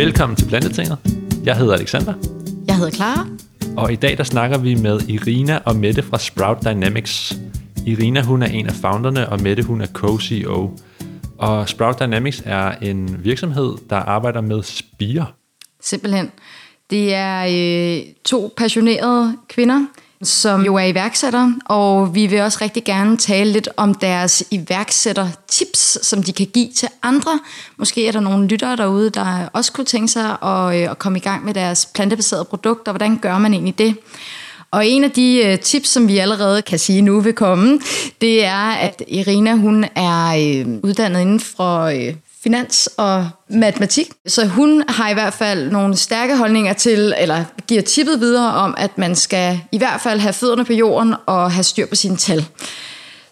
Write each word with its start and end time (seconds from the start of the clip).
Velkommen 0.00 0.36
til 0.36 0.48
Plantetinget. 0.48 0.98
Jeg 1.44 1.56
hedder 1.56 1.74
Alexander. 1.74 2.14
Jeg 2.66 2.76
hedder 2.76 2.90
Clara. 2.90 3.26
Og 3.76 3.92
i 3.92 3.96
dag 3.96 4.18
der 4.18 4.24
snakker 4.24 4.58
vi 4.58 4.74
med 4.74 5.00
Irina 5.08 5.58
og 5.66 5.76
Mette 5.76 6.02
fra 6.02 6.18
Sprout 6.18 6.64
Dynamics. 6.64 7.38
Irina 7.86 8.22
hun 8.22 8.42
er 8.42 8.46
en 8.46 8.66
af 8.66 8.72
founderne, 8.72 9.28
og 9.28 9.40
Mette 9.40 9.62
hun 9.62 9.80
er 9.80 9.86
co-CEO. 9.86 10.78
Og 11.38 11.68
Sprout 11.68 12.00
Dynamics 12.00 12.42
er 12.46 12.70
en 12.70 13.24
virksomhed, 13.24 13.74
der 13.90 13.96
arbejder 13.96 14.40
med 14.40 14.62
spire. 14.62 15.26
Simpelthen. 15.80 16.30
Det 16.90 17.14
er 17.14 17.46
øh, 17.48 18.02
to 18.24 18.54
passionerede 18.56 19.36
kvinder, 19.48 19.86
som 20.22 20.64
jo 20.64 20.76
er 20.76 20.84
iværksætter, 20.84 21.52
og 21.64 22.14
vi 22.14 22.26
vil 22.26 22.40
også 22.40 22.58
rigtig 22.60 22.84
gerne 22.84 23.16
tale 23.16 23.52
lidt 23.52 23.68
om 23.76 23.94
deres 23.94 24.44
iværksætter-tips, 24.50 26.06
som 26.06 26.22
de 26.22 26.32
kan 26.32 26.46
give 26.46 26.68
til 26.76 26.88
andre. 27.02 27.40
Måske 27.76 28.06
er 28.06 28.12
der 28.12 28.20
nogle 28.20 28.46
lyttere 28.46 28.76
derude, 28.76 29.10
der 29.10 29.48
også 29.52 29.72
kunne 29.72 29.84
tænke 29.84 30.08
sig 30.08 30.36
at, 30.42 30.76
øh, 30.76 30.90
at 30.90 30.98
komme 30.98 31.18
i 31.18 31.22
gang 31.22 31.44
med 31.44 31.54
deres 31.54 31.86
plantebaserede 31.94 32.44
produkter. 32.44 32.92
Hvordan 32.92 33.18
gør 33.18 33.38
man 33.38 33.52
egentlig 33.54 33.78
det? 33.78 33.96
Og 34.70 34.86
en 34.86 35.04
af 35.04 35.10
de 35.10 35.42
øh, 35.46 35.58
tips, 35.58 35.88
som 35.88 36.08
vi 36.08 36.18
allerede 36.18 36.62
kan 36.62 36.78
sige 36.78 37.02
nu 37.02 37.20
vil 37.20 37.32
komme, 37.32 37.80
det 38.20 38.44
er, 38.44 38.70
at 38.70 39.02
Irina 39.08 39.54
hun 39.54 39.84
er 39.94 40.26
øh, 40.26 40.78
uddannet 40.82 41.20
inden 41.20 41.40
for 41.40 42.12
finans 42.42 42.88
og 42.96 43.28
matematik. 43.48 44.10
Så 44.26 44.46
hun 44.46 44.82
har 44.88 45.10
i 45.10 45.14
hvert 45.14 45.34
fald 45.34 45.70
nogle 45.70 45.96
stærke 45.96 46.36
holdninger 46.36 46.72
til, 46.72 47.14
eller 47.18 47.44
giver 47.68 47.82
tippet 47.82 48.20
videre 48.20 48.54
om, 48.54 48.74
at 48.78 48.98
man 48.98 49.16
skal 49.16 49.60
i 49.72 49.78
hvert 49.78 50.00
fald 50.00 50.20
have 50.20 50.32
fødderne 50.32 50.64
på 50.64 50.72
jorden 50.72 51.14
og 51.26 51.52
have 51.52 51.64
styr 51.64 51.86
på 51.86 51.94
sine 51.94 52.16
tal. 52.16 52.46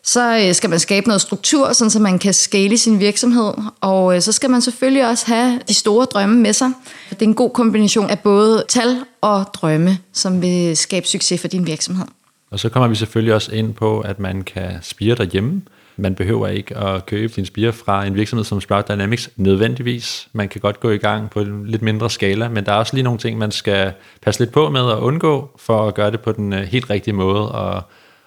Så 0.02 0.38
øh, 0.46 0.54
skal 0.54 0.70
man 0.70 0.78
skabe 0.78 1.06
noget 1.06 1.20
struktur, 1.20 1.72
sådan 1.72 1.90
så 1.90 1.98
man 1.98 2.18
kan 2.18 2.34
scale 2.34 2.78
sin 2.78 3.00
virksomhed. 3.00 3.52
Og 3.80 4.14
øh, 4.14 4.22
så 4.22 4.32
skal 4.32 4.50
man 4.50 4.60
selvfølgelig 4.60 5.08
også 5.08 5.26
have 5.26 5.60
de 5.68 5.74
store 5.74 6.04
drømme 6.04 6.40
med 6.40 6.52
sig. 6.52 6.72
Det 7.10 7.22
er 7.22 7.26
en 7.26 7.34
god 7.34 7.50
kombination 7.50 8.10
af 8.10 8.18
både 8.18 8.64
tal 8.68 8.96
og 9.20 9.44
drømme, 9.54 9.98
som 10.12 10.42
vil 10.42 10.76
skabe 10.76 11.06
succes 11.06 11.40
for 11.40 11.48
din 11.48 11.66
virksomhed. 11.66 12.06
Og 12.50 12.58
så 12.60 12.68
kommer 12.68 12.88
vi 12.88 12.94
selvfølgelig 12.94 13.34
også 13.34 13.52
ind 13.52 13.74
på, 13.74 14.00
at 14.00 14.18
man 14.18 14.42
kan 14.42 14.78
spire 14.82 15.14
derhjemme. 15.14 15.62
Man 16.00 16.14
behøver 16.14 16.48
ikke 16.48 16.76
at 16.76 17.06
købe 17.06 17.32
sin 17.32 17.46
spire 17.46 17.72
fra 17.72 18.04
en 18.04 18.14
virksomhed 18.14 18.44
som 18.44 18.60
Sprout 18.60 18.88
Dynamics 18.88 19.30
nødvendigvis. 19.36 20.28
Man 20.32 20.48
kan 20.48 20.60
godt 20.60 20.80
gå 20.80 20.90
i 20.90 20.96
gang 20.96 21.30
på 21.30 21.40
en 21.40 21.66
lidt 21.66 21.82
mindre 21.82 22.10
skala, 22.10 22.48
men 22.48 22.66
der 22.66 22.72
er 22.72 22.76
også 22.76 22.94
lige 22.94 23.04
nogle 23.04 23.18
ting, 23.18 23.38
man 23.38 23.50
skal 23.50 23.92
passe 24.22 24.40
lidt 24.40 24.52
på 24.52 24.70
med 24.70 24.80
at 24.80 24.98
undgå, 24.98 25.50
for 25.56 25.88
at 25.88 25.94
gøre 25.94 26.10
det 26.10 26.20
på 26.20 26.32
den 26.32 26.52
øh, 26.52 26.60
helt 26.60 26.90
rigtige 26.90 27.14
måde 27.14 27.52
og, 27.52 27.82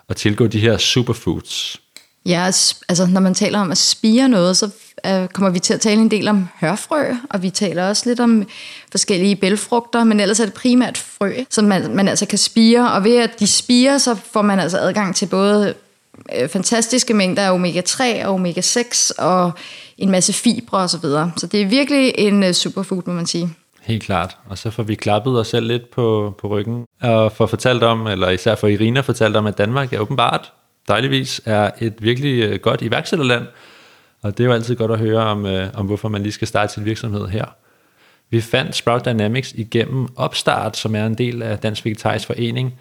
og 0.07 0.15
tilgå 0.15 0.47
de 0.47 0.59
her 0.59 0.77
superfoods. 0.77 1.81
Ja, 2.25 2.45
altså 2.89 3.07
når 3.09 3.21
man 3.21 3.33
taler 3.33 3.59
om 3.59 3.71
at 3.71 3.77
spire 3.77 4.29
noget, 4.29 4.57
så 4.57 4.69
øh, 5.05 5.27
kommer 5.27 5.49
vi 5.49 5.59
til 5.59 5.73
at 5.73 5.81
tale 5.81 6.01
en 6.01 6.11
del 6.11 6.27
om 6.27 6.47
hørfrø, 6.61 7.13
og 7.29 7.43
vi 7.43 7.49
taler 7.49 7.87
også 7.87 8.09
lidt 8.09 8.19
om 8.19 8.47
forskellige 8.91 9.35
bælfrugter, 9.35 10.03
men 10.03 10.19
ellers 10.19 10.39
er 10.39 10.45
det 10.45 10.53
primært 10.53 10.97
frø, 10.97 11.33
som 11.49 11.65
man, 11.65 11.95
man 11.95 12.07
altså 12.07 12.25
kan 12.25 12.37
spire, 12.37 12.91
og 12.91 13.03
ved 13.03 13.17
at 13.17 13.39
de 13.39 13.47
spirer, 13.47 13.97
så 13.97 14.15
får 14.15 14.41
man 14.41 14.59
altså 14.59 14.77
adgang 14.77 15.15
til 15.15 15.25
både 15.25 15.73
øh, 16.41 16.49
fantastiske 16.49 17.13
mængder 17.13 17.43
af 17.43 17.51
omega-3 17.51 18.25
og 18.25 18.35
omega-6 18.35 19.11
og 19.17 19.51
en 19.97 20.11
masse 20.11 20.33
fibre 20.33 20.77
osv. 20.77 20.87
Så, 20.87 20.97
videre. 21.01 21.31
så 21.37 21.47
det 21.47 21.61
er 21.61 21.65
virkelig 21.65 22.13
en 22.17 22.43
øh, 22.43 22.53
superfood, 22.53 23.01
må 23.05 23.13
man 23.13 23.25
sige. 23.25 23.49
Helt 23.81 24.03
klart. 24.03 24.37
Og 24.49 24.57
så 24.57 24.71
får 24.71 24.83
vi 24.83 24.95
klappet 24.95 25.39
os 25.39 25.47
selv 25.47 25.67
lidt 25.67 25.91
på, 25.91 26.35
på 26.39 26.47
ryggen 26.47 26.85
og 27.01 27.31
får 27.31 27.45
fortalt 27.45 27.83
om, 27.83 28.07
eller 28.07 28.29
især 28.29 28.55
for 28.55 28.67
Irina 28.67 29.01
fortalt 29.01 29.35
om, 29.35 29.45
at 29.45 29.57
Danmark 29.57 29.93
er 29.93 29.99
åbenbart 29.99 30.51
dejligvis 30.87 31.41
er 31.45 31.71
et 31.81 31.93
virkelig 31.99 32.43
øh, 32.43 32.59
godt 32.59 32.81
iværksætterland. 32.81 33.47
Og 34.21 34.37
det 34.37 34.43
er 34.43 34.47
jo 34.47 34.53
altid 34.53 34.75
godt 34.75 34.91
at 34.91 34.99
høre 34.99 35.23
om, 35.23 35.45
øh, 35.45 35.67
om 35.73 35.85
hvorfor 35.85 36.09
man 36.09 36.21
lige 36.21 36.33
skal 36.33 36.47
starte 36.47 36.73
sin 36.73 36.85
virksomhed 36.85 37.27
her. 37.27 37.45
Vi 38.29 38.41
fandt 38.41 38.75
Sprout 38.75 39.05
Dynamics 39.05 39.51
igennem 39.51 40.07
Opstart, 40.15 40.77
som 40.77 40.95
er 40.95 41.05
en 41.05 41.13
del 41.13 41.41
af 41.41 41.59
Dansk 41.59 41.85
Vegetarisk 41.85 42.27
Forening, 42.27 42.73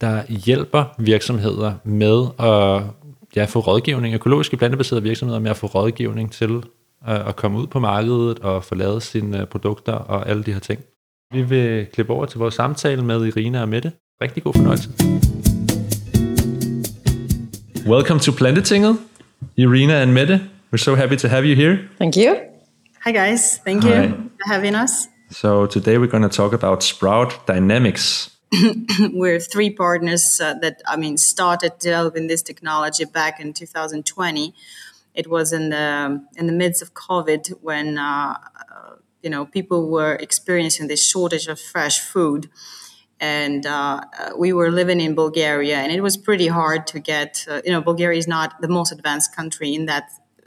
der 0.00 0.22
hjælper 0.28 0.84
virksomheder 0.98 1.74
med 1.84 2.26
at 2.38 2.82
ja, 3.36 3.44
få 3.44 3.60
rådgivning, 3.60 4.14
økologiske 4.14 4.56
plantebaserede 4.56 5.02
virksomheder 5.02 5.40
med 5.40 5.50
at 5.50 5.56
få 5.56 5.66
rådgivning 5.66 6.32
til 6.32 6.50
øh, 7.08 7.28
at 7.28 7.36
komme 7.36 7.58
ud 7.58 7.66
på 7.66 7.78
markedet 7.78 8.38
og 8.38 8.64
få 8.64 8.74
lavet 8.74 9.02
sine 9.02 9.40
øh, 9.40 9.46
produkter 9.46 9.92
og 9.92 10.28
alle 10.28 10.42
de 10.42 10.52
her 10.52 10.60
ting. 10.60 10.80
Vi 11.32 11.42
vil 11.42 11.86
klippe 11.92 12.12
over 12.12 12.26
til 12.26 12.38
vores 12.38 12.54
samtale 12.54 13.04
med 13.04 13.26
Irina 13.26 13.60
og 13.60 13.68
Mette. 13.68 13.92
Rigtig 14.22 14.42
god 14.42 14.54
fornøjelse. 14.54 14.90
Welcome 17.86 18.20
to 18.20 18.32
Plantetinget, 18.32 18.98
Irina 19.56 20.02
and 20.02 20.12
Mette. 20.12 20.40
We're 20.74 20.78
so 20.78 20.94
happy 20.94 21.16
to 21.16 21.28
have 21.28 21.44
you 21.44 21.56
here. 21.56 21.78
Thank 21.98 22.16
you. 22.16 22.36
Hi 23.04 23.12
guys, 23.12 23.60
thank 23.66 23.84
you 23.84 23.94
Hi. 23.94 24.08
for 24.08 24.52
having 24.52 24.76
us. 24.76 24.90
So 25.30 25.66
today 25.66 25.98
we're 25.98 26.10
going 26.10 26.30
to 26.30 26.42
talk 26.42 26.52
about 26.52 26.84
Sprout 26.84 27.40
Dynamics. 27.48 28.37
We're 29.12 29.40
three 29.40 29.70
partners 29.70 30.40
uh, 30.40 30.54
that 30.62 30.80
I 30.86 30.96
mean 30.96 31.18
started 31.18 31.72
developing 31.78 32.28
this 32.28 32.42
technology 32.42 33.04
back 33.04 33.40
in 33.40 33.52
2020. 33.52 34.54
It 35.14 35.26
was 35.26 35.52
in 35.52 35.70
the 35.70 36.24
in 36.36 36.46
the 36.46 36.52
midst 36.52 36.80
of 36.80 36.94
COVID 36.94 37.60
when 37.60 37.98
uh, 37.98 38.38
uh, 38.74 38.94
you 39.22 39.28
know 39.28 39.44
people 39.44 39.90
were 39.90 40.14
experiencing 40.14 40.88
this 40.88 41.06
shortage 41.06 41.46
of 41.46 41.60
fresh 41.60 42.00
food, 42.00 42.48
and 43.20 43.66
uh, 43.66 44.00
uh, 44.18 44.30
we 44.38 44.52
were 44.52 44.70
living 44.70 45.00
in 45.00 45.14
Bulgaria, 45.14 45.76
and 45.76 45.92
it 45.92 46.02
was 46.02 46.16
pretty 46.16 46.46
hard 46.46 46.86
to 46.86 47.00
get. 47.00 47.44
Uh, 47.50 47.60
you 47.64 47.72
know, 47.72 47.82
Bulgaria 47.82 48.18
is 48.18 48.28
not 48.28 48.60
the 48.62 48.68
most 48.68 48.92
advanced 48.92 49.36
country 49.36 49.74
in 49.74 49.84
that 49.86 50.04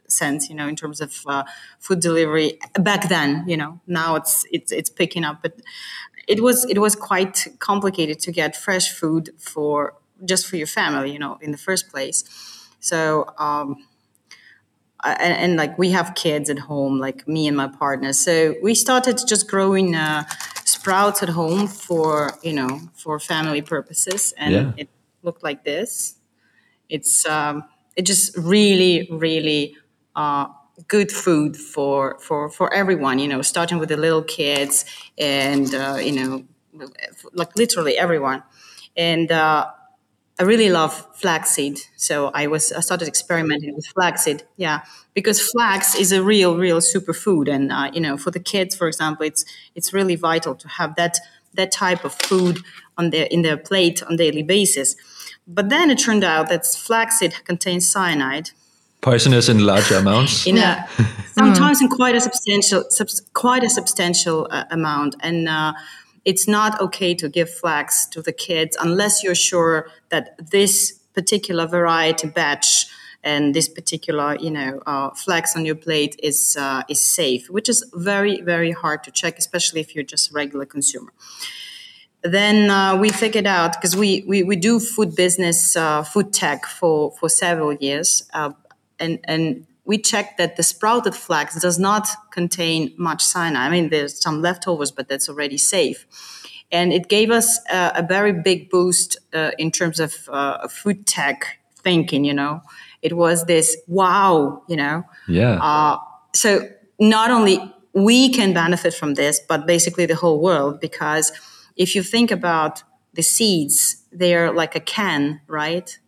sense. 0.07 0.49
You 0.49 0.55
know, 0.55 0.67
in 0.67 0.75
terms 0.75 1.01
of 1.01 1.13
uh, 1.27 1.43
food 1.79 1.99
delivery 1.99 2.59
back 2.79 3.09
then. 3.09 3.43
You 3.47 3.57
know, 3.57 3.79
now 3.87 4.15
it's 4.15 4.45
it's 4.51 4.71
it's 4.71 4.89
picking 4.89 5.23
up, 5.23 5.41
but 5.43 5.53
it 6.33 6.39
was 6.47 6.57
it 6.73 6.79
was 6.85 6.95
quite 6.95 7.35
complicated 7.59 8.17
to 8.25 8.31
get 8.31 8.49
fresh 8.55 8.87
food 8.99 9.25
for 9.37 9.73
just 10.31 10.43
for 10.47 10.55
your 10.61 10.67
family. 10.79 11.09
You 11.15 11.19
know, 11.19 11.37
in 11.41 11.51
the 11.51 11.57
first 11.67 11.89
place. 11.93 12.17
So. 12.79 13.01
Um, 13.37 13.69
and, 15.03 15.33
and, 15.43 15.55
like 15.55 15.73
we 15.79 15.89
have 15.91 16.13
kids 16.13 16.47
at 16.49 16.59
home, 16.59 16.99
like 16.99 17.27
me 17.27 17.47
and 17.47 17.57
my 17.57 17.67
partner. 17.67 18.13
So 18.13 18.53
we 18.61 18.75
started 18.75 19.19
just 19.27 19.49
growing 19.49 19.95
uh, 19.95 20.25
sprouts 20.65 21.23
at 21.23 21.29
home 21.29 21.67
for 21.67 22.31
you 22.43 22.53
know 22.53 22.79
for 22.93 23.19
family 23.19 23.61
purposes, 23.63 24.33
and 24.37 24.53
Yeah. 24.53 24.73
it 24.77 24.89
looked 25.23 25.43
like 25.43 25.63
this. 25.63 26.15
It's 26.87 27.25
um, 27.25 27.63
it 27.95 28.03
just 28.05 28.37
really 28.37 29.07
really 29.11 29.75
uh, 30.15 30.45
good 30.87 31.11
food 31.11 31.57
for 31.57 32.17
for 32.19 32.49
for 32.49 32.73
everyone. 32.73 33.19
You 33.19 33.27
know, 33.27 33.41
starting 33.41 33.79
with 33.79 33.89
the 33.89 33.97
little 33.97 34.23
kids 34.23 34.85
and 35.17 35.73
uh, 35.73 35.97
you 36.01 36.11
know 36.11 36.43
like 37.33 37.55
literally 37.55 37.97
everyone, 37.97 38.43
and. 38.95 39.31
Uh, 39.31 39.67
I 40.39 40.43
really 40.43 40.69
love 40.71 41.07
flaxseed, 41.15 41.79
so 41.97 42.31
I 42.33 42.47
was 42.47 42.71
I 42.71 42.79
started 42.79 43.07
experimenting 43.07 43.75
with 43.75 43.85
flaxseed. 43.87 44.43
Yeah, 44.57 44.81
because 45.13 45.39
flax 45.39 45.95
is 45.95 46.11
a 46.11 46.23
real, 46.23 46.57
real 46.57 46.79
superfood, 46.79 47.47
and 47.47 47.71
uh, 47.71 47.91
you 47.93 48.01
know, 48.01 48.17
for 48.17 48.31
the 48.31 48.39
kids, 48.39 48.75
for 48.75 48.87
example, 48.87 49.25
it's 49.27 49.45
it's 49.75 49.93
really 49.93 50.15
vital 50.15 50.55
to 50.55 50.67
have 50.67 50.95
that 50.95 51.19
that 51.53 51.71
type 51.71 52.03
of 52.05 52.13
food 52.15 52.59
on 52.97 53.11
their 53.11 53.25
in 53.27 53.43
their 53.43 53.57
plate 53.57 54.01
on 54.03 54.15
daily 54.15 54.41
basis. 54.41 54.95
But 55.47 55.69
then 55.69 55.91
it 55.91 55.99
turned 55.99 56.23
out 56.23 56.49
that 56.49 56.65
flaxseed 56.65 57.35
contains 57.45 57.87
cyanide 57.87 58.51
Poisonous 59.01 59.49
in 59.49 59.65
large 59.65 59.91
amounts. 59.91 60.45
in 60.45 60.57
a 60.57 60.87
sometimes 61.33 61.81
in 61.81 61.89
quite 61.89 62.15
a 62.15 62.21
substantial 62.21 62.83
subs, 62.89 63.21
quite 63.33 63.63
a 63.63 63.69
substantial 63.69 64.47
uh, 64.51 64.65
amount. 64.69 65.15
And 65.21 65.49
uh, 65.49 65.73
it's 66.25 66.47
not 66.47 66.79
okay 66.79 67.15
to 67.15 67.27
give 67.27 67.49
flax 67.49 68.05
to 68.07 68.21
the 68.21 68.31
kids 68.31 68.77
unless 68.79 69.23
you're 69.23 69.35
sure 69.35 69.89
that 70.09 70.35
this 70.51 70.99
particular 71.13 71.65
variety 71.65 72.27
batch 72.27 72.85
and 73.23 73.53
this 73.53 73.69
particular 73.69 74.35
you 74.39 74.49
know 74.49 74.81
uh, 74.85 75.09
flax 75.11 75.55
on 75.55 75.65
your 75.65 75.75
plate 75.75 76.15
is 76.23 76.57
uh, 76.59 76.81
is 76.89 77.01
safe 77.01 77.49
which 77.49 77.69
is 77.69 77.85
very 77.93 78.41
very 78.41 78.71
hard 78.71 79.03
to 79.03 79.11
check 79.11 79.37
especially 79.37 79.79
if 79.79 79.93
you're 79.93 80.03
just 80.03 80.31
a 80.31 80.33
regular 80.33 80.65
consumer. 80.65 81.11
Then 82.23 82.69
uh, 82.69 82.97
we 82.97 83.09
figured 83.09 83.47
out 83.47 83.73
because 83.73 83.95
we, 83.95 84.23
we, 84.27 84.43
we 84.43 84.55
do 84.55 84.79
food 84.79 85.15
business, 85.15 85.75
uh, 85.75 86.03
food 86.03 86.31
tech 86.31 86.67
for, 86.67 87.11
for 87.13 87.29
several 87.29 87.73
years, 87.73 88.29
uh, 88.33 88.51
and 89.01 89.19
and 89.23 89.65
we 89.83 89.97
checked 89.97 90.37
that 90.37 90.55
the 90.55 90.63
sprouted 90.63 91.15
flax 91.15 91.59
does 91.61 91.79
not 91.79 92.07
contain 92.31 92.93
much 92.97 93.21
cyanide. 93.23 93.67
I 93.67 93.69
mean, 93.71 93.89
there's 93.89 94.21
some 94.21 94.41
leftovers, 94.41 94.91
but 94.91 95.07
that's 95.09 95.27
already 95.27 95.57
safe. 95.57 96.05
And 96.71 96.93
it 96.93 97.09
gave 97.09 97.31
us 97.31 97.59
a, 97.69 97.91
a 97.95 98.05
very 98.07 98.31
big 98.31 98.69
boost 98.69 99.17
uh, 99.33 99.51
in 99.57 99.71
terms 99.71 99.99
of 99.99 100.29
uh, 100.31 100.67
food 100.67 101.05
tech 101.07 101.59
thinking. 101.83 102.23
You 102.25 102.33
know, 102.35 102.61
it 103.01 103.13
was 103.13 103.45
this 103.45 103.75
wow. 103.87 104.61
You 104.69 104.77
know, 104.77 105.03
Yeah. 105.27 105.59
uh, 105.61 105.97
so 106.33 106.69
not 106.99 107.31
only 107.31 107.59
we 107.93 108.29
can 108.29 108.53
benefit 108.53 108.93
from 108.93 109.15
this, 109.15 109.41
but 109.49 109.65
basically 109.65 110.05
the 110.05 110.15
whole 110.15 110.39
world, 110.39 110.79
because 110.79 111.33
if 111.75 111.95
you 111.95 112.03
think 112.03 112.31
about 112.31 112.83
the 113.13 113.23
seeds, 113.23 113.97
they're 114.13 114.53
like 114.53 114.75
a 114.75 114.79
can, 114.79 115.41
right? 115.47 115.99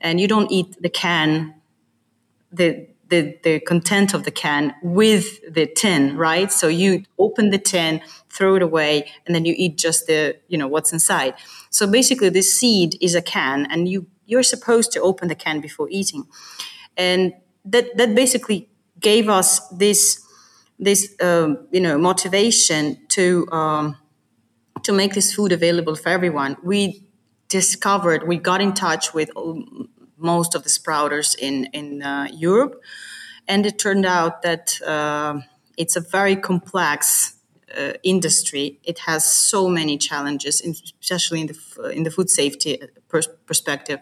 And 0.00 0.20
you 0.20 0.28
don't 0.28 0.50
eat 0.52 0.76
the 0.80 0.90
can, 0.90 1.54
the 2.56 2.94
the, 3.08 3.38
the 3.42 3.60
content 3.60 4.14
of 4.14 4.24
the 4.24 4.30
can 4.30 4.74
with 4.82 5.40
the 5.52 5.66
tin, 5.66 6.16
right? 6.16 6.50
So 6.50 6.68
you 6.68 7.04
open 7.18 7.50
the 7.50 7.58
tin, 7.58 8.00
throw 8.28 8.56
it 8.56 8.62
away, 8.62 9.10
and 9.26 9.34
then 9.34 9.44
you 9.44 9.54
eat 9.56 9.76
just 9.76 10.06
the, 10.06 10.36
you 10.48 10.58
know, 10.58 10.66
what's 10.66 10.92
inside. 10.92 11.34
So 11.70 11.86
basically 11.86 12.28
this 12.30 12.58
seed 12.58 12.96
is 13.00 13.14
a 13.14 13.22
can 13.22 13.66
and 13.70 13.88
you, 13.88 14.06
you're 14.26 14.42
supposed 14.42 14.90
to 14.92 15.00
open 15.00 15.28
the 15.28 15.34
can 15.34 15.60
before 15.60 15.88
eating. 15.90 16.24
And 16.96 17.34
that, 17.66 17.96
that 17.96 18.14
basically 18.14 18.68
gave 19.00 19.28
us 19.28 19.60
this, 19.68 20.24
this, 20.78 21.14
um, 21.20 21.68
you 21.70 21.80
know, 21.80 21.98
motivation 21.98 22.98
to, 23.08 23.46
um, 23.52 23.96
to 24.82 24.92
make 24.92 25.14
this 25.14 25.34
food 25.34 25.52
available 25.52 25.94
for 25.94 26.08
everyone. 26.08 26.56
We 26.62 27.06
discovered, 27.48 28.26
we 28.26 28.38
got 28.38 28.60
in 28.60 28.72
touch 28.72 29.12
with 29.12 29.30
most 30.24 30.54
of 30.54 30.62
the 30.62 30.70
sprouters 30.70 31.36
in 31.38 31.66
in 31.72 32.02
uh, 32.02 32.26
Europe, 32.32 32.82
and 33.46 33.66
it 33.66 33.78
turned 33.78 34.06
out 34.06 34.42
that 34.42 34.80
uh, 34.82 35.40
it's 35.76 35.96
a 35.96 36.00
very 36.00 36.36
complex 36.36 37.34
uh, 37.78 37.92
industry. 38.02 38.78
It 38.84 39.00
has 39.00 39.24
so 39.24 39.68
many 39.68 39.98
challenges, 39.98 40.60
especially 41.00 41.40
in 41.40 41.46
the 41.48 41.90
in 41.90 42.02
the 42.04 42.10
food 42.10 42.30
safety 42.30 42.78
pers- 43.08 43.28
perspective, 43.46 44.00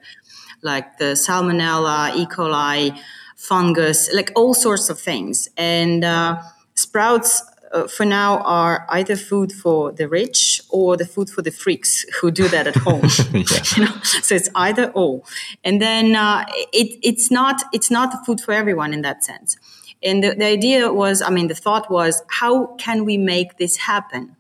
like 0.63 0.99
the 0.99 1.15
salmonella, 1.15 2.15
E. 2.17 2.27
coli, 2.27 2.99
fungus, 3.37 4.13
like 4.13 4.33
all 4.35 4.55
sorts 4.55 4.91
of 4.91 4.99
things. 4.99 5.49
And 5.57 6.05
uh, 6.05 6.43
sprouts 6.75 7.43
uh, 7.73 7.87
for 7.87 8.05
now 8.05 8.39
are 8.39 8.87
either 8.91 9.17
food 9.17 9.53
for 9.53 9.93
the 9.93 10.09
rich 10.09 10.61
or 10.69 10.97
the 10.97 11.07
food 11.07 11.31
for 11.31 11.43
the 11.43 11.51
freaks 11.51 12.05
who 12.21 12.31
do 12.31 12.49
that 12.49 12.67
at 12.67 12.77
home. 12.77 13.03
you 13.77 13.85
know? 13.85 13.95
So 14.03 14.35
it's 14.35 14.49
either 14.55 14.91
or, 14.93 15.23
and 15.65 15.81
then 15.81 16.15
uh, 16.15 16.45
it, 16.73 16.99
it's 17.03 17.31
not 17.31 17.63
it's 17.73 17.91
not 17.91 18.25
food 18.27 18.41
for 18.41 18.53
everyone 18.53 18.93
in 18.93 19.03
that 19.03 19.25
sense. 19.25 19.57
And 20.03 20.23
the, 20.23 20.35
the 20.35 20.47
idea 20.47 20.93
was, 20.93 21.23
I 21.23 21.31
mean, 21.31 21.49
the 21.49 21.55
thought 21.55 21.91
was, 21.91 22.23
how 22.29 22.75
can 22.77 23.05
we 23.05 23.17
make 23.17 23.57
this 23.59 23.77
happen? 23.77 24.37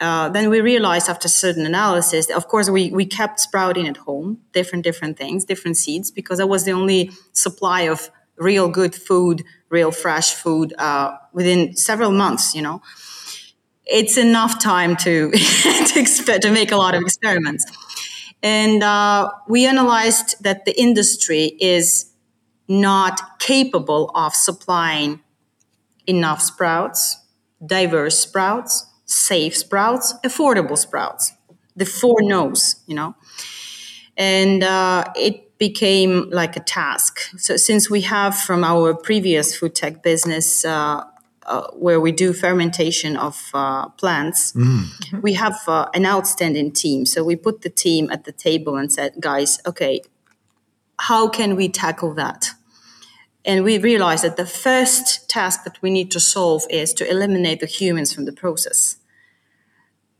Uh, 0.00 0.28
then 0.28 0.50
we 0.50 0.60
realized 0.60 1.08
after 1.08 1.28
certain 1.28 1.64
analysis, 1.64 2.28
of 2.28 2.48
course, 2.48 2.68
we, 2.68 2.90
we 2.90 3.06
kept 3.06 3.40
sprouting 3.40 3.86
at 3.88 3.96
home, 3.96 4.40
different 4.52 4.84
different 4.84 5.16
things, 5.16 5.44
different 5.44 5.76
seeds, 5.76 6.10
because 6.10 6.38
that 6.38 6.48
was 6.48 6.64
the 6.64 6.72
only 6.72 7.10
supply 7.32 7.82
of 7.82 8.10
real 8.36 8.68
good 8.68 8.94
food, 8.94 9.44
real 9.68 9.90
fresh 9.90 10.34
food 10.34 10.74
uh, 10.78 11.16
within 11.32 11.76
several 11.76 12.10
months. 12.10 12.54
You 12.54 12.62
know, 12.62 12.82
it's 13.86 14.16
enough 14.16 14.60
time 14.62 14.96
to 14.96 15.30
to, 15.32 16.00
expect, 16.00 16.42
to 16.42 16.50
make 16.50 16.72
a 16.72 16.76
lot 16.76 16.94
of 16.94 17.02
experiments. 17.02 17.64
And 18.42 18.82
uh, 18.82 19.30
we 19.48 19.66
analyzed 19.66 20.36
that 20.42 20.64
the 20.64 20.78
industry 20.78 21.56
is 21.60 22.10
not 22.68 23.40
capable 23.40 24.10
of 24.14 24.34
supplying 24.34 25.20
enough 26.06 26.42
sprouts, 26.42 27.18
diverse 27.64 28.18
sprouts, 28.18 28.86
safe 29.06 29.56
sprouts, 29.56 30.14
affordable 30.24 30.78
sprouts. 30.78 31.32
The 31.76 31.86
four 31.86 32.22
no's, 32.22 32.76
you 32.86 32.94
know. 32.94 33.16
And 34.16 34.62
uh, 34.62 35.04
it 35.16 35.43
became 35.58 36.28
like 36.30 36.56
a 36.56 36.60
task. 36.60 37.20
So 37.38 37.56
since 37.56 37.88
we 37.88 38.02
have 38.02 38.36
from 38.36 38.64
our 38.64 38.94
previous 38.94 39.56
food 39.56 39.74
tech 39.74 40.02
business, 40.02 40.64
uh, 40.64 41.04
uh, 41.46 41.68
where 41.72 42.00
we 42.00 42.10
do 42.10 42.32
fermentation 42.32 43.16
of 43.16 43.50
uh, 43.54 43.88
plants, 43.90 44.52
mm. 44.52 45.22
we 45.22 45.34
have 45.34 45.58
uh, 45.68 45.86
an 45.94 46.06
outstanding 46.06 46.72
team. 46.72 47.06
So 47.06 47.22
we 47.22 47.36
put 47.36 47.62
the 47.62 47.70
team 47.70 48.10
at 48.10 48.24
the 48.24 48.32
table 48.32 48.76
and 48.76 48.92
said, 48.92 49.14
guys, 49.20 49.58
okay, 49.66 50.00
how 50.98 51.28
can 51.28 51.54
we 51.54 51.68
tackle 51.68 52.14
that? 52.14 52.50
And 53.44 53.62
we 53.62 53.78
realized 53.78 54.24
that 54.24 54.36
the 54.36 54.46
first 54.46 55.28
task 55.28 55.64
that 55.64 55.80
we 55.82 55.90
need 55.90 56.10
to 56.12 56.20
solve 56.20 56.62
is 56.70 56.94
to 56.94 57.08
eliminate 57.08 57.60
the 57.60 57.66
humans 57.66 58.12
from 58.12 58.24
the 58.24 58.32
process. 58.32 58.96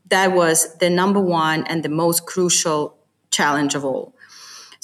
That 0.07 0.33
was 0.33 0.77
the 0.77 0.91
number 0.91 1.19
one 1.19 1.65
and 1.65 1.81
the 1.81 1.89
most 1.89 2.27
crucial 2.27 2.97
challenge 3.31 3.73
of 3.73 3.83
all. 3.83 4.14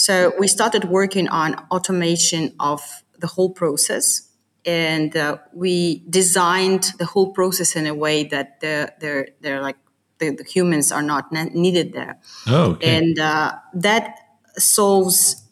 So 0.01 0.33
we 0.39 0.47
started 0.47 0.85
working 0.85 1.29
on 1.29 1.53
automation 1.69 2.55
of 2.59 2.81
the 3.19 3.27
whole 3.27 3.51
process. 3.51 4.27
And 4.65 5.15
uh, 5.15 5.37
we 5.53 6.03
designed 6.09 6.85
the 6.97 7.05
whole 7.05 7.33
process 7.33 7.75
in 7.75 7.85
a 7.85 7.93
way 7.93 8.23
that 8.23 8.61
they're, 8.61 8.95
they're, 8.99 9.27
they're 9.41 9.61
like 9.61 9.77
the, 10.17 10.31
the 10.31 10.43
humans 10.43 10.91
are 10.91 11.03
not 11.03 11.31
ne- 11.31 11.51
needed 11.53 11.93
there. 11.93 12.17
Oh, 12.47 12.71
okay. 12.71 12.97
And 12.97 13.19
uh, 13.19 13.53
that 13.75 14.17
solves 14.57 15.43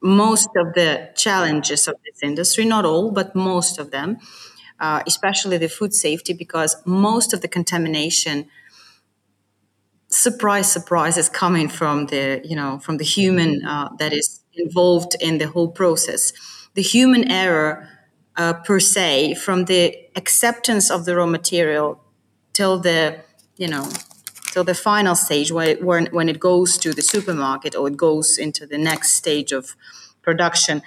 most 0.00 0.48
of 0.56 0.74
the 0.74 1.10
challenges 1.14 1.86
of 1.86 1.94
this 2.04 2.24
industry, 2.24 2.64
not 2.64 2.84
all, 2.84 3.12
but 3.12 3.36
most 3.36 3.78
of 3.78 3.92
them, 3.92 4.18
uh, 4.80 5.04
especially 5.06 5.56
the 5.56 5.68
food 5.68 5.94
safety, 5.94 6.32
because 6.32 6.82
most 6.84 7.32
of 7.32 7.42
the 7.42 7.48
contamination 7.48 8.48
surprise, 10.20 10.70
surprise 10.70 11.16
is 11.16 11.28
coming 11.28 11.68
from 11.68 12.06
the, 12.06 12.40
you 12.44 12.56
know, 12.56 12.78
from 12.78 12.98
the 12.98 13.04
human 13.04 13.64
uh, 13.64 13.88
that 13.98 14.12
is 14.12 14.40
involved 14.54 15.16
in 15.20 15.38
the 15.38 15.46
whole 15.48 15.68
process. 15.68 16.32
The 16.74 16.82
human 16.82 17.30
error, 17.30 17.88
uh, 18.36 18.54
per 18.54 18.80
se, 18.80 19.34
from 19.34 19.64
the 19.66 19.96
acceptance 20.16 20.90
of 20.90 21.04
the 21.04 21.16
raw 21.16 21.26
material 21.26 22.00
till 22.52 22.78
the, 22.78 23.20
you 23.56 23.68
know, 23.68 23.88
till 24.52 24.64
the 24.64 24.74
final 24.74 25.14
stage 25.14 25.52
when 25.52 25.84
when, 25.84 26.06
when 26.06 26.28
it 26.28 26.40
goes 26.40 26.78
to 26.78 26.92
the 26.92 27.02
supermarket 27.02 27.74
or 27.76 27.88
it 27.88 27.96
goes 27.96 28.38
into 28.38 28.66
the 28.66 28.78
next 28.78 29.12
stage 29.12 29.52
of 29.52 29.74
production, 30.22 30.82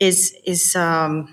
is 0.00 0.36
is 0.44 0.76
um, 0.76 1.28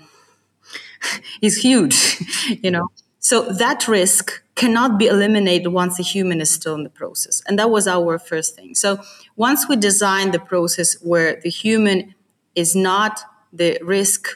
is 1.42 1.56
huge, 1.58 2.18
you 2.62 2.70
know. 2.70 2.88
So 3.20 3.42
that 3.52 3.88
risk 3.88 4.42
cannot 4.58 4.98
be 4.98 5.06
eliminated 5.06 5.68
once 5.68 5.96
the 5.98 6.02
human 6.02 6.40
is 6.40 6.50
still 6.50 6.74
in 6.74 6.82
the 6.82 6.90
process. 6.90 7.40
And 7.46 7.56
that 7.60 7.70
was 7.70 7.86
our 7.86 8.18
first 8.18 8.56
thing. 8.56 8.74
So 8.74 8.98
once 9.36 9.68
we 9.68 9.76
designed 9.76 10.34
the 10.34 10.40
process 10.40 11.00
where 11.00 11.40
the 11.40 11.48
human 11.48 12.16
is 12.56 12.74
not 12.74 13.20
the 13.52 13.78
risk 13.80 14.26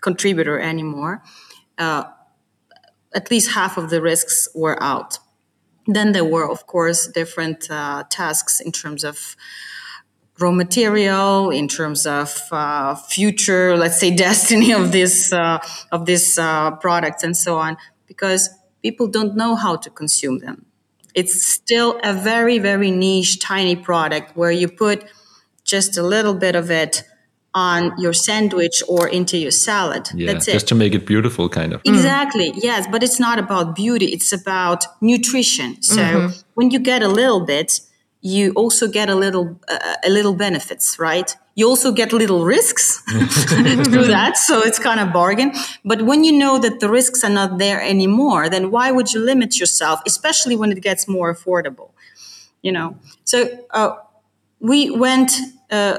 contributor 0.00 0.58
anymore, 0.58 1.22
uh, 1.76 2.04
at 3.14 3.30
least 3.30 3.52
half 3.52 3.76
of 3.76 3.90
the 3.90 4.00
risks 4.00 4.48
were 4.54 4.82
out. 4.82 5.18
Then 5.86 6.12
there 6.12 6.24
were, 6.24 6.48
of 6.50 6.66
course, 6.66 7.06
different 7.06 7.70
uh, 7.70 8.04
tasks 8.08 8.58
in 8.58 8.72
terms 8.72 9.04
of 9.04 9.36
raw 10.38 10.52
material, 10.52 11.50
in 11.50 11.68
terms 11.68 12.06
of 12.06 12.40
uh, 12.50 12.94
future, 12.94 13.76
let's 13.76 14.00
say, 14.00 14.16
destiny 14.28 14.72
of 14.72 14.92
this 14.92 15.30
uh, 15.30 15.58
of 15.90 16.06
this 16.06 16.38
uh, 16.38 16.70
products 16.76 17.22
and 17.22 17.36
so 17.36 17.58
on, 17.58 17.76
because 18.06 18.48
people 18.82 19.06
don't 19.06 19.36
know 19.36 19.54
how 19.54 19.76
to 19.76 19.90
consume 19.90 20.38
them. 20.38 20.66
It's 21.14 21.42
still 21.42 22.00
a 22.02 22.12
very, 22.12 22.58
very 22.58 22.90
niche, 22.90 23.38
tiny 23.38 23.76
product 23.76 24.36
where 24.36 24.50
you 24.50 24.68
put 24.68 25.04
just 25.64 25.96
a 25.96 26.02
little 26.02 26.34
bit 26.34 26.56
of 26.56 26.70
it 26.70 27.04
on 27.54 27.92
your 27.98 28.14
sandwich 28.14 28.82
or 28.88 29.08
into 29.08 29.36
your 29.36 29.50
salad. 29.50 30.08
Yeah, 30.14 30.32
That's 30.32 30.48
it. 30.48 30.52
Just 30.52 30.68
to 30.68 30.74
make 30.74 30.94
it 30.94 31.06
beautiful, 31.06 31.48
kind 31.48 31.74
of. 31.74 31.82
Exactly. 31.84 32.50
Mm. 32.50 32.60
Yes, 32.62 32.86
but 32.90 33.02
it's 33.02 33.20
not 33.20 33.38
about 33.38 33.76
beauty. 33.76 34.06
It's 34.06 34.32
about 34.32 34.86
nutrition. 35.02 35.82
So 35.82 36.02
mm-hmm. 36.02 36.40
when 36.54 36.70
you 36.70 36.78
get 36.78 37.02
a 37.02 37.08
little 37.08 37.44
bit, 37.44 37.80
you 38.22 38.52
also 38.52 38.86
get 38.86 39.10
a 39.10 39.16
little 39.16 39.58
uh, 39.68 39.94
a 40.04 40.08
little 40.08 40.34
benefits, 40.34 40.98
right? 40.98 41.36
You 41.56 41.68
also 41.68 41.92
get 41.92 42.12
little 42.12 42.44
risks 42.44 43.00
through 43.08 44.06
that, 44.06 44.38
so 44.38 44.60
it's 44.60 44.78
kind 44.78 45.00
of 45.00 45.12
bargain. 45.12 45.52
But 45.84 46.02
when 46.02 46.24
you 46.24 46.32
know 46.32 46.58
that 46.58 46.80
the 46.80 46.88
risks 46.88 47.24
are 47.24 47.30
not 47.30 47.58
there 47.58 47.82
anymore, 47.82 48.48
then 48.48 48.70
why 48.70 48.92
would 48.92 49.12
you 49.12 49.20
limit 49.20 49.58
yourself, 49.58 50.00
especially 50.06 50.56
when 50.56 50.72
it 50.72 50.80
gets 50.80 51.06
more 51.08 51.34
affordable? 51.34 51.90
You 52.62 52.72
know. 52.72 52.96
So 53.24 53.66
uh, 53.70 53.96
we 54.60 54.90
went 54.90 55.32
uh, 55.70 55.98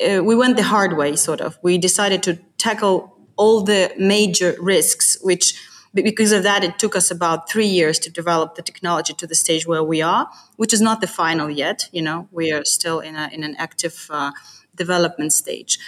uh, 0.00 0.22
we 0.22 0.36
went 0.36 0.56
the 0.56 0.62
hard 0.62 0.96
way, 0.96 1.16
sort 1.16 1.40
of. 1.40 1.58
We 1.62 1.76
decided 1.76 2.22
to 2.22 2.38
tackle 2.56 3.16
all 3.36 3.62
the 3.62 3.92
major 3.98 4.56
risks, 4.60 5.18
which 5.22 5.54
because 5.94 6.32
of 6.32 6.42
that, 6.42 6.64
it 6.64 6.78
took 6.78 6.94
us 6.94 7.10
about 7.10 7.50
three 7.50 7.66
years 7.66 7.98
to 8.00 8.10
develop 8.10 8.54
the 8.54 8.62
technology 8.62 9.14
to 9.14 9.26
the 9.26 9.34
stage 9.34 9.66
where 9.66 9.82
we 9.82 10.02
are, 10.02 10.28
which 10.56 10.72
is 10.72 10.80
not 10.80 11.00
the 11.00 11.06
final 11.06 11.50
yet. 11.50 11.88
You 11.92 12.02
know, 12.02 12.28
we 12.30 12.52
are 12.52 12.64
still 12.64 13.00
in, 13.00 13.16
a, 13.16 13.28
in 13.32 13.42
an 13.44 13.56
active 13.56 14.06
uh, 14.10 14.32
development 14.74 15.32
stage. 15.32 15.78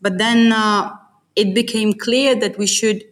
But 0.00 0.18
then 0.18 0.52
uh, 0.52 0.96
it 1.36 1.54
became 1.54 1.92
clear 1.92 2.34
that 2.34 2.58
we 2.58 2.66
should 2.66 3.04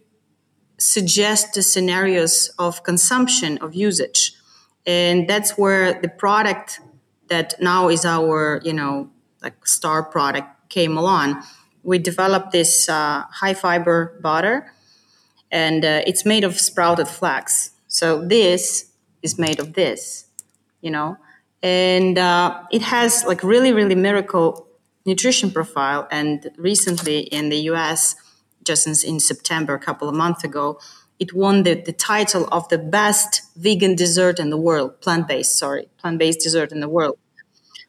suggest 0.77 1.53
the 1.53 1.61
scenarios 1.61 2.49
of 2.57 2.83
consumption, 2.83 3.57
of 3.59 3.75
usage. 3.75 4.33
And 4.85 5.27
that's 5.27 5.57
where 5.57 5.99
the 6.01 6.09
product 6.09 6.79
that 7.27 7.53
now 7.61 7.89
is 7.89 8.05
our, 8.05 8.59
you 8.63 8.73
know, 8.73 9.11
like 9.43 9.67
star 9.67 10.03
product 10.03 10.69
came 10.69 10.97
along. 10.97 11.43
We 11.83 11.99
developed 11.99 12.51
this 12.51 12.89
uh, 12.89 13.23
high 13.29 13.53
fiber 13.53 14.19
butter 14.21 14.71
and 15.51 15.83
uh, 15.83 16.01
it's 16.05 16.25
made 16.25 16.43
of 16.43 16.59
sprouted 16.59 17.07
flax. 17.07 17.71
So 17.87 18.25
this 18.25 18.91
is 19.21 19.37
made 19.37 19.59
of 19.59 19.73
this, 19.73 20.25
you 20.81 20.91
know, 20.91 21.17
and 21.61 22.17
uh, 22.17 22.63
it 22.71 22.81
has 22.83 23.25
like 23.25 23.43
really, 23.43 23.73
really 23.73 23.95
miracle 23.95 24.67
nutrition 25.05 25.51
profile. 25.51 26.07
And 26.11 26.49
recently 26.57 27.19
in 27.19 27.49
the 27.49 27.57
US, 27.71 28.15
just 28.63 28.87
in, 28.87 28.93
in 29.09 29.19
September, 29.19 29.73
a 29.73 29.79
couple 29.79 30.07
of 30.07 30.15
months 30.15 30.43
ago, 30.43 30.79
it 31.19 31.33
won 31.33 31.63
the, 31.63 31.73
the 31.73 31.91
title 31.91 32.47
of 32.51 32.69
the 32.69 32.77
best 32.77 33.41
vegan 33.57 33.95
dessert 33.95 34.39
in 34.39 34.49
the 34.49 34.57
world, 34.57 35.01
plant 35.01 35.27
based, 35.27 35.57
sorry, 35.57 35.89
plant 35.97 36.17
based 36.17 36.39
dessert 36.39 36.71
in 36.71 36.79
the 36.79 36.87
world. 36.87 37.17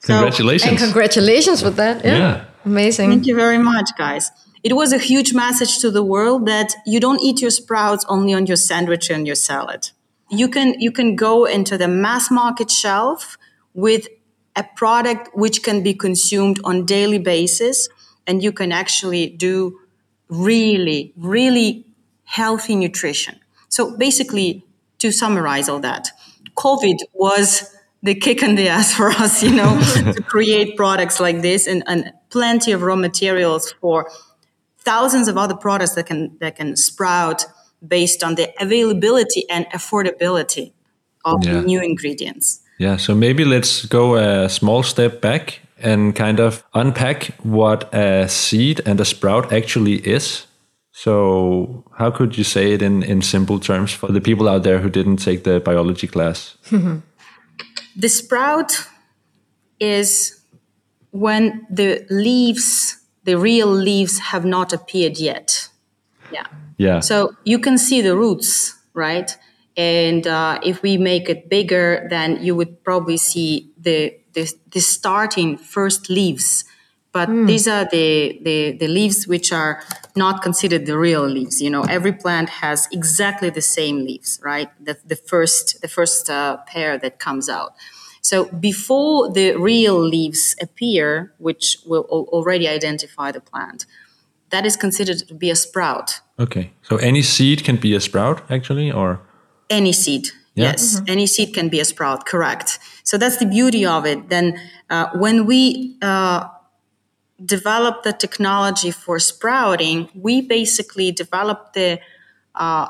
Congratulations. 0.02 0.70
And 0.70 0.78
congratulations 0.78 1.62
with 1.62 1.76
that. 1.76 2.04
Yeah. 2.04 2.16
Yeah. 2.16 2.44
Amazing. 2.64 3.10
Thank 3.10 3.26
you 3.26 3.36
very 3.36 3.58
much, 3.58 3.90
guys. 3.96 4.30
It 4.62 4.74
was 4.74 4.92
a 4.92 4.98
huge 4.98 5.32
message 5.32 5.78
to 5.78 5.90
the 5.90 6.02
world 6.02 6.46
that 6.46 6.74
you 6.84 7.00
don't 7.00 7.20
eat 7.20 7.40
your 7.40 7.50
sprouts 7.50 8.04
only 8.08 8.34
on 8.34 8.46
your 8.46 8.56
sandwich 8.56 9.10
and 9.10 9.26
your 9.26 9.36
salad. 9.36 9.90
You 10.28 10.48
can 10.48 10.78
you 10.78 10.92
can 10.92 11.16
go 11.16 11.46
into 11.46 11.78
the 11.78 11.88
mass 11.88 12.30
market 12.30 12.70
shelf 12.70 13.38
with 13.72 14.06
a 14.54 14.64
product 14.76 15.30
which 15.34 15.62
can 15.62 15.82
be 15.82 15.94
consumed 15.94 16.60
on 16.62 16.84
daily 16.84 17.18
basis 17.18 17.88
and 18.26 18.42
you 18.42 18.52
can 18.52 18.70
actually 18.70 19.28
do 19.28 19.80
really 20.28 21.12
really 21.16 21.86
healthy 22.24 22.76
nutrition. 22.76 23.40
So 23.68 23.96
basically 23.96 24.64
to 24.98 25.10
summarize 25.10 25.68
all 25.68 25.80
that, 25.80 26.10
COVID 26.56 26.98
was 27.14 27.74
the 28.02 28.14
kick 28.14 28.42
in 28.42 28.54
the 28.56 28.68
ass 28.68 28.92
for 28.98 29.10
us, 29.10 29.42
you 29.42 29.54
know, 29.54 29.80
to 29.94 30.22
create 30.22 30.76
products 30.76 31.18
like 31.18 31.40
this 31.40 31.66
and, 31.66 31.82
and 31.86 32.12
plenty 32.28 32.72
of 32.72 32.82
raw 32.82 32.96
materials 32.96 33.72
for 33.80 34.10
thousands 34.84 35.28
of 35.28 35.36
other 35.36 35.56
products 35.56 35.94
that 35.94 36.06
can 36.06 36.36
that 36.40 36.56
can 36.56 36.76
sprout 36.76 37.46
based 37.86 38.22
on 38.22 38.34
the 38.34 38.52
availability 38.60 39.44
and 39.50 39.66
affordability 39.72 40.72
of 41.24 41.44
Yeah. 41.44 41.60
new 41.62 41.80
ingredients. 41.82 42.60
Yeah, 42.78 42.98
so 42.98 43.14
maybe 43.14 43.44
let's 43.44 43.86
go 43.86 44.16
a 44.16 44.48
small 44.48 44.82
step 44.82 45.20
back 45.20 45.60
and 45.82 46.14
kind 46.16 46.40
of 46.40 46.62
unpack 46.72 47.34
what 47.42 47.92
a 47.94 48.28
seed 48.28 48.80
and 48.86 49.00
a 49.00 49.04
sprout 49.04 49.52
actually 49.52 49.94
is. 50.06 50.46
So, 50.92 51.84
how 51.98 52.10
could 52.10 52.36
you 52.36 52.44
say 52.44 52.72
it 52.72 52.82
in, 52.82 53.02
in 53.02 53.22
simple 53.22 53.58
terms 53.58 53.92
for 53.92 54.12
the 54.12 54.20
people 54.20 54.48
out 54.48 54.62
there 54.64 54.78
who 54.80 54.90
didn't 54.90 55.16
take 55.24 55.44
the 55.44 55.60
biology 55.60 56.06
class? 56.06 56.56
The 57.96 58.08
sprout 58.08 58.86
is 59.78 60.40
when 61.10 61.66
the 61.68 62.06
leaves, 62.08 62.99
the 63.24 63.36
real 63.38 63.68
leaves, 63.68 64.18
have 64.18 64.44
not 64.44 64.72
appeared 64.72 65.18
yet. 65.18 65.68
Yeah. 66.32 66.46
Yeah. 66.78 67.00
So 67.00 67.34
you 67.44 67.58
can 67.58 67.76
see 67.78 68.00
the 68.00 68.16
roots, 68.16 68.78
right? 68.94 69.36
And 69.76 70.26
uh, 70.26 70.58
if 70.62 70.82
we 70.82 70.96
make 70.96 71.28
it 71.28 71.48
bigger, 71.48 72.06
then 72.10 72.42
you 72.42 72.54
would 72.56 72.82
probably 72.84 73.16
see 73.16 73.70
the 73.78 74.16
the, 74.32 74.48
the 74.70 74.80
starting 74.80 75.58
first 75.58 76.08
leaves. 76.08 76.64
But 77.12 77.28
these 77.46 77.66
are 77.66 77.86
the, 77.86 78.38
the 78.42 78.76
the 78.78 78.86
leaves 78.86 79.26
which 79.26 79.52
are 79.52 79.82
not 80.14 80.42
considered 80.42 80.86
the 80.86 80.96
real 80.96 81.26
leaves. 81.26 81.60
You 81.60 81.68
know, 81.68 81.82
every 81.82 82.12
plant 82.12 82.48
has 82.48 82.86
exactly 82.92 83.50
the 83.50 83.62
same 83.62 84.04
leaves, 84.04 84.38
right? 84.44 84.70
The 84.84 84.96
the 85.04 85.16
first 85.16 85.80
the 85.82 85.88
first 85.88 86.30
uh, 86.30 86.58
pair 86.68 86.98
that 86.98 87.18
comes 87.18 87.48
out. 87.48 87.74
So 88.20 88.44
before 88.46 89.32
the 89.32 89.56
real 89.56 89.98
leaves 89.98 90.54
appear, 90.60 91.32
which 91.38 91.78
will 91.86 92.06
al- 92.10 92.28
already 92.32 92.68
identify 92.68 93.32
the 93.32 93.40
plant, 93.40 93.86
that 94.50 94.66
is 94.66 94.76
considered 94.76 95.18
to 95.28 95.34
be 95.34 95.50
a 95.50 95.56
sprout. 95.56 96.20
okay. 96.38 96.72
So, 96.82 96.96
any 96.96 97.22
seed 97.22 97.64
can 97.64 97.76
be 97.76 97.94
a 97.94 98.00
sprout, 98.00 98.42
actually, 98.50 98.90
or? 98.90 99.20
Any 99.68 99.92
seed. 99.92 100.28
Yeah. 100.54 100.70
Yes, 100.70 101.00
any 101.06 101.26
seed 101.26 101.54
can 101.54 101.68
be 101.68 101.78
a 101.80 101.84
sprout, 101.84 102.26
correct. 102.26 102.80
So 103.04 103.16
that's 103.16 103.36
the 103.36 103.46
beauty 103.46 103.86
of 103.86 104.04
it. 104.04 104.28
Then 104.28 104.60
uh, 104.90 105.06
when 105.14 105.46
we 105.46 105.96
uh, 106.02 106.48
developed 107.44 108.02
the 108.02 108.12
technology 108.12 108.90
for 108.90 109.20
sprouting, 109.20 110.08
we 110.14 110.42
basically 110.42 111.12
develop 111.12 111.72
the 111.72 112.00
uh, 112.56 112.88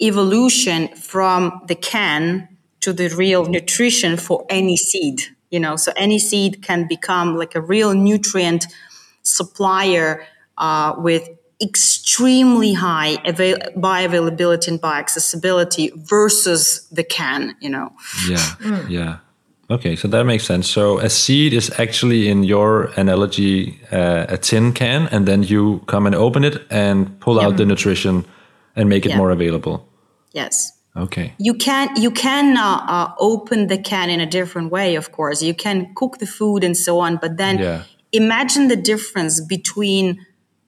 evolution 0.00 0.88
from 0.96 1.62
the 1.68 1.76
can 1.76 2.48
to 2.80 2.92
the 2.92 3.08
real 3.08 3.44
nutrition 3.46 4.16
for 4.16 4.44
any 4.48 4.76
seed. 4.76 5.20
You 5.50 5.60
know, 5.60 5.76
so 5.76 5.92
any 5.96 6.18
seed 6.18 6.62
can 6.62 6.86
become 6.88 7.36
like 7.36 7.54
a 7.54 7.60
real 7.60 7.94
nutrient 7.94 8.66
supplier 9.22 10.24
uh, 10.58 10.94
with 10.98 11.28
extremely 11.60 12.72
high 12.74 13.16
avail- 13.24 13.58
bioavailability 13.76 14.68
and 14.68 14.80
bioaccessibility 14.80 15.90
versus 16.08 16.86
the 16.92 17.02
can. 17.04 17.56
You 17.60 17.70
know, 17.70 17.92
Yeah. 18.28 18.84
Yeah. 18.88 19.16
Okay, 19.70 19.96
so 19.96 20.08
that 20.08 20.24
makes 20.24 20.44
sense. 20.46 20.66
So 20.70 20.98
a 20.98 21.10
seed 21.10 21.52
is 21.52 21.70
actually, 21.78 22.28
in 22.28 22.42
your 22.42 22.90
analogy, 22.96 23.78
uh, 23.92 24.24
a 24.28 24.38
tin 24.38 24.72
can, 24.72 25.08
and 25.12 25.26
then 25.26 25.42
you 25.42 25.82
come 25.86 26.06
and 26.06 26.14
open 26.14 26.42
it 26.44 26.62
and 26.70 27.20
pull 27.20 27.38
out 27.38 27.56
the 27.58 27.66
nutrition 27.66 28.24
and 28.76 28.88
make 28.88 29.04
it 29.04 29.10
Yeah. 29.10 29.18
more 29.18 29.30
available. 29.30 29.86
yes. 30.32 30.72
Okay. 30.96 31.32
You 31.38 31.54
can 31.54 31.94
you 31.96 32.10
can 32.10 32.56
uh, 32.56 32.84
uh, 32.88 33.12
open 33.18 33.68
the 33.68 33.78
can 33.78 34.10
in 34.10 34.20
a 34.20 34.26
different 34.26 34.72
way. 34.72 34.96
Of 34.96 35.12
course, 35.12 35.42
you 35.42 35.54
can 35.54 35.92
cook 35.94 36.18
the 36.18 36.26
food 36.26 36.64
and 36.64 36.76
so 36.76 36.98
on. 36.98 37.16
But 37.16 37.36
then 37.36 37.58
Yeah. 37.58 37.82
imagine 38.12 38.68
the 38.68 38.76
difference 38.76 39.40
between 39.40 40.26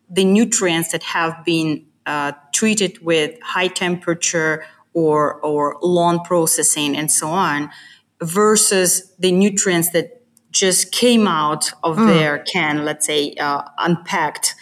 the 0.09 0.25
nutrients 0.25 0.91
that 0.93 1.03
have 1.03 1.45
been 1.45 1.87
uh, 2.07 2.33
treated 2.53 2.99
with 3.03 3.31
high 3.43 3.69
temperature 3.69 4.65
or 4.93 5.35
or 5.43 5.77
lawn 5.83 6.21
processing 6.25 6.97
and 6.97 7.11
so 7.11 7.29
on, 7.29 7.71
versus 8.23 9.13
the 9.19 9.33
nutrients 9.33 9.91
that 9.91 10.23
just 10.51 10.91
came 10.93 11.29
out 11.29 11.73
of 11.83 11.97
their 11.97 12.39
can, 12.41 12.85
let's 12.85 13.07
say 13.07 13.35
uh, 13.41 13.63
unpacked 13.79 14.55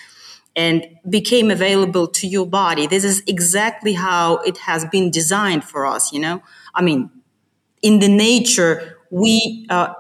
and 0.59 0.89
became 1.09 1.53
available 1.53 2.09
to 2.09 2.27
your 2.27 2.45
body. 2.45 2.89
This 2.89 3.05
is 3.05 3.23
exactly 3.29 3.93
how 3.93 4.39
it 4.39 4.59
has 4.59 4.85
been 4.87 5.09
designed 5.09 5.63
for 5.63 5.87
us, 5.87 6.13
you 6.13 6.19
know? 6.19 6.43
I 6.75 6.83
mean, 6.83 7.11
in 7.81 8.01
the 8.01 8.09
nature, 8.09 8.99
we, 9.09 9.67
uh, 9.71 9.95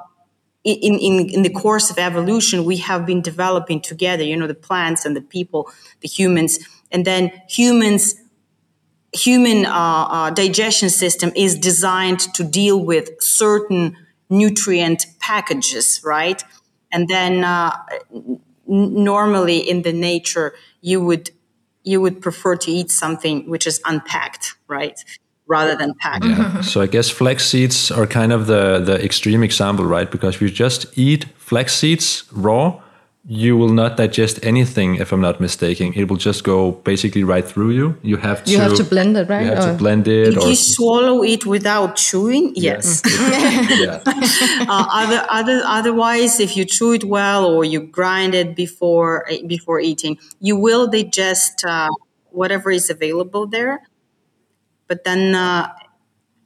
in, 0.64 0.98
in, 0.98 1.30
in 1.30 1.42
the 1.42 1.50
course 1.50 1.90
of 1.90 1.98
evolution, 1.98 2.64
we 2.64 2.78
have 2.78 3.06
been 3.06 3.22
developing 3.22 3.80
together, 3.80 4.24
you 4.24 4.36
know, 4.36 4.48
the 4.48 4.54
plants 4.68 5.04
and 5.04 5.14
the 5.14 5.20
people, 5.20 5.70
the 6.00 6.08
humans, 6.08 6.58
and 6.90 7.04
then 7.04 7.30
humans, 7.48 8.16
human 9.12 9.64
uh, 9.64 9.70
uh, 9.70 10.30
digestion 10.30 10.90
system 10.90 11.30
is 11.36 11.56
designed 11.56 12.18
to 12.34 12.42
deal 12.42 12.84
with 12.84 13.10
certain 13.20 13.96
nutrient 14.28 15.06
packages, 15.20 16.00
right? 16.04 16.42
And 16.90 17.06
then 17.06 17.44
uh, 17.44 17.76
normally 18.68 19.58
in 19.58 19.82
the 19.82 19.92
nature 19.92 20.54
you 20.80 21.00
would 21.04 21.30
you 21.84 22.00
would 22.00 22.20
prefer 22.20 22.54
to 22.56 22.70
eat 22.70 22.90
something 22.90 23.48
which 23.50 23.66
is 23.66 23.80
unpacked 23.84 24.54
right 24.68 25.02
rather 25.46 25.74
than 25.74 25.94
packed 25.94 26.24
Yeah. 26.24 26.60
so 26.60 26.82
I 26.82 26.86
guess 26.86 27.08
flax 27.10 27.46
seeds 27.48 27.90
are 27.90 28.06
kind 28.06 28.32
of 28.32 28.46
the 28.46 28.78
the 28.84 29.02
extreme 29.02 29.42
example, 29.42 29.86
right? 29.86 30.10
Because 30.10 30.34
if 30.36 30.42
you 30.42 30.50
just 30.50 30.86
eat 30.98 31.24
flax 31.36 31.72
seeds 31.74 32.24
raw, 32.32 32.80
you 33.30 33.58
will 33.58 33.68
not 33.74 33.98
digest 33.98 34.40
anything. 34.42 34.94
If 34.96 35.12
I'm 35.12 35.20
not 35.20 35.38
mistaken, 35.38 35.92
it 35.94 36.08
will 36.08 36.16
just 36.16 36.44
go 36.44 36.72
basically 36.72 37.24
right 37.24 37.44
through 37.44 37.72
you. 37.72 37.94
You 38.00 38.16
have 38.16 38.42
to 38.44 38.50
You 38.50 38.58
have 38.58 38.74
to 38.76 38.84
blend 38.84 39.18
it, 39.18 39.28
right? 39.28 39.42
You 39.44 39.50
have 39.50 39.64
Or- 39.64 39.72
to 39.72 39.78
blend 39.78 40.08
it, 40.08 40.28
if 40.32 40.42
or 40.42 40.48
you 40.48 40.56
swallow 40.56 41.22
it 41.22 41.44
without 41.44 41.96
chewing 41.96 42.52
yes 42.56 43.02
yeah. 43.06 44.00
uh, 44.06 44.86
other, 45.02 45.26
other, 45.28 45.60
otherwise 45.66 46.40
if 46.40 46.56
you 46.56 46.64
chew 46.64 46.92
it 46.92 47.04
well 47.04 47.44
or 47.44 47.64
you 47.66 47.80
grind 47.80 48.34
it 48.34 48.56
before 48.56 49.26
before 49.46 49.78
eating 49.78 50.16
you 50.40 50.56
will 50.56 50.86
digest 50.88 51.64
uh, 51.66 51.88
whatever 52.30 52.70
is 52.70 52.88
available 52.88 53.46
there 53.46 53.82
but 54.86 55.04
then 55.04 55.34
uh, 55.34 55.68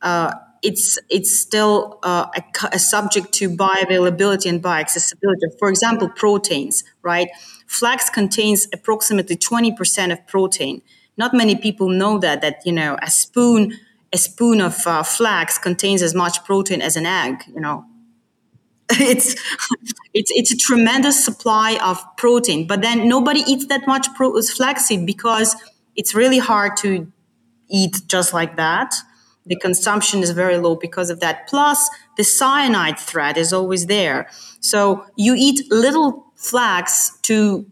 uh, 0.03 0.33
it's 0.63 0.99
it's 1.09 1.37
still 1.39 1.99
uh, 2.03 2.27
a, 2.35 2.43
a 2.73 2.79
subject 2.79 3.33
to 3.33 3.51
bioavailability 3.51 4.49
and 4.49 4.63
bioaccessibility. 4.63 5.59
For 5.59 5.69
example, 5.69 6.09
proteins, 6.09 6.85
right? 7.03 7.29
Flax 7.67 8.09
contains 8.09 8.69
approximately 8.73 9.37
20% 9.37 10.13
of 10.13 10.27
protein. 10.27 10.83
Not 11.17 11.35
many 11.35 11.57
people 11.57 11.89
know 11.89 12.19
that 12.19 12.41
that 12.43 12.63
you 12.65 12.73
know 12.73 12.97
a 13.03 13.11
spoon 13.11 13.79
a 14.13 14.19
spoon 14.19 14.61
of 14.61 14.87
uh, 14.87 15.03
flax 15.03 15.59
contains 15.59 16.03
as 16.03 16.15
much 16.15 16.45
protein 16.45 16.83
as 16.83 16.97
an 16.97 17.07
egg. 17.07 17.43
You 17.53 17.61
know, 17.61 17.85
it's 18.91 19.35
it's 20.15 20.31
it's 20.35 20.53
a 20.53 20.57
tremendous 20.57 21.25
supply 21.25 21.79
of 21.83 21.99
protein. 22.17 22.67
But 22.67 22.83
then 22.83 23.09
nobody 23.09 23.41
eats 23.41 23.67
that 23.67 23.87
much 23.87 24.07
pro- 24.15 24.41
flaxseed 24.43 25.07
because 25.07 25.57
it's 25.97 26.15
really 26.15 26.39
hard 26.39 26.77
to 26.79 27.11
eat 27.69 28.03
just 28.07 28.33
like 28.33 28.57
that. 28.57 28.95
The 29.47 29.57
consumption 29.57 30.23
is 30.23 30.31
very 30.31 30.59
low 30.59 30.77
because 30.77 31.11
of 31.11 31.21
that. 31.21 31.49
Plus, 31.49 31.91
the 32.17 32.25
cyanide 32.25 32.99
threat 32.99 33.37
is 33.37 33.53
always 33.53 33.87
there. 33.87 34.29
So 34.61 35.05
you 35.17 35.35
eat 35.37 35.71
little 35.71 36.27
flax 36.37 37.19
to 37.23 37.67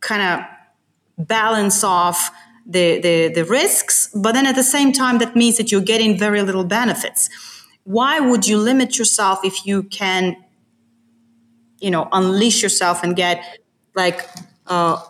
kind 0.00 0.22
of 0.22 1.26
balance 1.26 1.82
off 1.82 2.30
the, 2.64 3.00
the, 3.00 3.28
the 3.28 3.44
risks, 3.44 4.10
but 4.14 4.32
then 4.32 4.46
at 4.46 4.56
the 4.56 4.64
same 4.64 4.92
time, 4.92 5.18
that 5.18 5.36
means 5.36 5.56
that 5.56 5.70
you're 5.70 5.80
getting 5.80 6.18
very 6.18 6.42
little 6.42 6.64
benefits. 6.64 7.30
Why 7.84 8.18
would 8.18 8.46
you 8.46 8.58
limit 8.58 8.98
yourself 8.98 9.40
if 9.44 9.64
you 9.66 9.84
can, 9.84 10.36
you 11.80 11.90
know, 11.90 12.08
unleash 12.10 12.62
yourself 12.62 13.04
and 13.04 13.14
get 13.14 13.44
like 13.94 14.28
uh, 14.66 15.00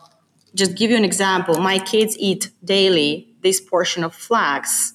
just 0.54 0.75
give 0.75 0.90
you 0.90 0.96
an 0.96 1.04
example 1.04 1.61
my 1.61 1.78
kids 1.78 2.16
eat 2.18 2.50
daily 2.64 3.28
this 3.42 3.61
portion 3.61 4.02
of 4.02 4.14
flax 4.14 4.94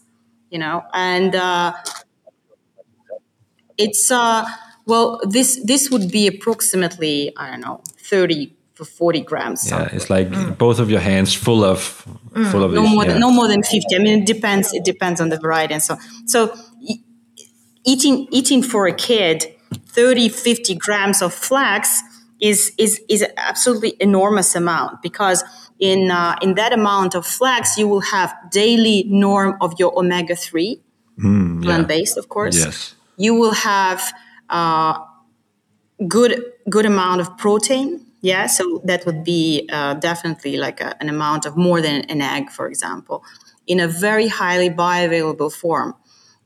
you 0.52 0.60
know? 0.60 0.84
And 0.94 1.34
uh, 1.36 1.74
it's 3.78 4.12
uh 4.12 4.46
well 4.86 5.20
this 5.24 5.62
this 5.64 5.90
would 5.90 6.12
be 6.12 6.28
approximately 6.28 7.34
i 7.38 7.50
don't 7.50 7.62
know 7.62 7.82
30 8.00 8.54
for 8.74 8.86
40 8.86 9.22
grams 9.22 9.70
yeah 9.70 9.90
it's 9.92 10.10
like 10.10 10.30
both 10.58 10.80
of 10.80 10.90
your 10.90 11.00
hands 11.00 11.34
full 11.34 11.64
of 11.64 11.80
full 12.52 12.64
of 12.64 12.74
no 12.74 12.88
more 12.88 13.04
yeah. 13.04 13.12
than, 13.12 13.20
no 13.20 13.32
more 13.32 13.48
than 13.48 13.64
50 13.64 13.96
i 13.96 14.00
mean 14.00 14.22
it 14.22 14.28
depends 14.28 14.74
it 14.74 14.84
depends 14.84 15.20
on 15.22 15.30
the 15.30 15.38
variety 15.38 15.74
and 15.74 15.84
so 15.84 15.98
so 16.26 16.54
e- 16.82 17.02
eating 17.86 18.28
eating 18.32 18.62
for 18.64 18.88
a 18.88 18.94
kid 18.94 19.56
30 19.88 20.30
50 20.30 20.76
grams 20.76 21.22
of 21.22 21.34
flax 21.34 22.02
is 22.40 22.72
is 22.78 23.02
is 23.08 23.22
an 23.22 23.32
absolutely 23.38 23.96
enormous 24.00 24.56
amount 24.56 25.02
because 25.02 25.44
in 25.82 26.12
uh, 26.12 26.36
in 26.42 26.54
that 26.56 26.72
amount 26.72 27.16
of 27.16 27.26
flax 27.26 27.78
you 27.78 27.88
will 27.88 28.06
have 28.16 28.34
daily 28.52 29.04
norm 29.10 29.58
of 29.60 29.74
your 29.78 29.92
omega 30.00 30.36
3 30.36 30.80
plant 31.62 31.88
based 31.88 32.18
of 32.18 32.30
course. 32.30 32.58
Yes. 32.58 32.96
You 33.18 33.36
will 33.36 33.54
have 33.54 34.14
uh, 34.50 35.00
good 36.08 36.44
good 36.70 36.86
amount 36.86 37.20
of 37.20 37.38
protein 37.38 38.06
yeah? 38.24 38.46
So 38.46 38.82
that 38.86 39.06
would 39.08 39.24
be 39.24 39.68
uh, 39.72 39.96
definitely 39.96 40.56
like 40.58 40.80
a, 40.80 40.96
an 41.02 41.10
amount 41.10 41.48
of 41.48 41.58
more 41.58 41.82
than 41.82 42.02
an 42.02 42.22
egg 42.22 42.52
for 42.52 42.68
example 42.68 43.24
in 43.68 43.80
a 43.80 43.88
very 43.88 44.28
highly 44.28 44.70
bioavailable 44.70 45.52
form. 45.52 45.96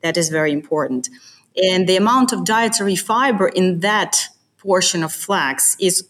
That 0.02 0.18
is 0.18 0.30
very 0.30 0.52
important. 0.52 1.10
And 1.72 1.88
the 1.88 1.96
amount 1.96 2.34
of 2.34 2.46
dietary 2.46 2.96
fiber 2.96 3.48
in 3.48 3.80
that 3.80 4.28
portion 4.58 5.04
of 5.04 5.12
flax 5.12 5.76
is 5.80 6.08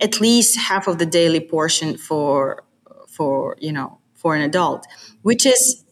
at 0.00 0.20
least 0.20 0.58
half 0.58 0.86
of 0.86 0.98
the 0.98 1.06
daily 1.06 1.40
portion 1.40 1.96
for 1.96 2.64
for 3.08 3.56
you 3.60 3.72
know 3.72 3.98
for 4.14 4.34
an 4.34 4.42
adult 4.42 4.86
which 5.22 5.46
is 5.46 5.84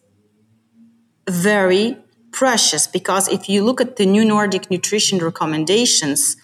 very 1.28 1.96
precious 2.34 2.86
because 2.86 3.28
if 3.28 3.48
you 3.48 3.64
look 3.64 3.80
at 3.80 3.96
the 3.96 4.04
new 4.04 4.24
Nordic 4.24 4.70
nutrition 4.70 5.18
recommendations, 5.20 6.36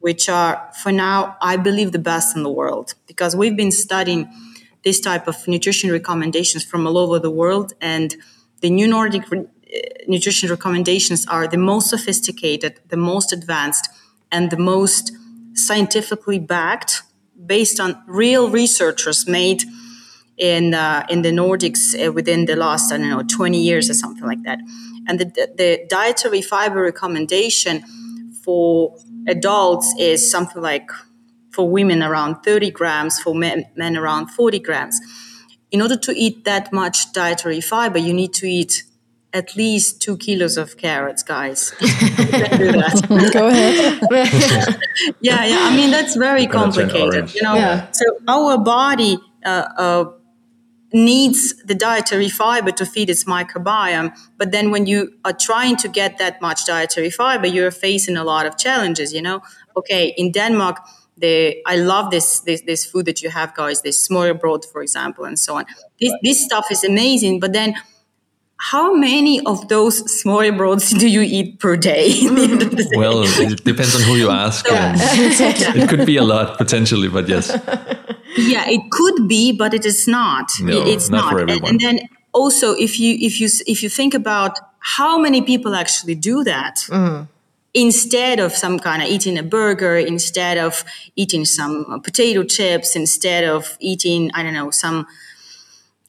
which 0.00 0.28
are 0.28 0.70
for 0.82 0.92
now, 0.92 1.36
I 1.40 1.56
believe, 1.56 1.92
the 1.92 2.00
best 2.00 2.36
in 2.36 2.42
the 2.42 2.50
world, 2.50 2.94
because 3.06 3.36
we've 3.36 3.56
been 3.56 3.72
studying 3.72 4.28
this 4.84 5.00
type 5.00 5.26
of 5.28 5.36
nutrition 5.46 5.90
recommendations 5.90 6.64
from 6.64 6.86
all 6.86 6.98
over 6.98 7.18
the 7.18 7.30
world, 7.30 7.72
and 7.80 8.16
the 8.60 8.70
new 8.70 8.88
Nordic 8.88 9.30
re- 9.30 9.40
uh, 9.40 9.78
nutrition 10.08 10.50
recommendations 10.50 11.26
are 11.26 11.46
the 11.46 11.58
most 11.58 11.90
sophisticated, 11.90 12.80
the 12.88 12.96
most 12.96 13.32
advanced, 13.32 13.88
and 14.32 14.50
the 14.50 14.56
most 14.56 15.12
scientifically 15.54 16.38
backed, 16.38 17.02
based 17.44 17.80
on 17.80 18.02
real 18.06 18.50
researchers 18.50 19.26
made 19.26 19.64
in 20.36 20.74
uh, 20.74 21.06
in 21.08 21.22
the 21.22 21.30
Nordics 21.30 21.94
uh, 21.94 22.12
within 22.12 22.46
the 22.46 22.56
last 22.56 22.92
I 22.92 22.98
don't 22.98 23.10
know 23.10 23.22
20 23.22 23.60
years 23.60 23.90
or 23.90 23.94
something 23.94 24.24
like 24.24 24.42
that. 24.44 24.58
And 25.08 25.20
the, 25.20 25.24
the 25.56 25.86
dietary 25.88 26.42
fiber 26.42 26.82
recommendation 26.82 27.82
for 28.42 28.96
adults 29.26 29.94
is 29.98 30.28
something 30.30 30.60
like 30.60 30.90
for 31.50 31.68
women 31.68 32.02
around 32.02 32.42
30 32.42 32.70
grams, 32.70 33.18
for 33.18 33.34
men, 33.34 33.64
men 33.76 33.96
around 33.96 34.28
40 34.28 34.58
grams. 34.58 35.00
In 35.70 35.80
order 35.80 35.96
to 35.96 36.12
eat 36.12 36.44
that 36.44 36.72
much 36.72 37.12
dietary 37.12 37.60
fiber, 37.60 37.98
you 37.98 38.12
need 38.12 38.34
to 38.34 38.46
eat 38.46 38.84
at 39.36 39.54
least 39.56 40.00
two 40.04 40.16
kilos 40.16 40.56
of 40.56 40.76
carrots, 40.76 41.22
guys. 41.22 41.60
You 41.80 41.88
can 42.42 42.58
do 42.58 42.72
that. 42.82 43.32
Go 43.32 43.46
ahead. 43.48 44.78
yeah, 45.20 45.44
yeah. 45.52 45.68
I 45.68 45.76
mean, 45.76 45.90
that's 45.90 46.16
very 46.16 46.46
complicated. 46.46 47.24
You 47.34 47.42
know, 47.46 47.54
Yeah. 47.56 47.90
so 47.92 48.04
our 48.26 48.58
body 48.58 49.18
uh, 49.44 49.66
uh, 49.84 50.04
needs 50.92 51.54
the 51.64 51.74
dietary 51.74 52.28
fiber 52.28 52.70
to 52.72 52.84
feed 52.86 53.10
its 53.10 53.24
microbiome. 53.24 54.10
But 54.38 54.50
then 54.52 54.70
when 54.70 54.86
you 54.86 55.12
are 55.24 55.32
trying 55.48 55.76
to 55.78 55.88
get 55.88 56.18
that 56.18 56.40
much 56.40 56.64
dietary 56.66 57.10
fiber, 57.10 57.46
you're 57.46 57.70
facing 57.88 58.16
a 58.16 58.24
lot 58.24 58.46
of 58.46 58.56
challenges. 58.56 59.12
You 59.12 59.22
know, 59.22 59.40
okay, 59.76 60.14
in 60.16 60.32
Denmark. 60.32 60.76
The, 61.18 61.62
I 61.66 61.76
love 61.76 62.10
this, 62.10 62.40
this 62.40 62.60
this 62.66 62.84
food 62.90 63.06
that 63.06 63.22
you 63.22 63.30
have, 63.30 63.50
guys. 63.54 63.80
This 63.80 64.06
smørrebrød, 64.08 64.62
for 64.72 64.82
example, 64.82 65.24
and 65.24 65.38
so 65.38 65.54
on. 65.58 65.64
This 65.98 66.12
this 66.22 66.44
stuff 66.44 66.66
is 66.70 66.84
amazing. 66.84 67.40
But 67.40 67.52
then, 67.52 67.72
how 68.58 68.94
many 68.94 69.40
of 69.44 69.68
those 69.68 70.02
smørrebrøds 70.20 70.98
do 70.98 71.06
you 71.06 71.20
eat 71.22 71.58
per 71.58 71.76
day? 71.76 72.08
at 72.26 72.34
the 72.36 72.42
end 72.42 72.62
of 72.62 72.70
the 72.70 72.84
day? 72.84 72.96
well 72.96 73.22
it 73.22 73.64
depends 73.64 73.94
on 73.94 74.02
who 74.02 74.16
you 74.16 74.30
ask 74.30 74.70
and 74.70 74.96
it 75.82 75.88
could 75.88 76.06
be 76.06 76.16
a 76.16 76.24
lot 76.24 76.56
potentially 76.58 77.08
but 77.08 77.28
yes 77.28 77.50
yeah 78.38 78.64
it 78.68 78.80
could 78.90 79.28
be 79.28 79.52
but 79.52 79.72
it 79.74 79.84
is 79.84 80.06
not 80.08 80.46
No, 80.60 80.86
it's 80.86 81.08
not 81.10 81.24
not, 81.24 81.32
for 81.32 81.40
And- 81.40 81.50
everyone. 81.50 81.70
and 81.70 81.80
then 81.80 81.96
also 82.32 82.72
if 82.72 82.98
you 83.00 83.16
if 83.20 83.40
you 83.40 83.48
if 83.66 83.82
you 83.82 83.88
think 83.90 84.14
about 84.14 84.58
how 84.78 85.18
many 85.18 85.40
people 85.42 85.74
actually 85.74 86.14
do 86.14 86.44
that 86.44 86.76
mm-hmm. 86.88 87.24
instead 87.74 88.38
of 88.40 88.52
some 88.52 88.78
kind 88.78 89.02
of 89.02 89.08
eating 89.08 89.38
a 89.38 89.42
burger 89.42 89.96
instead 89.96 90.56
of 90.58 90.84
eating 91.16 91.44
some 91.44 92.00
potato 92.02 92.42
chips 92.44 92.94
instead 92.96 93.44
of 93.44 93.76
eating 93.80 94.30
i 94.34 94.42
don't 94.42 94.54
know 94.54 94.70
some 94.70 95.06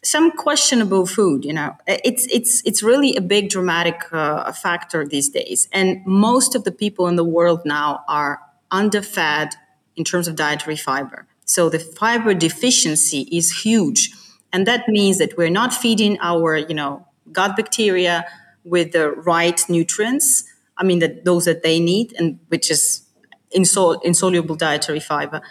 some 0.04 0.32
questionable 0.32 1.06
food 1.06 1.44
you 1.44 1.54
know. 1.54 1.76
It's 1.88 2.28
it's 2.28 2.62
it's 2.66 2.84
really 2.84 3.16
a 3.16 3.22
big 3.22 3.50
dramatic 3.50 4.02
uh, 4.12 4.52
factor 4.52 5.06
these 5.06 5.30
days. 5.30 5.68
And 5.72 6.06
most 6.06 6.56
of 6.56 6.64
the 6.64 6.72
people 6.72 7.08
in 7.08 7.16
the 7.16 7.26
world 7.26 7.62
now 7.66 8.04
are 8.08 8.40
underfed 8.72 9.56
in 9.96 10.04
terms 10.04 10.28
of 10.28 10.36
dietary 10.36 10.76
fiber. 10.78 11.28
So 11.46 11.70
the 11.70 11.80
fiber 11.80 12.34
deficiency 12.34 13.22
is 13.32 13.62
huge. 13.62 14.12
And 14.54 14.66
that 14.68 14.88
means 14.88 15.18
that 15.18 15.38
we're 15.38 15.50
not 15.50 15.74
feeding 15.74 16.18
our 16.22 16.58
you 16.58 16.76
know 16.76 17.06
gut 17.32 17.56
bacteria 17.56 18.26
with 18.64 18.92
the 18.92 19.12
right 19.12 19.62
nutrients 19.70 20.44
i 20.78 20.84
mean 20.84 21.00
that 21.00 21.24
those 21.24 21.46
that 21.46 21.62
they 21.64 21.80
need 21.80 22.14
and 22.18 22.40
which 22.50 22.72
is 22.72 23.08
insol- 23.56 24.04
insoluble 24.04 24.56
dietary 24.56 25.00
fiber. 25.00 25.42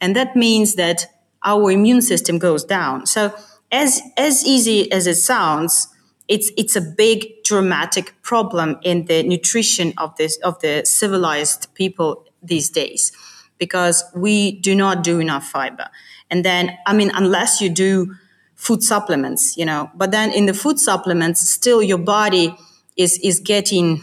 And 0.00 0.16
that 0.16 0.36
means 0.36 0.74
that 0.74 1.06
our 1.44 1.70
immune 1.70 2.02
system 2.02 2.38
goes 2.38 2.64
down. 2.64 3.06
So 3.06 3.34
as 3.72 4.02
as 4.16 4.44
easy 4.44 4.92
as 4.92 5.06
it 5.06 5.16
sounds 5.16 5.88
it's 6.28 6.52
it's 6.56 6.76
a 6.76 6.80
big 6.80 7.42
dramatic 7.44 8.14
problem 8.22 8.78
in 8.82 9.06
the 9.06 9.22
nutrition 9.22 9.92
of 9.98 10.14
this 10.16 10.36
of 10.44 10.60
the 10.60 10.84
civilized 10.84 11.74
people 11.74 12.24
these 12.42 12.70
days 12.70 13.12
because 13.58 14.04
we 14.14 14.52
do 14.60 14.74
not 14.74 15.04
do 15.04 15.20
enough 15.20 15.44
fiber. 15.44 15.88
And 16.30 16.44
then 16.44 16.76
i 16.86 16.92
mean 16.92 17.10
unless 17.14 17.60
you 17.60 17.68
do 17.68 18.14
food 18.54 18.82
supplements 18.82 19.56
you 19.56 19.66
know 19.66 19.90
but 19.94 20.10
then 20.12 20.30
in 20.32 20.46
the 20.46 20.54
food 20.54 20.78
supplements 20.78 21.40
still 21.40 21.82
your 21.82 21.98
body 21.98 22.54
is 22.96 23.18
is 23.18 23.40
getting 23.40 24.00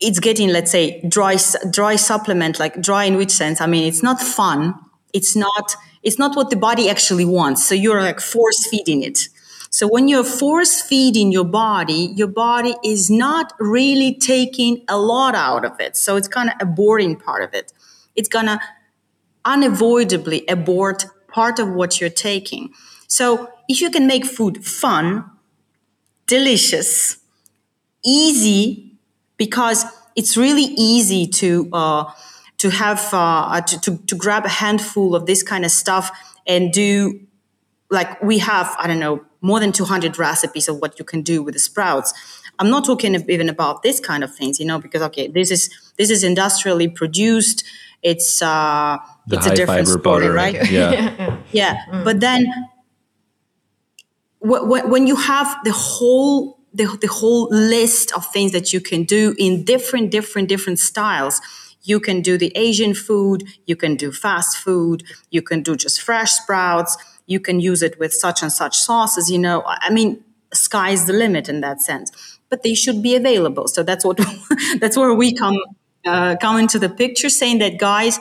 it's 0.00 0.18
getting 0.18 0.48
let's 0.48 0.70
say 0.70 1.00
dry 1.08 1.36
dry 1.70 1.96
supplement 1.96 2.58
like 2.58 2.80
dry 2.80 3.04
in 3.04 3.16
which 3.16 3.30
sense? 3.30 3.60
I 3.60 3.66
mean 3.66 3.86
it's 3.86 4.02
not 4.02 4.20
fun. 4.20 4.74
It's 5.12 5.36
not 5.36 5.76
it's 6.02 6.18
not 6.18 6.36
what 6.36 6.50
the 6.50 6.56
body 6.56 6.88
actually 6.88 7.24
wants. 7.24 7.64
So 7.66 7.74
you're 7.74 8.00
like 8.00 8.20
force 8.20 8.66
feeding 8.66 9.02
it. 9.02 9.28
So 9.70 9.86
when 9.86 10.08
you're 10.08 10.24
force 10.24 10.80
feeding 10.82 11.30
your 11.30 11.44
body 11.44 12.12
your 12.16 12.28
body 12.28 12.74
is 12.84 13.10
not 13.10 13.52
really 13.60 14.14
taking 14.18 14.84
a 14.88 14.98
lot 14.98 15.34
out 15.34 15.64
of 15.64 15.78
it. 15.80 15.96
So 15.96 16.16
it's 16.16 16.28
kind 16.28 16.48
of 16.50 16.56
a 16.60 16.66
boring 16.66 17.16
part 17.16 17.42
of 17.44 17.54
it. 17.54 17.72
It's 18.16 18.28
gonna 18.28 18.60
unavoidably 19.44 20.44
abort 20.48 21.06
part 21.28 21.58
of 21.58 21.68
what 21.68 22.00
you're 22.00 22.10
taking. 22.10 22.70
So 23.06 23.50
if 23.68 23.80
you 23.80 23.90
can 23.90 24.06
make 24.06 24.24
food 24.24 24.64
fun 24.64 25.24
delicious 26.26 27.18
easy 28.04 28.92
because 29.36 29.84
it's 30.16 30.36
really 30.36 30.64
easy 30.76 31.26
to 31.26 31.68
uh, 31.72 32.04
to 32.60 32.68
have 32.68 33.08
uh, 33.12 33.60
to, 33.62 33.80
to, 33.80 33.96
to 34.06 34.14
grab 34.14 34.44
a 34.44 34.50
handful 34.50 35.14
of 35.14 35.24
this 35.24 35.42
kind 35.42 35.64
of 35.64 35.70
stuff 35.70 36.10
and 36.46 36.72
do 36.72 37.20
like 37.90 38.22
we 38.22 38.38
have 38.38 38.76
I 38.78 38.86
don't 38.86 38.98
know 38.98 39.24
more 39.40 39.58
than 39.60 39.72
200 39.72 40.18
recipes 40.18 40.68
of 40.68 40.76
what 40.76 40.98
you 40.98 41.04
can 41.04 41.22
do 41.22 41.42
with 41.42 41.54
the 41.54 41.60
sprouts. 41.60 42.12
I'm 42.58 42.68
not 42.68 42.84
talking 42.84 43.14
even 43.30 43.48
about 43.48 43.82
this 43.82 43.98
kind 43.98 44.22
of 44.22 44.34
things, 44.34 44.60
you 44.60 44.66
know, 44.66 44.78
because 44.78 45.00
okay, 45.02 45.28
this 45.28 45.50
is 45.50 45.70
this 45.96 46.10
is 46.10 46.22
industrially 46.22 46.88
produced. 46.88 47.64
It's 48.02 48.42
uh, 48.42 48.98
the 49.26 49.36
it's 49.36 49.46
high 49.46 49.52
a 49.52 49.56
different 49.56 49.88
fiber 49.88 50.00
story, 50.00 50.26
butter 50.26 50.32
right? 50.32 50.70
yeah 50.70 51.36
Yeah, 51.52 52.02
but 52.04 52.20
then 52.20 52.46
wh- 54.42 54.64
wh- 54.68 54.88
when 54.90 55.06
you 55.06 55.16
have 55.16 55.56
the 55.64 55.72
whole 55.72 56.58
the, 56.74 56.98
the 57.00 57.08
whole 57.08 57.48
list 57.50 58.12
of 58.12 58.24
things 58.32 58.52
that 58.52 58.72
you 58.72 58.80
can 58.80 59.04
do 59.04 59.34
in 59.38 59.64
different 59.64 60.10
different 60.10 60.48
different 60.48 60.78
styles 60.78 61.40
you 61.82 62.00
can 62.00 62.20
do 62.20 62.36
the 62.36 62.52
asian 62.54 62.94
food 62.94 63.44
you 63.66 63.76
can 63.76 63.96
do 63.96 64.12
fast 64.12 64.56
food 64.56 65.02
you 65.30 65.42
can 65.42 65.62
do 65.62 65.76
just 65.76 66.00
fresh 66.00 66.32
sprouts 66.32 66.96
you 67.26 67.38
can 67.38 67.60
use 67.60 67.80
it 67.82 67.98
with 67.98 68.12
such 68.12 68.42
and 68.42 68.52
such 68.52 68.76
sauces 68.76 69.30
you 69.30 69.38
know. 69.38 69.62
I 69.64 69.90
mean 69.90 70.24
sky's 70.52 71.06
the 71.06 71.12
limit 71.12 71.48
in 71.48 71.60
that 71.60 71.80
sense. 71.80 72.38
But 72.48 72.62
they 72.64 72.74
should 72.74 73.02
be 73.02 73.14
available. 73.14 73.68
So 73.68 73.82
that's 73.82 74.04
what 74.04 74.18
that's 74.80 74.96
where 74.96 75.14
we 75.14 75.32
come 75.34 75.56
uh, 76.04 76.36
come 76.40 76.58
into 76.58 76.78
the 76.78 76.88
picture 76.88 77.28
saying 77.28 77.58
that 77.58 77.78
guys 77.78 78.18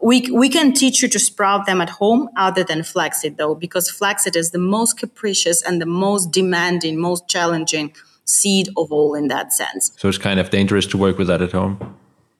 we, 0.00 0.30
we 0.30 0.48
can 0.48 0.72
teach 0.72 1.02
you 1.02 1.08
to 1.08 1.18
sprout 1.18 1.66
them 1.66 1.80
at 1.80 1.90
home 1.90 2.28
other 2.36 2.62
than 2.62 2.84
flaxseed 2.84 3.36
though 3.36 3.52
because 3.56 3.90
flaxseed 3.90 4.36
is 4.36 4.52
the 4.52 4.58
most 4.58 4.96
capricious 4.96 5.60
and 5.60 5.82
the 5.82 5.86
most 5.86 6.30
demanding 6.30 7.00
most 7.00 7.26
challenging 7.28 7.92
seed 8.24 8.68
of 8.76 8.92
all 8.92 9.14
in 9.14 9.26
that 9.26 9.52
sense. 9.52 9.92
So 9.96 10.08
it's 10.08 10.18
kind 10.18 10.38
of 10.38 10.50
dangerous 10.50 10.86
to 10.86 10.96
work 10.96 11.18
with 11.18 11.26
that 11.26 11.42
at 11.42 11.50
home 11.50 11.96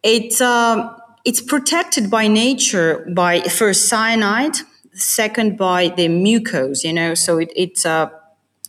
it's 0.06 0.40
um, 0.40 0.96
it's 1.24 1.40
protected 1.40 2.10
by 2.10 2.28
nature 2.28 3.04
by 3.14 3.40
first 3.42 3.88
cyanide 3.88 4.56
second 4.92 5.58
by 5.58 5.88
the 5.88 6.06
mucose 6.08 6.84
you 6.84 6.92
know 6.92 7.14
so 7.14 7.38
it, 7.38 7.50
it's 7.56 7.84
uh, 7.84 8.08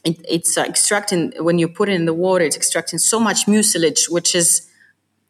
it, 0.04 0.20
it's 0.28 0.58
uh, 0.58 0.64
extracting 0.64 1.32
when 1.40 1.60
you 1.60 1.68
put 1.68 1.90
it 1.90 1.94
in 1.94 2.06
the 2.06 2.14
water 2.14 2.44
it's 2.44 2.58
extracting 2.58 3.00
so 3.00 3.20
much 3.20 3.48
mucilage 3.48 4.10
which 4.10 4.34
is 4.36 4.68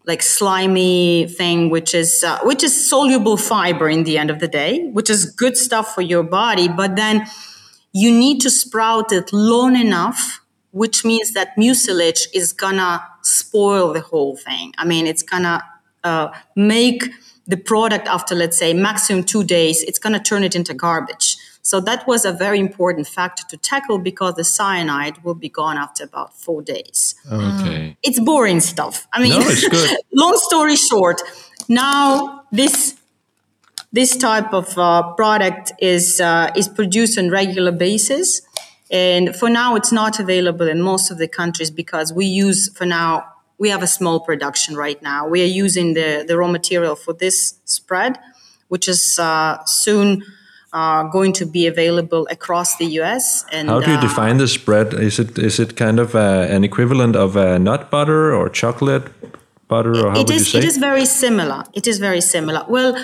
like 0.07 0.21
slimy 0.21 1.27
thing, 1.27 1.69
which 1.69 1.93
is 1.93 2.23
uh, 2.23 2.39
which 2.43 2.63
is 2.63 2.89
soluble 2.89 3.35
fiber 3.35 3.89
in 3.89 4.05
the 4.05 4.17
end 4.17 4.29
of 4.29 4.39
the 4.39 4.47
day, 4.47 4.87
which 4.91 5.09
is 5.09 5.25
good 5.25 5.57
stuff 5.57 5.93
for 5.93 6.01
your 6.01 6.23
body. 6.23 6.69
But 6.69 6.95
then 6.95 7.27
you 7.91 8.09
need 8.09 8.39
to 8.41 8.49
sprout 8.49 9.11
it 9.11 9.33
long 9.33 9.75
enough, 9.75 10.39
which 10.71 11.03
means 11.03 11.33
that 11.33 11.57
mucilage 11.57 12.29
is 12.33 12.53
gonna 12.53 13.05
spoil 13.21 13.91
the 13.91 13.99
whole 13.99 14.37
thing. 14.37 14.73
I 14.77 14.85
mean, 14.85 15.05
it's 15.07 15.23
gonna 15.23 15.61
uh, 16.03 16.29
make 16.55 17.09
the 17.47 17.57
product 17.57 18.07
after 18.07 18.35
let's 18.35 18.57
say 18.57 18.73
maximum 18.73 19.23
two 19.23 19.43
days, 19.43 19.83
it's 19.83 19.99
gonna 19.99 20.19
turn 20.19 20.43
it 20.43 20.55
into 20.55 20.73
garbage. 20.73 21.37
So 21.61 21.81
that 21.81 22.07
was 22.07 22.23
a 22.23 22.31
very 22.31 22.59
important 22.59 23.07
factor 23.07 23.43
to 23.49 23.57
tackle 23.57 23.99
because 23.99 24.35
the 24.35 24.45
cyanide 24.45 25.21
will 25.25 25.35
be 25.35 25.49
gone 25.49 25.77
after 25.77 26.05
about 26.05 26.33
four 26.33 26.61
days. 26.61 27.15
Okay. 27.29 27.97
It's 28.03 28.21
boring 28.21 28.61
stuff. 28.61 29.05
I 29.11 29.21
mean, 29.21 29.31
No, 29.31 29.39
it's 29.41 29.67
good. 29.67 29.97
long 30.13 30.37
story 30.37 30.77
short, 30.77 31.21
now 31.67 32.43
this 32.53 32.95
this 33.91 34.15
type 34.15 34.53
of 34.53 34.77
uh, 34.77 35.13
product 35.15 35.73
is 35.79 36.21
uh, 36.21 36.51
is 36.55 36.67
produced 36.69 37.17
on 37.19 37.29
regular 37.29 37.73
basis, 37.73 38.41
and 38.89 39.35
for 39.35 39.49
now 39.49 39.75
it's 39.75 39.91
not 39.91 40.19
available 40.19 40.69
in 40.69 40.81
most 40.81 41.11
of 41.11 41.17
the 41.17 41.27
countries 41.27 41.71
because 41.71 42.13
we 42.13 42.25
use 42.25 42.69
for 42.77 42.85
now 42.85 43.25
we 43.57 43.69
have 43.69 43.83
a 43.83 43.87
small 43.87 44.19
production 44.19 44.75
right 44.75 45.01
now. 45.01 45.27
We 45.27 45.41
are 45.41 45.53
using 45.65 45.93
the 45.93 46.23
the 46.27 46.37
raw 46.37 46.47
material 46.47 46.95
for 46.95 47.13
this 47.13 47.59
spread, 47.65 48.19
which 48.67 48.87
is 48.87 49.19
uh, 49.19 49.63
soon 49.65 50.23
uh, 50.73 51.03
going 51.03 51.33
to 51.33 51.45
be 51.45 51.67
available 51.67 52.27
across 52.29 52.77
the 52.77 52.85
US. 53.01 53.45
And 53.51 53.69
How 53.69 53.79
do 53.79 53.91
you 53.91 53.97
uh, 53.97 54.01
define 54.01 54.37
the 54.37 54.47
spread? 54.47 54.93
Is 54.93 55.19
it 55.19 55.37
is 55.37 55.59
it 55.59 55.75
kind 55.75 55.99
of 55.99 56.15
uh, 56.15 56.55
an 56.55 56.63
equivalent 56.63 57.15
of 57.15 57.35
a 57.35 57.57
nut 57.57 57.89
butter 57.89 58.33
or 58.33 58.49
chocolate 58.49 59.05
butter, 59.67 59.91
or 59.91 60.11
how 60.11 60.19
it 60.21 60.27
would 60.27 60.31
is 60.31 60.39
you 60.39 60.45
say? 60.45 60.59
it 60.59 60.65
is 60.65 60.77
very 60.77 61.05
similar 61.05 61.63
it 61.73 61.87
is 61.87 61.99
very 61.99 62.21
similar 62.21 62.65
well 62.67 62.95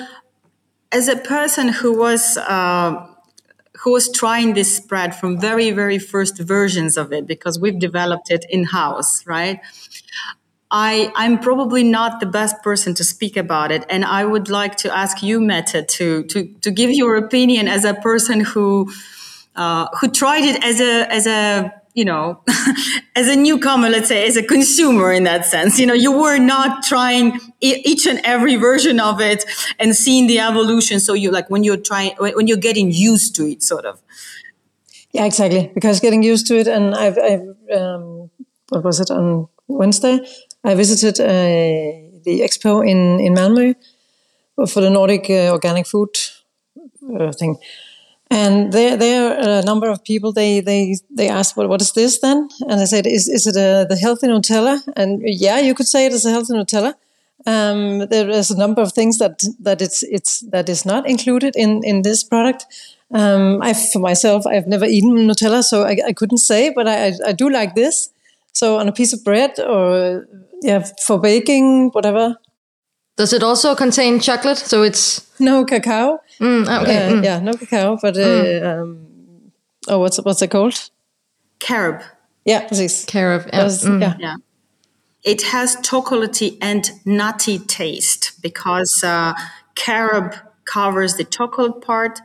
as 0.92 1.08
a 1.08 1.16
person 1.16 1.70
who 1.70 1.98
was 1.98 2.38
uh, 2.38 3.08
who 3.82 3.92
was 3.92 4.12
trying 4.12 4.54
this 4.54 4.78
spread 4.78 5.16
from 5.16 5.40
very 5.40 5.72
very 5.72 6.00
first 6.00 6.40
versions 6.40 6.98
of 6.98 7.12
it 7.12 7.28
because 7.28 7.60
we've 7.60 7.80
developed 7.80 8.32
it 8.32 8.46
in 8.50 8.66
house 8.66 9.26
right 9.26 9.60
I, 10.76 11.12
I'm 11.16 11.38
probably 11.38 11.84
not 11.84 12.20
the 12.20 12.26
best 12.26 12.64
person 12.64 12.96
to 12.96 13.04
speak 13.04 13.38
about 13.38 13.72
it, 13.72 13.86
and 13.90 14.04
I 14.04 14.26
would 14.26 14.50
like 14.50 14.76
to 14.78 14.96
ask 14.96 15.22
you, 15.22 15.40
Mette, 15.40 15.88
to 15.88 16.24
to 16.24 16.48
to 16.62 16.72
give 16.72 16.90
your 16.90 17.16
opinion 17.16 17.68
as 17.68 17.86
a 17.86 17.94
person 17.94 18.40
who 18.40 18.92
uh, 19.56 19.88
who 20.02 20.10
tried 20.10 20.44
it 20.44 20.64
as 20.64 20.82
a 20.82 21.14
as 21.14 21.28
a 21.28 21.72
you 21.94 22.04
know 22.04 22.42
as 23.16 23.28
a 23.28 23.36
newcomer 23.36 23.88
let's 23.88 24.08
say 24.08 24.26
as 24.26 24.36
a 24.36 24.42
consumer 24.42 25.14
in 25.14 25.26
that 25.26 25.46
sense 25.46 25.78
you 25.78 25.86
know 25.86 25.94
you 25.94 26.12
were 26.12 26.40
not 26.40 26.84
trying 26.84 27.40
each 27.62 28.08
and 28.08 28.20
every 28.24 28.56
version 28.56 29.00
of 29.00 29.22
it 29.22 29.46
and 29.78 29.96
seeing 29.96 30.26
the 30.26 30.40
evolution 30.40 31.00
so 31.00 31.14
you 31.14 31.30
like 31.30 31.48
when 31.52 31.64
you're 31.64 31.78
trying 31.78 32.12
when 32.18 32.48
you're 32.48 32.58
getting 32.58 32.90
used 32.92 33.36
to 33.36 33.46
it 33.46 33.62
sort 33.62 33.86
of 33.86 34.02
Yeah, 35.14 35.26
exactly. 35.26 35.72
Because 35.74 36.00
getting 36.00 36.24
used 36.24 36.48
to 36.48 36.58
it, 36.58 36.68
and 36.68 36.96
I've, 36.96 37.18
I've 37.20 37.78
um, 37.80 38.32
what 38.70 38.84
was 38.84 39.00
it 39.00 39.12
on 39.12 39.48
Wednesday? 39.68 40.20
I 40.64 40.76
visited 40.76 41.20
uh, 41.20 42.20
the 42.24 42.42
expo 42.42 42.88
in 42.88 43.20
in 43.20 43.34
Malmö 43.34 43.76
for 44.68 44.82
the 44.82 44.90
Nordic 44.90 45.30
uh, 45.30 45.52
organic 45.52 45.88
food 45.88 46.10
uh, 47.20 47.32
thing, 47.32 47.58
and 48.30 48.72
there 48.72 48.98
there 48.98 49.38
are 49.38 49.60
a 49.60 49.66
number 49.66 49.90
of 49.90 50.04
people. 50.04 50.32
They 50.32 50.62
they 50.62 50.96
they 51.10 51.30
asked, 51.30 51.58
"What 51.58 51.70
what 51.70 51.82
is 51.82 51.92
this 51.92 52.20
then?" 52.20 52.48
And 52.70 52.82
I 52.82 52.86
said, 52.86 53.06
"Is 53.06 53.28
is 53.28 53.46
it 53.48 53.56
a, 53.56 53.86
the 53.90 53.98
healthy 53.98 54.28
Nutella?" 54.28 54.82
And 54.96 55.22
yeah, 55.26 55.60
you 55.60 55.74
could 55.74 55.88
say 55.88 56.06
it 56.06 56.14
is 56.14 56.26
a 56.26 56.32
healthy 56.32 56.54
Nutella. 56.54 56.94
Um, 57.46 58.08
there 58.08 58.30
is 58.30 58.52
a 58.52 58.58
number 58.58 58.82
of 58.82 58.94
things 58.94 59.18
that 59.18 59.44
that 59.60 59.82
it's 59.82 60.04
it's 60.04 60.40
that 60.52 60.70
is 60.70 60.86
not 60.86 61.06
included 61.06 61.56
in 61.56 61.84
in 61.84 62.02
this 62.04 62.24
product. 62.24 62.66
Um, 63.14 63.62
I, 63.62 63.74
for 63.74 64.00
myself, 64.00 64.48
I've 64.48 64.68
never 64.68 64.86
eaten 64.86 65.28
Nutella, 65.28 65.62
so 65.62 65.84
I, 65.84 65.98
I 66.08 66.14
couldn't 66.14 66.40
say, 66.40 66.72
but 66.74 66.88
I, 66.88 67.14
I 67.28 67.34
do 67.34 67.50
like 67.50 67.76
this. 67.76 68.10
So 68.54 68.80
on 68.80 68.88
a 68.88 68.92
piece 68.92 69.14
of 69.14 69.24
bread 69.24 69.60
or 69.60 70.26
yeah, 70.64 70.84
for 71.06 71.20
baking, 71.20 71.90
whatever. 71.94 72.36
Does 73.18 73.34
it 73.34 73.44
also 73.44 73.76
contain 73.76 74.20
chocolate? 74.20 74.58
So 74.58 74.82
it's 74.84 75.22
No 75.40 75.66
cacao. 75.66 76.20
mm, 76.40 76.82
okay. 76.82 77.18
Uh, 77.20 77.22
Yeah, 77.22 77.40
no 77.40 77.54
cacao, 77.54 77.98
but 78.02 78.18
uh, 78.18 78.82
um, 78.82 79.52
oh, 79.88 80.00
what's 80.00 80.18
what's 80.24 80.42
it 80.42 80.50
called? 80.52 80.90
carob 81.60 82.02
Yeah, 82.46 82.68
precis. 82.68 83.06
Carob. 83.06 83.46
Yeah. 83.46 83.52
That's- 83.58 83.86
Mm. 83.86 84.02
yeah. 84.02 84.16
yeah 84.20 84.36
it 85.24 85.42
has 85.44 85.78
chocolatey 85.78 86.58
and 86.62 86.92
nutty 87.06 87.58
taste 87.60 88.34
because 88.42 89.04
uh, 89.06 89.34
carob 89.76 90.36
covers 90.66 91.16
the 91.16 91.24
chocolate 91.24 91.80
part 91.82 92.20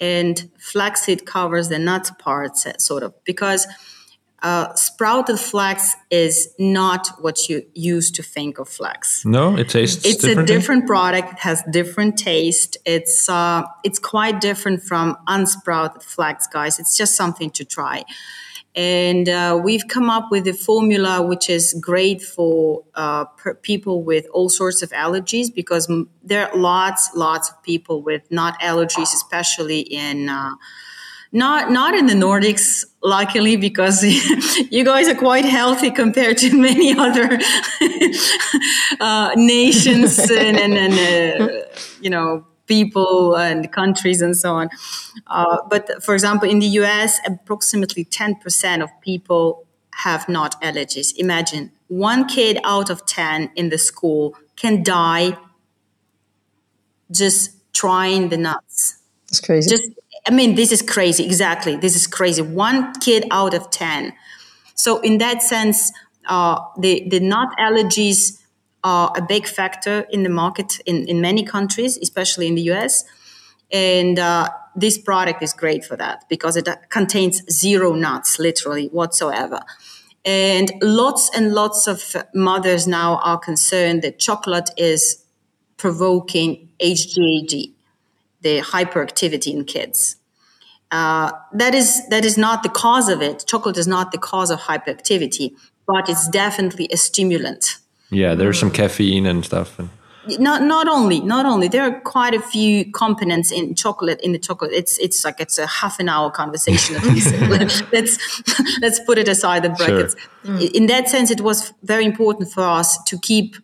and 0.00 0.50
flaxseed 0.58 1.24
covers 1.24 1.68
the 1.68 1.78
nut 1.78 2.10
parts 2.18 2.66
uh, 2.66 2.72
sort 2.78 3.02
of 3.02 3.12
because 3.24 3.66
uh, 4.42 4.74
sprouted 4.74 5.38
flax 5.38 5.94
is 6.10 6.52
not 6.58 7.08
what 7.20 7.48
you 7.48 7.64
used 7.74 8.14
to 8.14 8.22
think 8.22 8.58
of 8.58 8.68
flax 8.68 9.24
no, 9.24 9.56
it 9.56 9.68
tastes 9.68 10.04
it's 10.04 10.24
a 10.24 10.44
different 10.44 10.86
product. 10.86 11.32
It 11.32 11.38
has 11.38 11.62
different 11.70 12.18
taste. 12.18 12.76
It's 12.84 13.28
uh, 13.28 13.62
it's 13.84 13.98
quite 13.98 14.40
different 14.40 14.82
from 14.82 15.16
unsprouted 15.26 16.02
flax, 16.02 16.46
guys. 16.46 16.78
It's 16.78 16.96
just 16.96 17.16
something 17.16 17.50
to 17.50 17.64
try. 17.64 18.04
And 18.74 19.28
uh, 19.28 19.60
we've 19.62 19.86
come 19.86 20.08
up 20.08 20.28
with 20.30 20.46
a 20.48 20.54
formula 20.54 21.20
which 21.20 21.50
is 21.50 21.74
great 21.78 22.22
for 22.22 22.84
uh, 22.94 23.26
per- 23.26 23.54
people 23.54 24.02
with 24.02 24.26
all 24.32 24.48
sorts 24.48 24.82
of 24.82 24.90
allergies 24.90 25.54
because 25.54 25.90
m- 25.90 26.08
there 26.22 26.48
are 26.48 26.56
lots, 26.56 27.10
lots 27.14 27.50
of 27.50 27.62
people 27.62 28.00
with 28.02 28.22
not 28.30 28.58
allergies, 28.60 29.12
especially 29.12 29.80
in 29.80 30.30
uh, 30.30 30.52
not 31.32 31.70
not 31.70 31.94
in 31.94 32.06
the 32.06 32.14
Nordics, 32.14 32.84
luckily, 33.02 33.56
because 33.56 34.04
you 34.70 34.84
guys 34.84 35.08
are 35.08 35.14
quite 35.14 35.44
healthy 35.44 35.90
compared 35.90 36.38
to 36.38 36.54
many 36.56 36.96
other 36.98 37.38
uh, 39.00 39.30
nations 39.36 40.18
and, 40.30 40.56
and, 40.58 40.74
and 40.74 40.94
uh, 41.42 41.62
you 42.00 42.10
know 42.10 42.46
people 42.66 43.36
and 43.36 43.70
countries 43.72 44.22
and 44.22 44.36
so 44.36 44.54
on. 44.54 44.68
Uh, 45.26 45.56
but 45.68 46.02
for 46.02 46.14
example, 46.14 46.48
in 46.48 46.58
the 46.60 46.66
U.S., 46.80 47.18
approximately 47.26 48.04
ten 48.04 48.34
percent 48.36 48.82
of 48.82 48.90
people 49.00 49.66
have 49.96 50.28
not 50.28 50.60
allergies. 50.62 51.14
Imagine 51.16 51.70
one 51.88 52.26
kid 52.26 52.58
out 52.64 52.90
of 52.90 53.04
ten 53.06 53.50
in 53.56 53.70
the 53.70 53.78
school 53.78 54.36
can 54.56 54.82
die 54.82 55.36
just 57.10 57.50
trying 57.74 58.28
the 58.30 58.36
nuts 58.36 58.98
It's 59.28 59.40
crazy. 59.40 59.68
just 59.68 59.84
i 60.26 60.30
mean 60.30 60.54
this 60.54 60.72
is 60.72 60.82
crazy. 60.82 61.24
Exactly. 61.24 61.76
This 61.76 61.96
is 61.96 62.06
crazy. 62.06 62.42
One 62.42 62.92
kid 63.00 63.24
out 63.30 63.54
of 63.54 63.70
10 63.70 64.12
so 64.74 65.00
in 65.00 65.18
that 65.18 65.42
sense 65.42 65.92
uh, 66.26 66.60
the, 66.78 67.08
the 67.08 67.20
nut 67.20 67.48
allergies 67.58 68.40
are 68.84 69.12
a 69.16 69.22
big 69.22 69.46
factor 69.46 70.06
in 70.10 70.22
the 70.22 70.28
market 70.28 70.80
in, 70.86 71.08
in 71.08 71.20
many 71.20 71.44
countries 71.44 71.98
especially 71.98 72.46
in 72.46 72.54
the 72.54 72.62
us 72.62 73.04
and 73.72 74.18
uh, 74.18 74.48
this 74.76 74.98
product 74.98 75.42
is 75.42 75.52
great 75.52 75.84
for 75.84 75.96
that 75.96 76.24
because 76.28 76.56
it 76.56 76.68
contains 76.90 77.42
zero 77.50 77.94
nuts 77.94 78.38
literally 78.38 78.88
whatsoever. 78.88 79.60
And 80.24 80.70
lots 80.80 81.30
and 81.34 81.52
lots 81.52 81.86
of 81.86 82.14
mothers 82.34 82.86
now 82.86 83.16
are 83.18 83.38
concerned 83.38 84.02
that 84.02 84.18
chocolate 84.18 84.70
is 84.76 85.24
provoking 85.76 86.68
HGAG, 86.80 87.72
the 88.42 88.60
hyperactivity 88.60 89.52
in 89.52 89.64
kids. 89.64 90.16
Uh, 90.90 91.32
that 91.54 91.74
is 91.74 92.06
that 92.08 92.24
is 92.24 92.36
not 92.36 92.62
the 92.62 92.68
cause 92.68 93.08
of 93.08 93.22
it. 93.22 93.44
Chocolate 93.46 93.78
is 93.78 93.86
not 93.86 94.12
the 94.12 94.18
cause 94.18 94.50
of 94.50 94.60
hyperactivity, 94.60 95.54
but 95.86 96.08
it's 96.08 96.28
definitely 96.28 96.88
a 96.92 96.96
stimulant. 96.96 97.78
Yeah, 98.10 98.34
there's 98.34 98.58
some 98.58 98.70
caffeine 98.70 99.24
and 99.24 99.42
stuff. 99.42 99.78
And 99.78 99.88
Not 100.38 100.62
not 100.62 100.88
only 100.88 101.20
not 101.20 101.46
only 101.46 101.68
there 101.68 101.82
are 101.82 102.00
quite 102.00 102.34
a 102.34 102.42
few 102.42 102.92
components 102.92 103.50
in 103.50 103.74
chocolate 103.74 104.20
in 104.20 104.32
the 104.32 104.38
chocolate. 104.38 104.72
It's 104.72 104.98
it's 104.98 105.24
like 105.24 105.40
it's 105.40 105.58
a 105.58 105.66
half 105.66 105.98
an 105.98 106.10
hour 106.10 106.30
conversation 106.30 106.96
at 106.96 107.04
least. 107.04 107.34
let's 107.92 108.20
let's 108.82 109.00
put 109.00 109.16
it 109.16 109.28
aside 109.28 109.62
the 109.64 109.70
brackets. 109.70 110.14
In 110.74 110.86
that 110.88 111.08
sense, 111.08 111.30
it 111.30 111.40
was 111.40 111.72
very 111.82 112.04
important 112.04 112.52
for 112.52 112.64
us 112.64 113.02
to 113.04 113.18
keep 113.18 113.56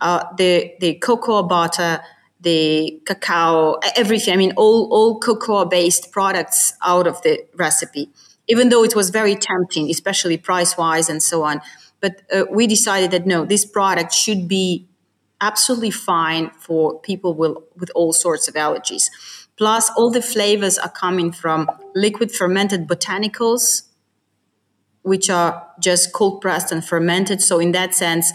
uh, 0.00 0.24
the 0.36 0.74
the 0.80 0.94
cocoa 0.94 1.44
butter, 1.44 2.00
the 2.42 3.00
cacao, 3.06 3.78
everything. 3.96 4.34
I 4.34 4.36
mean, 4.36 4.52
all, 4.56 4.88
all 4.90 5.20
cocoa 5.20 5.64
based 5.64 6.12
products 6.12 6.74
out 6.82 7.06
of 7.06 7.22
the 7.22 7.44
recipe, 7.54 8.10
even 8.48 8.68
though 8.68 8.84
it 8.84 8.94
was 8.96 9.10
very 9.10 9.34
tempting, 9.34 9.90
especially 9.90 10.36
price 10.36 10.76
wise 10.76 11.08
and 11.08 11.22
so 11.22 11.44
on. 11.44 11.60
But 12.00 12.22
uh, 12.32 12.44
we 12.50 12.66
decided 12.66 13.12
that 13.12 13.26
no, 13.26 13.44
this 13.44 13.64
product 13.64 14.12
should 14.12 14.48
be 14.48 14.88
absolutely 15.40 15.90
fine 15.90 16.50
for 16.58 17.00
people 17.00 17.34
with, 17.34 17.56
with 17.76 17.90
all 17.94 18.12
sorts 18.12 18.48
of 18.48 18.54
allergies. 18.54 19.10
Plus, 19.56 19.90
all 19.96 20.10
the 20.10 20.22
flavors 20.22 20.78
are 20.78 20.90
coming 20.90 21.30
from 21.30 21.68
liquid 21.94 22.32
fermented 22.32 22.88
botanicals, 22.88 23.82
which 25.02 25.28
are 25.30 25.68
just 25.78 26.12
cold 26.12 26.40
pressed 26.40 26.72
and 26.72 26.84
fermented. 26.84 27.42
So, 27.42 27.58
in 27.58 27.72
that 27.72 27.94
sense, 27.94 28.32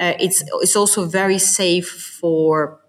uh, 0.00 0.14
it's 0.18 0.42
it's 0.62 0.76
also 0.76 1.04
very 1.04 1.38
safe 1.38 1.88
for 1.88 2.80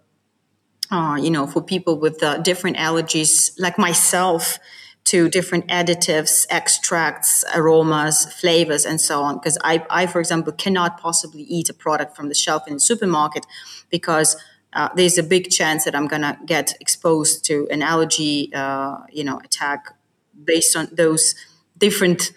uh, 0.90 1.18
you 1.20 1.30
know 1.30 1.46
for 1.46 1.62
people 1.62 1.98
with 1.98 2.22
uh, 2.22 2.38
different 2.38 2.76
allergies 2.76 3.52
like 3.58 3.78
myself 3.78 4.58
to 5.04 5.28
different 5.28 5.68
additives, 5.68 6.46
extracts, 6.48 7.44
aromas, 7.54 8.32
flavors, 8.32 8.86
and 8.86 9.00
so 9.00 9.20
on. 9.20 9.34
Because 9.34 9.58
I, 9.62 9.84
I, 9.90 10.06
for 10.06 10.18
example, 10.18 10.52
cannot 10.52 10.98
possibly 10.98 11.42
eat 11.42 11.68
a 11.68 11.74
product 11.74 12.16
from 12.16 12.28
the 12.28 12.34
shelf 12.34 12.66
in 12.66 12.74
the 12.74 12.80
supermarket 12.80 13.44
because 13.90 14.36
uh, 14.72 14.88
there's 14.96 15.18
a 15.18 15.22
big 15.22 15.50
chance 15.50 15.84
that 15.84 15.94
I'm 15.94 16.08
gonna 16.08 16.38
get 16.46 16.74
exposed 16.80 17.44
to 17.46 17.68
an 17.70 17.82
allergy, 17.82 18.50
uh, 18.54 18.98
you 19.12 19.24
know, 19.24 19.40
attack 19.44 19.94
based 20.42 20.74
on 20.74 20.88
those 20.90 21.34
different 21.76 22.32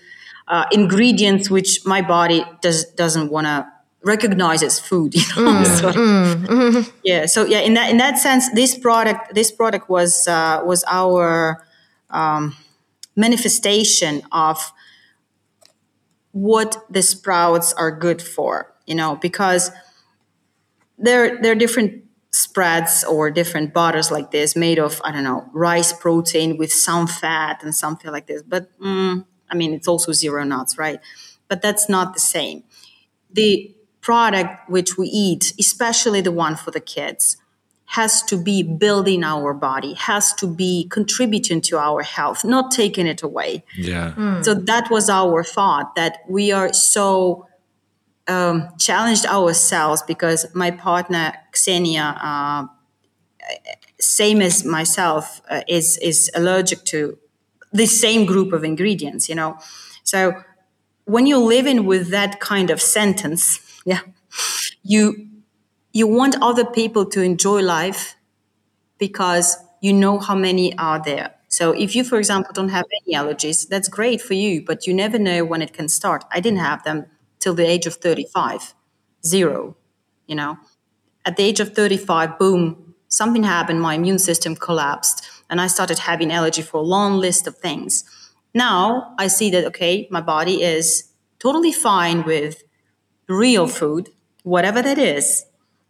uh, 0.47 0.65
ingredients 0.71 1.49
which 1.49 1.85
my 1.85 2.01
body 2.01 2.45
does 2.61 2.85
doesn't 2.85 3.29
want 3.31 3.47
to 3.47 3.67
recognize 4.03 4.63
as 4.63 4.79
food. 4.79 5.13
You 5.37 5.43
know? 5.43 5.51
mm, 5.51 5.65
so, 5.65 5.91
mm, 5.91 6.93
yeah. 7.03 7.25
So 7.25 7.45
yeah, 7.45 7.59
in 7.59 7.73
that 7.75 7.89
in 7.89 7.97
that 7.97 8.17
sense, 8.17 8.49
this 8.51 8.77
product 8.77 9.33
this 9.35 9.51
product 9.51 9.89
was 9.89 10.27
uh, 10.27 10.61
was 10.65 10.83
our 10.87 11.63
um, 12.09 12.55
manifestation 13.15 14.21
of 14.31 14.71
what 16.31 16.77
the 16.89 17.01
sprouts 17.01 17.73
are 17.73 17.91
good 17.91 18.21
for. 18.21 18.73
You 18.85 18.95
know, 18.95 19.15
because 19.15 19.71
there 20.97 21.41
there 21.41 21.51
are 21.51 21.55
different 21.55 22.03
spreads 22.31 23.03
or 23.03 23.31
different 23.31 23.73
butters 23.73 24.11
like 24.11 24.31
this 24.31 24.55
made 24.55 24.79
of 24.79 25.01
I 25.03 25.11
don't 25.11 25.23
know 25.23 25.49
rice 25.53 25.93
protein 25.93 26.57
with 26.57 26.71
some 26.71 27.07
fat 27.07 27.63
and 27.63 27.75
something 27.75 28.11
like 28.11 28.27
this. 28.27 28.43
But 28.43 28.77
mm, 28.79 29.25
I 29.49 29.55
mean, 29.55 29.73
it's 29.73 29.87
also 29.87 30.11
zero 30.11 30.43
nuts, 30.43 30.77
right? 30.77 30.99
But 31.47 31.61
that's 31.61 31.89
not 31.89 32.13
the 32.13 32.19
same. 32.19 32.63
The 33.31 33.73
product 34.07 34.69
which 34.69 34.97
we 34.97 35.05
eat, 35.07 35.53
especially 35.59 36.21
the 36.21 36.31
one 36.31 36.55
for 36.55 36.71
the 36.71 36.79
kids, 36.79 37.35
has 37.87 38.23
to 38.23 38.41
be 38.41 38.63
building 38.63 39.21
our 39.21 39.53
body, 39.53 39.95
has 39.95 40.33
to 40.33 40.47
be 40.47 40.87
contributing 40.89 41.59
to 41.59 41.77
our 41.77 42.03
health, 42.03 42.45
not 42.45 42.71
taking 42.71 43.05
it 43.05 43.21
away. 43.21 43.65
Yeah. 43.75 44.13
Mm. 44.15 44.45
So 44.45 44.53
that 44.53 44.89
was 44.89 45.09
our 45.09 45.43
thought 45.43 45.95
that 45.95 46.19
we 46.29 46.53
are 46.53 46.71
so 46.71 47.47
um, 48.29 48.69
challenged 48.79 49.25
ourselves 49.25 50.01
because 50.03 50.45
my 50.53 50.71
partner 50.71 51.33
Xenia, 51.53 52.07
uh, 52.29 52.63
same 53.99 54.41
as 54.41 54.63
myself, 54.63 55.41
uh, 55.49 55.63
is 55.67 55.97
is 55.97 56.31
allergic 56.33 56.79
to 56.93 57.17
the 57.73 57.87
same 57.87 58.25
group 58.25 58.53
of 58.53 58.63
ingredients. 58.63 59.27
You 59.27 59.35
know, 59.35 59.57
so 60.03 60.19
when 61.03 61.27
you're 61.27 61.49
living 61.57 61.85
with 61.85 62.09
that 62.11 62.39
kind 62.39 62.69
of 62.69 62.81
sentence, 62.81 63.66
yeah, 63.87 64.01
you 64.83 65.29
you 65.93 66.07
want 66.07 66.35
other 66.41 66.65
people 66.65 67.05
to 67.07 67.21
enjoy 67.21 67.61
life 67.61 68.15
because 68.99 69.57
you 69.81 69.93
know 69.93 70.19
how 70.19 70.35
many 70.35 70.77
are 70.77 71.01
there. 71.03 71.35
So 71.49 71.71
if 71.73 71.95
you, 71.95 72.03
for 72.03 72.17
example, 72.19 72.53
don't 72.53 72.69
have 72.69 72.85
any 73.05 73.15
allergies, 73.15 73.67
that's 73.67 73.89
great 73.89 74.21
for 74.21 74.35
you, 74.35 74.63
but 74.65 74.87
you 74.87 74.93
never 74.93 75.19
know 75.19 75.45
when 75.45 75.61
it 75.61 75.73
can 75.73 75.89
start. 75.89 76.25
I 76.31 76.39
didn't 76.41 76.59
have 76.59 76.83
them 76.83 77.07
till 77.39 77.55
the 77.55 77.65
age 77.67 77.87
of 77.87 77.95
35, 77.95 78.75
zero, 79.25 79.77
you 80.27 80.35
know. 80.35 80.57
At 81.25 81.37
the 81.37 81.43
age 81.43 81.59
of 81.59 81.73
35, 81.75 82.39
boom, 82.39 82.95
something 83.09 83.43
happened, 83.43 83.81
my 83.81 83.95
immune 83.95 84.19
system 84.19 84.55
collapsed, 84.55 85.27
and 85.49 85.61
I 85.61 85.67
started 85.67 85.99
having 85.99 86.31
allergy 86.31 86.63
for 86.63 86.77
a 86.79 86.83
long 86.85 87.17
list 87.19 87.47
of 87.47 87.57
things. 87.57 88.03
Now 88.53 89.15
I 89.19 89.27
see 89.27 89.49
that, 89.51 89.65
okay, 89.65 90.07
my 90.11 90.21
body 90.21 90.63
is 90.63 91.11
totally 91.39 91.71
fine 91.73 92.23
with 92.25 92.63
real 93.27 93.67
food, 93.67 94.09
whatever 94.43 94.81
that 94.81 94.97
is, 94.97 95.45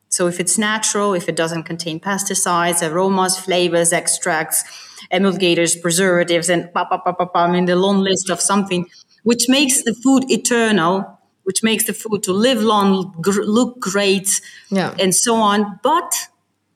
so 0.10 0.28
if 0.28 0.40
it's 0.40 0.58
natural, 0.58 1.14
if 1.14 1.28
it 1.28 1.36
doesn't 1.36 1.64
contain 1.64 2.00
pesticides, 2.00 2.88
aromas, 2.88 3.38
flavors, 3.38 3.92
extracts, 3.92 4.64
emulgators, 5.12 5.76
preservatives, 5.76 6.50
and 6.50 6.72
pa, 6.74 6.86
pa, 6.86 6.98
pa, 6.98 7.12
pa, 7.12 7.26
pa, 7.26 7.46
I 7.46 7.52
mean 7.52 7.66
the 7.66 7.76
long 7.76 8.00
list 8.00 8.30
of 8.30 8.40
something 8.40 8.88
which 9.24 9.50
makes 9.50 9.84
the 9.84 9.94
food 9.94 10.32
eternal, 10.32 11.20
which 11.44 11.62
makes 11.62 11.86
the 11.86 11.94
food 11.94 12.24
to 12.24 12.32
live 12.34 12.62
long, 12.62 13.14
gr- 13.22 13.44
look 13.44 13.80
great, 13.80 14.42
yeah. 14.70 14.96
and 14.98 15.14
so 15.14 15.36
on. 15.36 15.80
But 15.84 16.30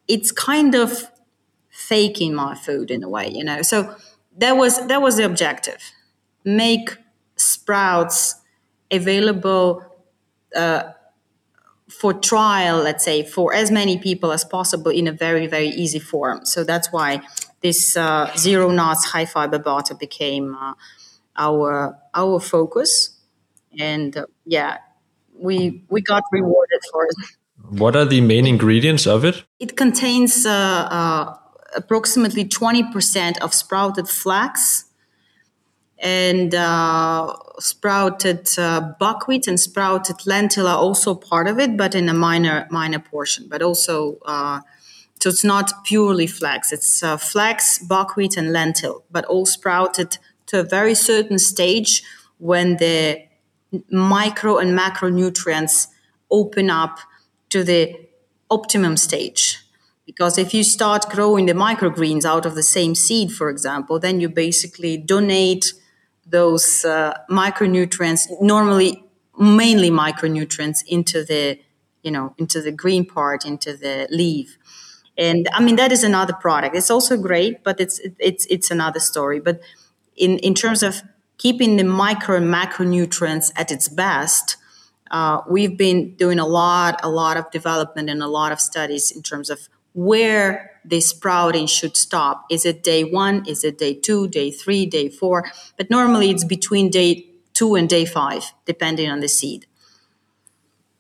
it's 0.08 0.32
kind 0.32 0.76
of 0.76 1.10
faking 1.70 2.34
my 2.34 2.56
food 2.56 2.92
in 2.92 3.04
a 3.04 3.10
way, 3.10 3.30
you 3.30 3.44
know. 3.44 3.62
So 3.62 3.96
that 4.38 4.58
was 4.58 4.86
that 4.88 5.02
was 5.02 5.16
the 5.16 5.24
objective: 5.24 5.82
make 6.44 6.98
sprouts 7.38 8.36
available. 8.92 9.86
Uh, 10.56 10.92
for 11.92 12.14
trial, 12.14 12.78
let's 12.82 13.04
say, 13.04 13.24
for 13.24 13.54
as 13.54 13.70
many 13.70 13.98
people 13.98 14.32
as 14.32 14.46
possible 14.46 14.92
in 14.92 15.08
a 15.08 15.12
very, 15.12 15.48
very 15.48 15.68
easy 15.68 16.00
form. 16.00 16.46
So 16.46 16.64
that's 16.64 16.92
why 16.92 17.22
this 17.62 17.98
uh, 17.98 18.32
zero 18.38 18.72
nuts 18.72 19.06
high 19.06 19.26
fiber 19.26 19.60
butter 19.60 19.94
became 19.96 20.56
uh, 20.56 20.74
our 21.36 21.98
our 22.14 22.40
focus, 22.40 23.20
and 23.80 24.16
uh, 24.18 24.26
yeah, 24.46 24.78
we 25.38 25.84
we 25.90 26.02
got 26.02 26.24
rewarded 26.32 26.82
for 26.92 27.06
it. 27.06 27.16
What 27.70 27.96
are 27.96 28.06
the 28.06 28.22
main 28.22 28.48
ingredients 28.48 29.06
of 29.06 29.24
it? 29.24 29.44
It 29.60 29.78
contains 29.78 30.46
uh, 30.46 30.50
uh, 30.50 31.36
approximately 31.76 32.46
twenty 32.46 32.84
percent 32.92 33.42
of 33.42 33.54
sprouted 33.54 34.08
flax 34.08 34.86
and 36.02 36.56
uh, 36.56 37.36
sprouted 37.60 38.50
uh, 38.58 38.94
buckwheat 39.00 39.48
and 39.48 39.60
sprouted 39.60 40.26
lentil 40.26 40.68
are 40.68 40.78
also 40.78 41.14
part 41.14 41.48
of 41.48 41.60
it, 41.60 41.78
but 41.78 41.94
in 41.94 42.10
a 42.10 42.14
minor 42.14 42.68
minor 42.72 43.00
portion. 43.00 43.48
But 43.48 43.62
also, 43.62 44.18
uh, 44.26 44.62
so 45.20 45.30
it's 45.30 45.44
not 45.44 45.86
purely 45.86 46.26
flax; 46.26 46.74
it's 46.74 47.04
uh, 47.04 47.18
flax, 47.18 47.78
buckwheat, 47.78 48.36
and 48.36 48.52
lentil, 48.52 49.04
but 49.12 49.26
all 49.26 49.46
sprouted 49.46 50.18
to 50.48 50.60
a 50.60 50.64
very 50.64 50.96
certain 50.96 51.38
stage 51.38 52.04
when 52.40 52.78
the 52.78 53.22
micro 53.92 54.58
and 54.58 54.78
macronutrients 54.78 55.88
open 56.32 56.72
up 56.72 56.98
to 57.50 57.64
the 57.64 57.96
optimum 58.50 58.98
stage. 58.98 59.60
Because 60.08 60.40
if 60.40 60.54
you 60.54 60.64
start 60.64 61.10
growing 61.10 61.46
the 61.46 61.54
microgreens 61.54 62.26
out 62.26 62.46
of 62.48 62.56
the 62.56 62.64
same 62.64 62.96
seed, 62.96 63.32
for 63.32 63.50
example, 63.50 64.00
then 64.00 64.20
you 64.20 64.28
basically 64.28 64.98
donate 64.98 65.74
those 66.32 66.86
uh, 66.86 67.18
micronutrients, 67.30 68.28
normally 68.42 69.04
mainly 69.38 69.90
micronutrients, 69.90 70.84
into 70.88 71.24
the 71.24 71.60
you 72.04 72.12
know 72.12 72.34
into 72.38 72.62
the 72.62 72.72
green 72.72 73.06
part, 73.06 73.46
into 73.46 73.76
the 73.76 74.08
leaf. 74.10 74.58
And 75.18 75.48
I 75.54 75.62
mean 75.62 75.76
that 75.76 75.92
is 75.92 76.04
another 76.04 76.34
product. 76.34 76.76
It's 76.76 76.90
also 76.90 77.18
great, 77.18 77.64
but 77.64 77.80
it's 77.80 78.00
it's 78.20 78.46
it's 78.48 78.72
another 78.72 79.00
story. 79.00 79.40
But 79.40 79.62
in 80.16 80.40
in 80.40 80.54
terms 80.56 80.84
of 80.84 81.02
keeping 81.38 81.78
the 81.78 81.84
micro 81.84 82.38
and 82.38 82.54
macronutrients 82.54 83.52
at 83.56 83.72
its 83.72 83.90
best, 83.90 84.58
uh, 85.10 85.42
we've 85.50 85.78
been 85.78 86.16
doing 86.16 86.40
a 86.40 86.48
lot 86.48 87.00
a 87.04 87.10
lot 87.10 87.38
of 87.38 87.52
development 87.52 88.10
and 88.10 88.24
a 88.24 88.28
lot 88.28 88.52
of 88.52 88.60
studies 88.60 89.12
in 89.12 89.22
terms 89.22 89.50
of 89.50 89.70
where 89.94 90.71
the 90.86 91.02
sprouting 91.02 91.68
should 91.68 91.96
stop. 91.96 92.46
Is 92.50 92.66
it 92.66 92.84
day 92.84 93.04
one? 93.04 93.44
Is 93.48 93.64
it 93.64 93.78
day 93.78 93.94
two, 93.94 94.28
day 94.28 94.52
three, 94.52 94.86
day 94.86 95.10
four? 95.10 95.52
But 95.78 95.90
normally 95.90 96.30
it's 96.30 96.44
between 96.44 96.90
day 96.90 97.28
two 97.54 97.76
and 97.76 97.88
day 97.90 98.06
five, 98.06 98.54
depending 98.66 99.10
on 99.10 99.20
the 99.20 99.28
seed. 99.28 99.66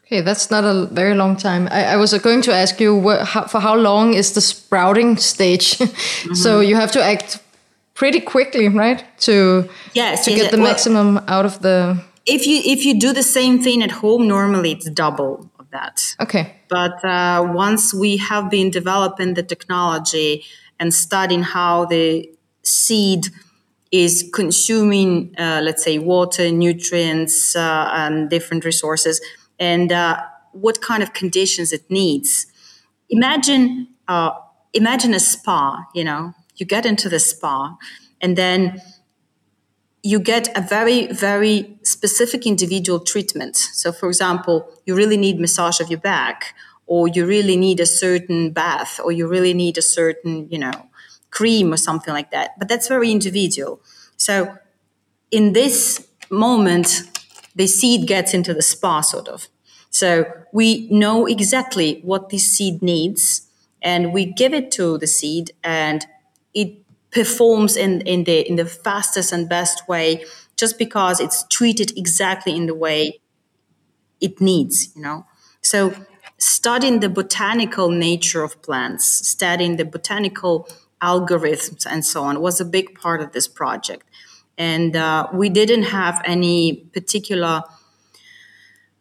Okay, 0.06 0.22
that's 0.22 0.52
not 0.52 0.65
a 0.65 0.88
very 0.88 1.15
long 1.15 1.38
time. 1.38 1.70
I, 1.72 1.94
I 1.94 1.96
was 1.96 2.13
going 2.17 2.41
to 2.41 2.54
ask 2.54 2.82
you 2.82 2.94
what, 2.94 3.26
how, 3.26 3.48
for 3.48 3.62
how 3.62 3.76
long 3.76 4.13
is 4.13 4.34
the 4.34 4.41
sprouting 4.41 5.17
stage? 5.17 5.78
Mm-hmm. 6.22 6.36
so 6.36 6.60
you 6.60 6.76
have 6.76 6.91
to 6.91 7.02
act 7.02 7.39
pretty 7.96 8.20
quickly, 8.20 8.67
right? 8.67 9.04
To 9.22 9.67
yes, 9.94 10.26
to 10.26 10.32
yes, 10.32 10.41
get 10.41 10.52
the 10.52 10.58
well, 10.58 10.67
maximum 10.67 11.17
out 11.28 11.46
of 11.46 11.62
the. 11.62 12.04
If 12.26 12.46
you 12.46 12.62
if 12.63 12.86
you 12.86 13.00
do 13.00 13.13
the 13.13 13.24
same 13.24 13.60
thing 13.60 13.82
at 13.82 13.91
home, 13.91 14.28
normally 14.28 14.72
it's 14.72 14.89
double 14.89 15.50
that. 15.71 16.15
Okay. 16.19 16.55
But 16.69 17.03
uh, 17.03 17.51
once 17.53 17.93
we 17.93 18.17
have 18.17 18.49
been 18.49 18.69
developing 18.69 19.34
the 19.34 19.43
technology 19.43 20.43
and 20.79 20.93
studying 20.93 21.43
how 21.43 21.86
the 21.86 22.29
seed 22.63 23.27
is 23.91 24.29
consuming, 24.34 25.36
uh, 25.38 25.62
let's 25.63 25.84
say, 25.84 25.97
water, 25.97 26.51
nutrients, 26.51 27.55
uh, 27.55 27.89
and 27.91 28.29
different 28.29 28.63
resources, 28.63 29.19
and 29.60 29.91
uh, 29.91 30.21
what 30.53 30.81
kind 30.81 31.03
of 31.03 31.13
conditions 31.13 31.73
it 31.73 31.89
needs. 31.89 32.47
Imagine 33.10 33.88
uh, 34.07 34.31
imagine 34.73 35.13
a 35.13 35.19
spa, 35.19 35.86
you 35.93 36.03
know, 36.03 36.34
you 36.55 36.65
get 36.65 36.86
into 36.86 37.10
the 37.10 37.19
spa 37.19 37.75
and 38.21 38.38
then 38.38 38.81
you 40.04 40.20
get 40.20 40.56
a 40.58 40.62
very, 40.62 41.08
very 41.08 41.78
specific 41.84 42.48
individual 42.48 43.00
treatment. 43.00 43.56
So, 43.56 43.92
for 43.92 44.08
example, 44.08 44.68
you 44.86 44.96
really 44.96 45.18
need 45.18 45.40
massage 45.40 45.80
of 45.80 45.90
your 45.90 46.00
back, 46.00 46.56
or 46.88 47.08
you 47.08 47.26
really 47.26 47.56
need 47.56 47.80
a 47.80 47.86
certain 47.86 48.52
bath, 48.52 49.00
or 49.04 49.12
you 49.12 49.28
really 49.28 49.54
need 49.54 49.78
a 49.78 49.82
certain, 49.82 50.48
you 50.50 50.58
know, 50.58 50.88
cream 51.30 51.72
or 51.72 51.78
something 51.78 52.14
like 52.14 52.32
that. 52.32 52.52
But 52.58 52.68
that's 52.68 52.88
very 52.88 53.12
individual. 53.12 53.80
So, 54.18 54.58
in 55.30 55.54
this 55.54 56.08
moment, 56.30 57.04
the 57.56 57.68
seed 57.68 58.08
gets 58.08 58.34
into 58.34 58.54
the 58.54 58.62
spa, 58.62 59.02
sort 59.02 59.28
of. 59.28 59.48
So, 59.92 60.26
we 60.52 60.88
know 60.90 61.28
exactly 61.28 62.02
what 62.04 62.30
this 62.30 62.50
seed 62.50 62.82
needs, 62.82 63.48
and 63.84 64.14
we 64.14 64.26
give 64.26 64.54
it 64.54 64.72
to 64.72 64.98
the 64.98 65.08
seed, 65.08 65.52
and 65.64 66.06
it 66.54 66.80
performs 67.12 67.76
in, 67.76 68.02
in 68.02 68.24
the 68.24 68.47
in 68.47 68.56
the 68.56 68.65
fastest 68.65 69.32
and 69.32 69.50
best 69.50 69.88
way 69.88 70.24
just 70.56 70.78
because 70.78 71.19
it's 71.19 71.45
treated 71.50 71.97
exactly 71.97 72.56
in 72.56 72.65
the 72.65 72.76
way 72.76 73.19
it 74.19 74.39
needs 74.39 74.95
you 74.95 75.02
know? 75.02 75.26
So 75.62 75.93
studying 76.38 77.02
the 77.02 77.10
botanical 77.10 77.89
nature 77.89 78.43
of 78.43 78.62
plants 78.62 79.28
studying 79.28 79.78
the 79.78 79.86
botanical 79.86 80.67
algorithms 81.02 81.86
and 81.86 82.06
so 82.06 82.24
on 82.24 82.41
was 82.41 82.62
a 82.62 82.65
big 82.65 82.95
part 83.00 83.21
of 83.21 83.32
this 83.32 83.47
project. 83.47 84.08
And 84.58 84.95
uh, 84.95 85.28
we 85.34 85.50
didn't 85.50 85.84
have 85.84 86.21
any 86.24 86.76
particular 86.93 87.63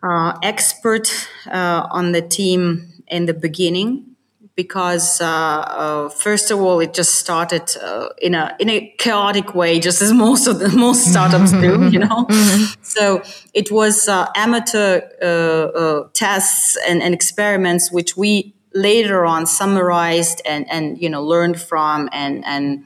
uh, 0.03 0.39
expert 0.43 1.29
uh, 1.47 1.87
on 1.91 2.13
the 2.13 2.23
team 2.23 3.03
in 3.07 3.27
the 3.27 3.35
beginning 3.35 4.10
because 4.55 5.21
uh, 5.21 5.27
uh, 5.27 6.09
first 6.09 6.51
of 6.51 6.61
all, 6.61 6.81
it 6.81 6.93
just 6.93 7.15
started 7.15 7.77
uh, 7.83 8.09
in 8.21 8.35
a 8.35 8.55
in 8.59 8.69
a 8.69 8.95
chaotic 8.99 9.55
way, 9.55 9.81
just 9.81 10.03
as 10.03 10.13
most 10.27 10.47
of 10.47 10.59
the 10.59 10.69
most 10.69 11.07
startups 11.07 11.53
do, 11.53 11.89
you 11.91 11.99
know. 11.99 12.27
Mm-hmm. 12.41 12.83
So 12.83 13.23
it 13.55 13.71
was 13.71 14.09
uh, 14.09 14.27
amateur 14.35 15.01
uh, 15.21 15.25
uh, 15.25 16.09
tests 16.13 16.77
and, 16.89 17.03
and, 17.03 17.13
experiments, 17.13 17.91
which 17.91 18.17
we 18.17 18.55
later 18.73 19.27
on 19.27 19.47
summarized 19.47 20.41
and 20.47 20.71
and 20.71 21.01
you 21.03 21.09
know 21.09 21.23
learned 21.23 21.61
from 21.61 22.09
and 22.13 22.45
and 22.45 22.85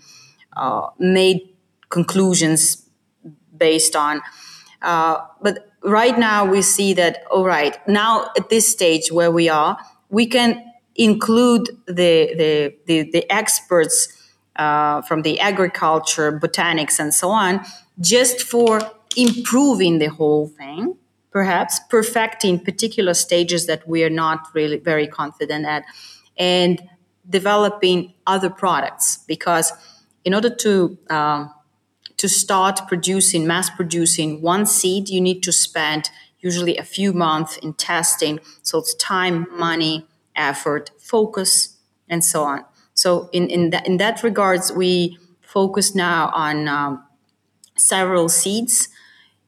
made 0.99 1.41
conclusions 1.89 2.89
based 3.57 3.95
on. 3.97 4.23
but 4.81 5.71
right 5.83 6.19
now 6.19 6.45
we 6.45 6.63
see 6.63 6.95
that 6.95 7.25
all 7.31 7.45
right 7.45 7.77
now 7.87 8.31
at 8.37 8.49
this 8.49 8.67
stage 8.69 9.13
where 9.13 9.31
we 9.31 9.49
are, 9.49 9.77
we 10.09 10.27
can 10.27 10.74
include 10.97 11.69
the, 11.87 12.35
the, 12.37 12.75
the, 12.87 13.11
the 13.11 13.31
experts 13.31 14.09
uh, 14.57 15.03
from 15.03 15.23
the 15.23 15.41
agriculture, 15.41 16.39
botanics, 16.39 16.99
and 16.99 17.13
so 17.13 17.31
on, 17.31 17.61
just 18.01 18.43
for 18.43 18.81
improving 19.17 19.99
the 19.99 20.07
whole 20.07 20.49
thing, 20.49 20.97
perhaps 21.31 21.81
perfecting 21.91 22.59
particular 22.59 23.15
stages 23.15 23.67
that 23.67 23.87
we 23.89 24.05
are 24.05 24.11
not 24.11 24.47
really 24.55 24.79
very 24.79 25.07
confident 25.07 25.67
at, 25.67 25.85
and 26.37 26.81
developing 27.29 28.13
other 28.27 28.51
products. 28.51 29.19
Because 29.27 29.73
in 30.25 30.35
order 30.35 30.51
to 30.55 30.99
um, 31.11 31.53
to 32.17 32.29
start 32.29 32.81
producing, 32.87 33.47
mass 33.47 33.71
producing 33.71 34.41
one 34.41 34.67
seed, 34.67 35.09
you 35.09 35.21
need 35.21 35.43
to 35.43 35.53
spend 35.53 36.11
usually 36.41 36.77
a 36.77 36.85
few 36.85 37.13
months 37.13 37.57
in 37.57 37.75
testing. 37.75 38.39
So 38.63 38.79
it's 38.79 38.95
time, 38.95 39.47
money, 39.59 40.07
effort, 40.37 40.91
focus, 40.99 41.77
and 42.09 42.25
so 42.25 42.45
on. 42.45 42.65
So 42.95 43.29
in 43.33 43.49
in 43.49 43.71
that 43.71 43.87
in 43.87 43.97
that 43.99 44.23
regards, 44.23 44.73
we 44.73 45.19
focus 45.41 45.95
now 45.95 46.31
on 46.35 46.69
um, 46.69 47.05
several 47.77 48.29
seeds, 48.29 48.89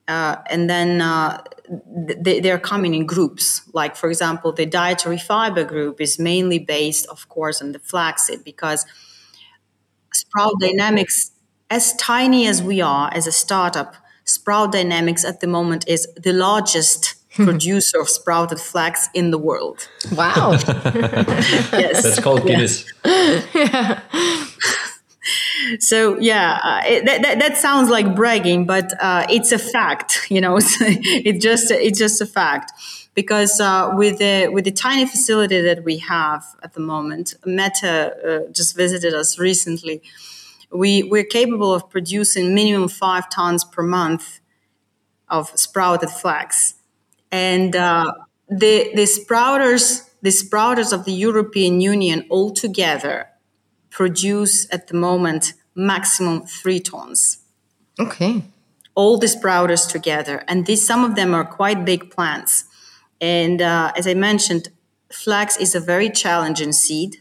uh, 0.09 0.37
and 0.51 0.69
then 0.71 1.01
uh, 1.01 1.43
they, 2.21 2.41
they're 2.41 2.59
coming 2.59 2.95
in 2.95 3.07
groups. 3.07 3.63
Like 3.73 3.97
for 3.97 4.09
example, 4.09 4.53
the 4.53 4.67
dietary 4.67 5.19
fiber 5.19 5.65
group 5.65 6.01
is 6.01 6.19
mainly 6.19 6.59
based, 6.59 7.07
of 7.07 7.29
course, 7.29 7.63
on 7.63 7.73
the 7.73 7.79
flaxseed 7.79 8.45
because 8.45 8.87
Sprout 10.13 10.55
Dynamics, 10.61 11.33
as 11.71 11.95
tiny 11.95 12.47
as 12.47 12.63
we 12.63 12.81
are 12.81 13.11
as 13.13 13.27
a 13.27 13.33
startup, 13.33 13.95
Sprout 14.25 14.73
Dynamics 14.73 15.25
at 15.25 15.41
the 15.41 15.47
moment 15.47 15.87
is 15.89 16.09
the 16.17 16.33
largest 16.33 17.15
producer 17.45 18.01
of 18.01 18.09
sprouted 18.09 18.61
flax 18.61 19.09
in 19.15 19.31
the 19.31 19.39
world. 19.39 19.89
Wow. 20.13 20.53
yes. 20.63 22.03
That's 22.03 22.21
called 22.21 22.47
Guinness. 22.47 22.91
yeah. 23.05 24.01
so 25.79 26.19
yeah, 26.19 26.59
uh, 26.63 26.83
it, 26.87 27.05
that, 27.05 27.23
that, 27.23 27.39
that, 27.41 27.57
sounds 27.57 27.91
like 27.91 28.15
bragging, 28.15 28.67
but 28.67 28.93
uh, 29.03 29.27
it's 29.29 29.53
a 29.53 29.59
fact. 29.59 30.27
You 30.31 30.41
know, 30.41 30.57
it's, 30.57 30.77
it's 30.81 31.43
just 31.43 31.71
it's 31.71 31.99
just 31.99 32.21
a 32.21 32.27
fact 32.27 32.73
because 33.15 33.61
uh, 33.61 33.91
with 33.95 34.19
the 34.19 34.49
with 34.49 34.65
the 34.65 34.71
tiny 34.71 35.07
facility 35.07 35.61
that 35.61 35.85
we 35.85 35.99
have 35.99 36.45
at 36.63 36.75
the 36.75 36.81
moment, 36.81 37.35
Mette 37.45 37.85
uh, 37.85 38.41
just 38.53 38.77
visited 38.77 39.15
us 39.15 39.39
recently. 39.39 40.03
We 40.71 41.03
we're 41.03 41.25
capable 41.25 41.75
of 41.75 41.91
producing 41.91 42.55
minimum 42.55 42.89
five 42.89 43.29
tons 43.29 43.65
per 43.65 43.83
month 43.83 44.41
of 45.29 45.49
sprouted 45.59 46.11
flax 46.11 46.76
and 47.31 47.75
uh, 47.75 48.13
the 48.49 48.91
the 48.95 49.03
sprouters 49.03 50.09
the 50.23 50.31
sprouters 50.31 50.93
of 50.93 51.05
the 51.05 51.13
European 51.13 51.81
Union 51.81 52.27
altogether 52.31 53.29
produce 53.91 54.67
at 54.73 54.89
the 54.89 54.95
moment 54.95 55.55
maximum 55.75 56.47
three 56.47 56.81
tons. 56.81 57.39
Okay. 57.99 58.43
All 58.95 59.19
the 59.19 59.27
sprouters 59.27 59.89
together, 59.89 60.43
and 60.49 60.67
these 60.67 60.87
some 60.87 61.05
of 61.05 61.17
them 61.17 61.35
are 61.35 61.45
quite 61.45 61.85
big 61.85 62.11
plants. 62.11 62.65
And 63.21 63.61
uh, 63.61 63.93
as 63.97 64.07
I 64.07 64.15
mentioned, 64.15 64.69
flax 65.13 65.57
is 65.59 65.75
a 65.75 65.81
very 65.81 66.11
challenging 66.11 66.73
seed, 66.73 67.19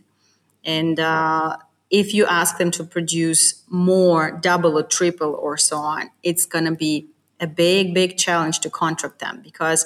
and 0.64 1.00
uh, 1.00 1.58
if 1.90 2.14
you 2.14 2.26
ask 2.26 2.58
them 2.58 2.72
to 2.72 2.84
produce 2.84 3.64
more, 3.68 4.32
double 4.32 4.78
or 4.78 4.84
triple 4.84 5.34
or 5.34 5.58
so 5.58 5.78
on, 5.78 6.10
it's 6.24 6.46
going 6.46 6.66
to 6.66 6.76
be 6.76 7.08
a 7.40 7.48
big, 7.48 7.94
big 7.94 8.18
challenge 8.18 8.60
to 8.60 8.70
contract 8.70 9.20
them 9.20 9.42
because 9.44 9.86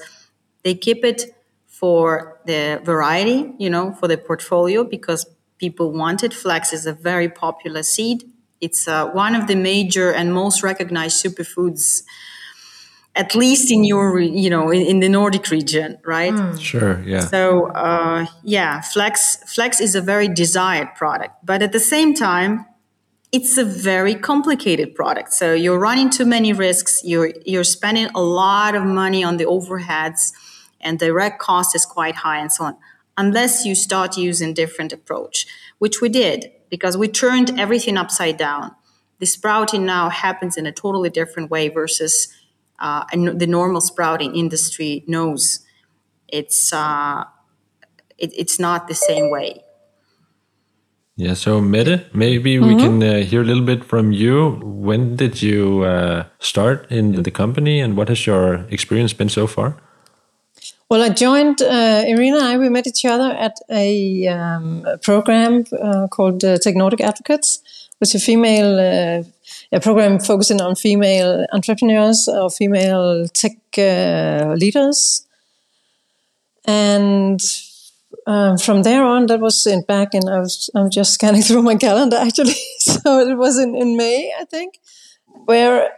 they 0.63 0.75
keep 0.75 1.03
it 1.03 1.35
for 1.67 2.39
the 2.45 2.81
variety, 2.83 3.53
you 3.57 3.69
know, 3.69 3.93
for 3.93 4.07
the 4.07 4.17
portfolio 4.17 4.83
because 4.83 5.25
people 5.57 5.91
want 5.91 6.23
it. 6.23 6.33
Flax 6.33 6.73
is 6.73 6.85
a 6.85 6.93
very 6.93 7.29
popular 7.29 7.83
seed. 7.83 8.23
It's 8.61 8.87
uh, 8.87 9.07
one 9.11 9.35
of 9.35 9.47
the 9.47 9.55
major 9.55 10.11
and 10.11 10.33
most 10.33 10.63
recognized 10.63 11.23
superfoods, 11.23 12.03
at 13.15 13.33
least 13.33 13.71
in 13.71 13.83
your, 13.85 14.19
you 14.19 14.49
know, 14.49 14.69
in, 14.69 14.81
in 14.81 14.99
the 14.99 15.09
Nordic 15.09 15.49
region, 15.49 15.97
right? 16.03 16.33
Mm. 16.33 16.59
Sure, 16.59 17.01
yeah. 17.05 17.21
So, 17.21 17.67
uh, 17.67 18.25
yeah, 18.43 18.81
flax 18.81 19.37
flax 19.53 19.79
is 19.79 19.95
a 19.95 20.01
very 20.01 20.27
desired 20.27 20.89
product, 20.95 21.33
but 21.43 21.61
at 21.61 21.71
the 21.71 21.79
same 21.79 22.13
time, 22.13 22.65
it's 23.31 23.57
a 23.57 23.63
very 23.63 24.15
complicated 24.15 24.95
product. 24.95 25.33
So 25.33 25.53
you're 25.53 25.79
running 25.79 26.09
too 26.09 26.25
many 26.25 26.53
risks. 26.53 27.01
You're 27.03 27.31
you're 27.45 27.63
spending 27.63 28.07
a 28.15 28.21
lot 28.21 28.75
of 28.75 28.83
money 28.83 29.23
on 29.23 29.37
the 29.37 29.45
overheads, 29.45 30.33
and 30.81 30.97
direct 30.97 31.39
cost 31.39 31.75
is 31.75 31.85
quite 31.85 32.15
high, 32.15 32.39
and 32.39 32.51
so 32.51 32.65
on. 32.65 32.77
Unless 33.17 33.65
you 33.65 33.75
start 33.75 34.17
using 34.17 34.53
different 34.53 34.93
approach, 34.93 35.45
which 35.77 36.01
we 36.01 36.09
did 36.09 36.51
because 36.69 36.97
we 36.97 37.07
turned 37.07 37.59
everything 37.59 37.97
upside 37.97 38.37
down. 38.37 38.75
The 39.19 39.25
sprouting 39.25 39.85
now 39.85 40.09
happens 40.09 40.55
in 40.55 40.65
a 40.65 40.71
totally 40.71 41.09
different 41.09 41.51
way 41.51 41.67
versus 41.67 42.33
uh, 42.79 43.03
the 43.11 43.47
normal 43.47 43.81
sprouting 43.81 44.35
industry 44.35 45.03
knows. 45.07 45.59
It's 46.27 46.71
uh, 46.71 47.25
it, 48.17 48.31
it's 48.35 48.59
not 48.59 48.87
the 48.87 48.95
same 48.95 49.29
way. 49.29 49.63
Yeah, 51.19 51.33
so 51.33 51.59
Mette, 51.59 52.05
maybe 52.13 52.55
mm 52.55 52.63
-hmm. 52.63 52.67
we 52.67 52.73
mm-hmm. 52.75 52.99
can 52.99 53.03
uh, 53.03 53.29
hear 53.29 53.41
a 53.41 53.45
little 53.45 53.65
bit 53.65 53.83
from 53.83 54.11
you. 54.13 54.35
When 54.87 55.15
did 55.15 55.41
you 55.41 55.83
uh, 55.83 56.23
start 56.39 56.85
in 56.89 57.23
the 57.23 57.31
company 57.31 57.83
and 57.83 57.97
what 57.97 58.07
has 58.07 58.25
your 58.25 58.65
experience 58.69 59.15
been 59.15 59.29
so 59.29 59.47
far? 59.47 59.73
Well, 60.89 61.01
I 61.03 61.09
joined 61.25 61.61
uh, 61.61 62.11
Iryna 62.11 62.39
and 62.39 62.53
I, 62.53 62.57
we 62.57 62.69
met 62.69 62.87
each 62.87 63.03
other 63.13 63.29
at 63.47 63.55
a, 63.69 63.89
um, 64.27 64.85
a 64.85 64.97
program 64.97 65.63
uh, 65.71 66.07
called 66.07 66.43
uh, 66.43 66.57
Tech 66.57 66.75
Advocates, 67.11 67.61
which 67.99 68.15
is 68.15 68.21
a 68.21 68.25
female 68.25 68.71
uh, 68.79 69.77
a 69.77 69.79
program 69.79 70.19
focusing 70.19 70.61
on 70.61 70.75
female 70.75 71.45
entrepreneurs 71.51 72.27
or 72.27 72.49
female 72.49 73.27
tech 73.33 73.57
leaders. 74.57 75.27
And 76.65 77.39
um, 78.27 78.57
from 78.57 78.83
there 78.83 79.03
on, 79.03 79.27
that 79.27 79.39
was 79.39 79.65
in 79.65 79.81
back 79.83 80.13
in, 80.13 80.27
I 80.27 80.39
was, 80.39 80.69
I'm 80.75 80.89
just 80.89 81.13
scanning 81.13 81.41
through 81.47 81.63
my 81.63 81.75
calendar 81.75 82.17
actually. 82.17 82.53
so 82.79 83.19
it 83.19 83.37
was 83.37 83.57
in, 83.57 83.75
in 83.75 83.97
May, 83.97 84.33
I 84.39 84.45
think, 84.45 84.79
where 85.45 85.91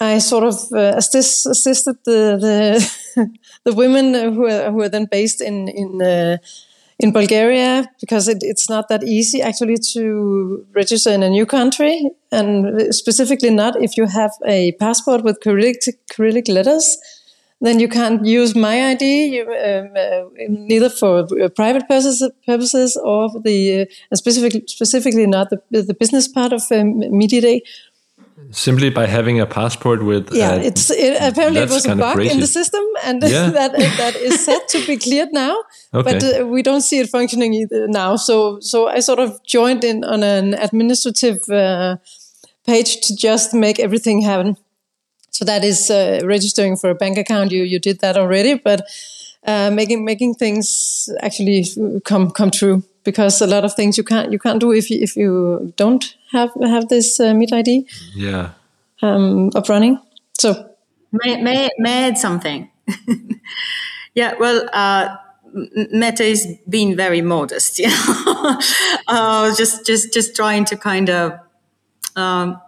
I 0.00 0.18
sort 0.18 0.44
of 0.44 0.54
uh, 0.72 0.94
assist, 0.96 1.46
assisted 1.46 1.96
the, 2.04 2.38
the, 3.16 3.30
the 3.64 3.72
women 3.72 4.14
who 4.34 4.46
are, 4.46 4.70
who 4.70 4.82
are 4.82 4.88
then 4.88 5.06
based 5.10 5.40
in, 5.40 5.68
in, 5.68 6.02
uh, 6.02 6.38
in 6.98 7.12
Bulgaria 7.12 7.86
because 8.00 8.28
it, 8.28 8.38
it's 8.40 8.68
not 8.68 8.88
that 8.88 9.02
easy 9.02 9.42
actually 9.42 9.76
to 9.92 10.66
register 10.74 11.10
in 11.10 11.22
a 11.22 11.30
new 11.30 11.46
country, 11.46 12.10
and 12.30 12.94
specifically 12.94 13.50
not 13.50 13.80
if 13.82 13.96
you 13.96 14.06
have 14.06 14.32
a 14.46 14.72
passport 14.72 15.24
with 15.24 15.40
Cyrillic, 15.42 15.76
Cyrillic 16.12 16.48
letters. 16.48 16.98
Then 17.64 17.80
you 17.80 17.88
can't 17.88 18.26
use 18.26 18.52
MitID, 18.52 19.04
you, 19.34 19.42
um, 19.42 19.88
uh, 19.96 20.28
neither 20.48 20.90
for 20.90 21.20
uh, 21.20 21.48
private 21.48 21.88
purposes, 21.88 22.30
purposes 22.44 22.94
or 23.02 23.30
the 23.40 23.88
uh, 24.12 24.16
specifically 24.16 24.64
specifically 24.66 25.26
not 25.26 25.48
the, 25.48 25.60
the 25.70 25.94
business 25.94 26.28
part 26.28 26.52
of 26.52 26.62
um, 26.70 27.00
Day. 27.00 27.62
simply 28.50 28.90
by 28.90 29.06
having 29.06 29.40
a 29.40 29.46
passport 29.46 30.04
with 30.04 30.28
yeah 30.32 30.52
uh, 30.52 30.68
it's 30.68 30.90
it, 30.90 31.16
apparently 31.30 31.62
it 31.62 31.70
was 31.70 31.86
a 31.86 31.96
bug 31.96 32.20
in 32.20 32.40
the 32.40 32.46
system 32.46 32.84
and 33.04 33.22
yeah. 33.26 33.48
that 33.50 33.72
that 33.72 34.14
is 34.16 34.44
set 34.44 34.68
to 34.68 34.84
be 34.86 34.96
cleared 34.96 35.32
now 35.32 35.54
okay. 35.94 36.12
but 36.12 36.22
uh, 36.22 36.46
we 36.46 36.60
don't 36.62 36.82
see 36.82 36.98
it 36.98 37.08
functioning 37.08 37.54
either 37.54 37.86
now 37.88 38.16
so 38.16 38.58
so 38.60 38.88
i 38.88 39.00
sort 39.00 39.18
of 39.18 39.30
joined 39.44 39.84
in 39.84 40.04
on 40.04 40.22
an 40.22 40.54
administrative 40.54 41.38
uh, 41.48 41.96
page 42.66 43.00
to 43.06 43.16
just 43.16 43.54
make 43.54 43.78
everything 43.80 44.20
happen 44.20 44.56
so 45.34 45.44
that 45.44 45.64
is 45.64 45.90
uh, 45.90 46.20
registering 46.24 46.76
for 46.76 46.90
a 46.90 46.94
bank 46.94 47.18
account 47.18 47.50
you 47.50 47.62
you 47.62 47.78
did 47.78 48.00
that 48.00 48.16
already 48.16 48.54
but 48.54 48.80
uh, 49.46 49.70
making 49.70 50.04
making 50.04 50.34
things 50.34 51.08
actually 51.20 51.64
come 52.04 52.30
come 52.30 52.50
true 52.50 52.82
because 53.04 53.40
a 53.42 53.46
lot 53.46 53.64
of 53.64 53.74
things 53.74 53.96
you 53.96 54.04
can't 54.04 54.32
you 54.32 54.38
can't 54.38 54.60
do 54.60 54.72
if 54.72 54.90
you, 54.90 54.98
if 55.00 55.16
you 55.16 55.72
don't 55.76 56.16
have 56.32 56.50
have 56.62 56.88
this 56.88 57.20
uh, 57.20 57.34
ID. 57.52 57.86
Yeah. 58.14 58.50
Um, 59.02 59.50
up 59.54 59.68
running. 59.68 60.00
So 60.38 60.70
may 61.12 61.40
may, 61.42 61.70
may 61.78 62.08
add 62.08 62.18
something? 62.18 62.70
yeah. 64.14 64.34
Well. 64.38 64.68
Uh, 64.72 65.16
Mette 65.92 66.22
is 66.22 66.48
being 66.68 66.96
very 66.96 67.22
modest, 67.22 67.78
you 67.78 67.86
know, 67.86 68.58
uh, 69.06 69.54
just 69.54 69.86
just 69.86 70.12
just 70.12 70.34
trying 70.34 70.64
to 70.64 70.76
kind 70.76 71.08
of 71.08 71.38
um, 72.16 72.60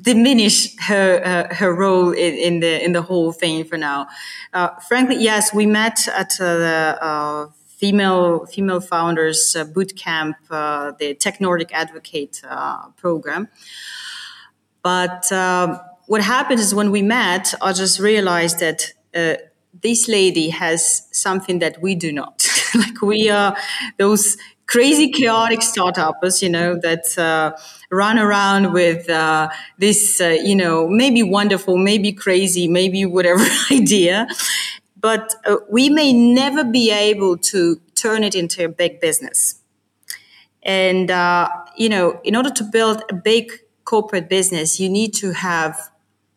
diminish 0.00 0.76
her 0.78 1.20
uh, 1.24 1.54
her 1.54 1.72
role 1.72 2.10
in, 2.10 2.34
in, 2.34 2.60
the 2.60 2.84
in 2.84 2.92
the 2.92 3.02
whole 3.02 3.32
thing 3.32 3.64
for 3.64 3.76
now. 3.76 4.08
Uh, 4.52 4.70
frankly, 4.88 5.16
yes, 5.18 5.54
we 5.54 5.66
met 5.66 6.08
at 6.08 6.32
uh, 6.40 6.56
the 6.56 6.98
uh, 7.00 7.46
female 7.78 8.46
female 8.46 8.80
founders 8.80 9.56
uh, 9.56 9.64
boot 9.64 9.96
camp, 9.96 10.36
uh, 10.50 10.92
the 10.98 11.14
Tech 11.14 11.40
Nordic 11.40 11.72
Advocate 11.72 12.42
program. 12.96 13.48
But 14.82 15.26
what 16.06 16.20
happened 16.22 16.60
is 16.60 16.74
when 16.74 16.90
we 16.90 17.00
met, 17.00 17.54
I 17.62 17.72
just 17.72 17.98
realized 17.98 18.58
that 18.60 18.92
this 19.82 20.08
lady 20.08 20.50
has 20.50 21.08
something 21.12 21.58
that 21.60 21.80
we 21.80 21.94
do 21.94 22.12
not. 22.12 22.46
like 22.74 23.00
we 23.00 23.30
are 23.30 23.56
those 23.98 24.36
crazy 24.66 25.10
chaotic 25.10 25.62
startups, 25.62 26.42
you 26.42 26.48
know, 26.48 26.78
that 26.80 27.16
uh, 27.18 27.56
run 27.90 28.18
around 28.18 28.72
with 28.72 29.08
uh, 29.08 29.48
this, 29.78 30.20
uh, 30.20 30.28
you 30.28 30.56
know, 30.56 30.88
maybe 30.88 31.22
wonderful, 31.22 31.76
maybe 31.76 32.12
crazy, 32.12 32.68
maybe 32.68 33.04
whatever 33.04 33.44
idea 33.70 34.26
but 35.04 35.34
uh, 35.44 35.56
we 35.68 35.90
may 35.90 36.14
never 36.14 36.64
be 36.64 36.90
able 36.90 37.36
to 37.36 37.78
turn 37.94 38.24
it 38.24 38.34
into 38.34 38.64
a 38.64 38.70
big 38.70 39.00
business. 39.00 39.60
And, 40.62 41.10
uh, 41.10 41.50
you 41.76 41.90
know, 41.90 42.22
in 42.24 42.34
order 42.34 42.48
to 42.48 42.64
build 42.64 43.02
a 43.10 43.14
big 43.14 43.52
corporate 43.84 44.30
business, 44.30 44.80
you 44.80 44.88
need 44.88 45.12
to 45.16 45.32
have 45.32 45.90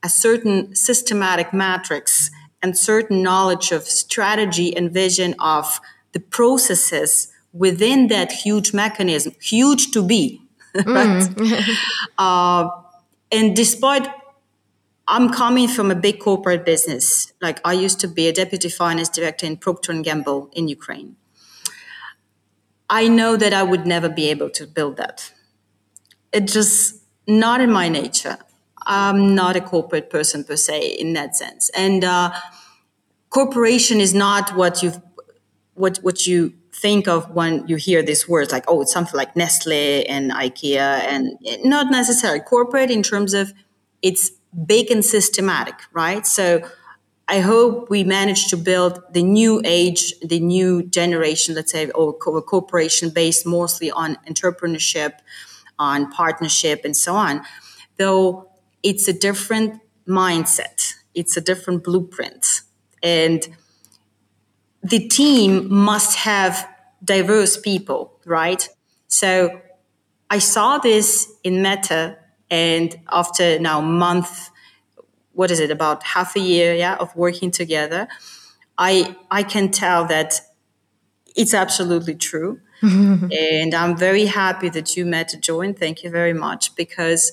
a 0.03 0.09
certain 0.09 0.75
systematic 0.75 1.53
matrix 1.53 2.30
and 2.61 2.78
certain 2.78 3.23
knowledge 3.23 3.71
of 3.71 3.84
strategy 3.84 4.75
and 4.75 4.91
vision 4.91 5.34
of 5.39 5.80
the 6.11 6.19
processes 6.19 7.30
within 7.54 8.08
that 8.08 8.32
huge 8.32 8.74
mechanism, 8.74 9.34
huge 9.41 9.91
to 9.91 10.04
be, 10.04 10.41
right? 10.76 11.24
Mm. 11.24 11.78
uh, 12.18 12.70
and 13.32 13.56
despite 13.56 14.08
I'm 15.08 15.30
coming 15.30 15.70
from 15.70 15.89
a 15.89 15.95
big 15.95 16.20
corporate 16.20 16.66
business. 16.66 17.32
Like 17.41 17.62
I 17.64 17.74
used 17.74 18.00
to 18.02 18.08
be 18.08 18.28
a 18.28 18.34
deputy 18.34 18.70
finance 18.70 19.08
director 19.08 19.45
in 19.45 19.58
Procter 19.58 19.93
and 19.93 20.04
Gamble 20.04 20.50
in 20.52 20.68
Ukraine. 20.68 21.16
I 22.89 23.08
know 23.08 23.38
that 23.38 23.54
I 23.54 23.64
would 23.64 23.86
never 23.86 24.10
be 24.10 24.30
able 24.30 24.50
to 24.52 24.68
build 24.68 24.98
that. 24.98 25.32
It's 26.34 26.52
just 26.54 27.04
not 27.26 27.62
in 27.62 27.72
my 27.72 27.88
nature. 27.88 28.38
I'm 28.86 29.34
not 29.34 29.56
a 29.56 29.62
corporate 29.62 30.10
person 30.10 30.43
per 30.43 30.56
se 30.56 30.95
in 31.00 31.14
that 31.14 31.36
sense. 31.36 31.70
And 31.76 32.04
uh, 32.04 32.32
corporation 33.30 34.00
is 34.02 34.14
not 34.14 34.56
what 34.56 34.84
you 34.84 34.93
what 35.74 35.98
what 35.98 36.28
you 36.28 36.54
think 36.82 37.07
of 37.07 37.30
when 37.32 37.67
you 37.67 37.75
hear 37.75 38.03
these 38.03 38.28
words 38.28 38.51
like 38.51 38.63
oh 38.67 38.82
it's 38.82 38.93
something 38.93 39.17
like 39.17 39.36
Nestle 39.36 40.05
and 40.07 40.32
IKEA 40.32 41.01
and 41.11 41.38
eh, 41.45 41.57
not 41.63 41.89
necessarily 41.91 42.39
corporate 42.39 42.91
in 42.91 43.01
terms 43.03 43.34
of 43.34 43.53
it's 44.01 44.32
big 44.65 44.91
and 44.91 45.03
systematic, 45.03 45.75
right? 45.93 46.25
So 46.25 46.61
I 47.28 47.39
hope 47.39 47.89
we 47.89 48.03
manage 48.03 48.47
to 48.47 48.57
build 48.57 49.01
the 49.11 49.23
new 49.23 49.61
age, 49.65 50.13
the 50.21 50.39
new 50.39 50.84
generation, 50.84 51.55
let's 51.55 51.71
say, 51.71 51.89
or 51.89 52.09
a 52.11 52.41
corporation 52.41 53.09
based 53.09 53.45
mostly 53.45 53.91
on 53.91 54.17
entrepreneurship, 54.28 55.13
on 55.78 56.09
partnership, 56.11 56.86
and 56.86 56.95
so 56.95 57.15
on. 57.15 57.43
Though 57.97 58.49
it's 58.82 59.07
a 59.07 59.13
different 59.13 59.82
mindset, 60.07 60.93
it's 61.13 61.36
a 61.36 61.41
different 61.41 61.84
blueprint. 61.84 62.61
And 63.03 63.45
the 64.89 65.07
team 65.07 65.73
must 65.73 66.17
have 66.17 66.67
diverse 67.03 67.57
people, 67.57 68.19
right? 68.25 68.67
So 69.07 69.61
I 70.29 70.39
saw 70.39 70.77
this 70.77 71.31
in 71.43 71.61
Mette, 71.61 72.19
and 72.49 72.95
after 73.11 73.59
now 73.59 73.81
month, 73.81 74.49
what 75.33 75.51
is 75.51 75.59
it, 75.59 75.71
about 75.71 76.03
half 76.03 76.35
a 76.35 76.39
year, 76.39 76.73
yeah, 76.73 76.95
of 76.95 77.15
working 77.15 77.51
together, 77.51 78.07
I 78.77 79.15
I 79.29 79.43
can 79.43 79.71
tell 79.71 80.05
that 80.05 80.41
it's 81.35 81.53
absolutely 81.53 82.15
true. 82.15 82.61
and 82.81 83.73
I'm 83.73 83.97
very 83.97 84.25
happy 84.25 84.69
that 84.69 84.95
you 84.95 85.05
met 85.05 85.29
to 85.29 85.38
join. 85.38 85.73
Thank 85.73 86.03
you 86.03 86.11
very 86.11 86.33
much 86.33 86.75
because 86.75 87.31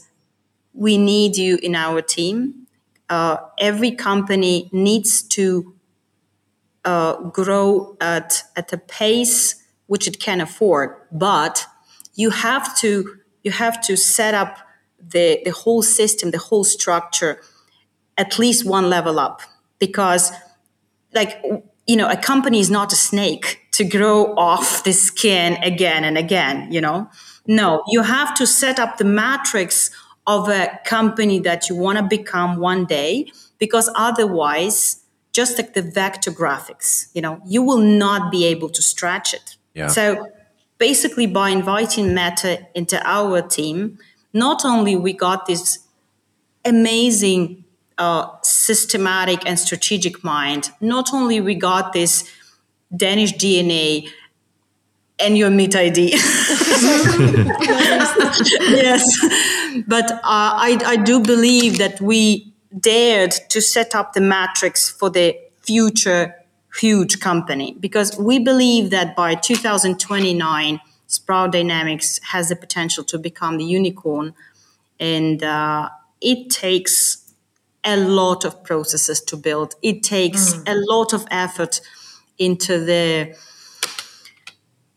we 0.72 0.96
need 0.96 1.36
you 1.36 1.58
in 1.62 1.74
our 1.74 2.00
team. 2.00 2.66
Uh, 3.10 3.36
every 3.58 3.90
company 3.90 4.70
needs 4.72 5.22
to 5.22 5.73
uh, 6.84 7.14
grow 7.30 7.96
at 8.00 8.42
at 8.56 8.72
a 8.72 8.78
pace 8.78 9.62
which 9.86 10.06
it 10.08 10.18
can 10.18 10.40
afford, 10.40 10.96
but 11.12 11.66
you 12.14 12.30
have 12.30 12.76
to 12.78 13.18
you 13.42 13.52
have 13.52 13.80
to 13.82 13.96
set 13.96 14.34
up 14.34 14.58
the, 14.98 15.40
the 15.44 15.50
whole 15.50 15.82
system, 15.82 16.30
the 16.30 16.38
whole 16.38 16.64
structure, 16.64 17.40
at 18.16 18.38
least 18.38 18.64
one 18.64 18.88
level 18.88 19.18
up. 19.18 19.42
Because, 19.78 20.32
like, 21.12 21.42
you 21.86 21.96
know, 21.96 22.08
a 22.08 22.16
company 22.16 22.58
is 22.58 22.70
not 22.70 22.92
a 22.92 22.96
snake 22.96 23.60
to 23.72 23.84
grow 23.84 24.34
off 24.36 24.82
the 24.84 24.92
skin 24.92 25.62
again 25.62 26.04
and 26.04 26.16
again, 26.16 26.72
you 26.72 26.80
know? 26.80 27.10
No, 27.46 27.82
you 27.88 28.02
have 28.02 28.34
to 28.36 28.46
set 28.46 28.78
up 28.78 28.96
the 28.96 29.04
matrix 29.04 29.90
of 30.26 30.48
a 30.48 30.80
company 30.86 31.38
that 31.40 31.68
you 31.68 31.76
want 31.76 31.98
to 31.98 32.04
become 32.04 32.56
one 32.56 32.86
day, 32.86 33.30
because 33.58 33.90
otherwise, 33.94 35.03
just 35.34 35.58
like 35.58 35.74
the 35.74 35.82
vector 35.82 36.30
graphics, 36.30 37.08
you 37.12 37.20
know, 37.20 37.42
you 37.44 37.60
will 37.60 37.78
not 37.78 38.30
be 38.30 38.46
able 38.46 38.70
to 38.70 38.80
stretch 38.80 39.34
it. 39.34 39.56
Yeah. 39.74 39.88
So 39.88 40.28
basically, 40.78 41.26
by 41.26 41.50
inviting 41.50 42.14
Mette 42.14 42.70
into 42.74 43.02
our 43.04 43.42
team, 43.42 43.98
not 44.32 44.64
only 44.64 44.96
we 44.96 45.12
got 45.12 45.46
this 45.46 45.80
amazing 46.64 47.64
uh, 47.98 48.28
systematic 48.42 49.44
and 49.44 49.58
strategic 49.58 50.22
mind, 50.22 50.70
not 50.80 51.12
only 51.12 51.40
we 51.40 51.56
got 51.56 51.92
this 51.92 52.30
Danish 52.96 53.32
DNA 53.32 54.08
and 55.18 55.36
your 55.36 55.50
MitID. 55.50 56.10
yes, 58.60 59.84
but 59.86 60.12
uh, 60.12 60.18
I, 60.22 60.78
I 60.86 60.96
do 60.96 61.20
believe 61.20 61.78
that 61.78 62.00
we 62.00 62.53
dared 62.78 63.32
to 63.50 63.60
set 63.60 63.94
up 63.94 64.12
the 64.12 64.20
matrix 64.20 64.90
for 64.90 65.10
the 65.10 65.38
future 65.60 66.34
huge 66.80 67.20
company 67.20 67.76
because 67.78 68.18
we 68.18 68.38
believe 68.38 68.90
that 68.90 69.14
by 69.14 69.34
2029 69.34 70.80
Sprout 71.06 71.52
Dynamics 71.52 72.20
has 72.30 72.48
the 72.48 72.56
potential 72.56 73.04
to 73.04 73.18
become 73.18 73.56
the 73.58 73.64
unicorn, 73.64 74.34
and 74.98 75.42
uh, 75.42 75.88
it 76.20 76.50
takes 76.50 77.32
a 77.84 77.96
lot 77.96 78.44
of 78.44 78.64
processes 78.64 79.20
to 79.20 79.36
build. 79.36 79.74
It 79.82 80.02
takes 80.02 80.54
mm. 80.54 80.62
a 80.66 80.74
lot 80.74 81.12
of 81.12 81.26
effort 81.30 81.80
into 82.38 82.84
the 82.84 83.36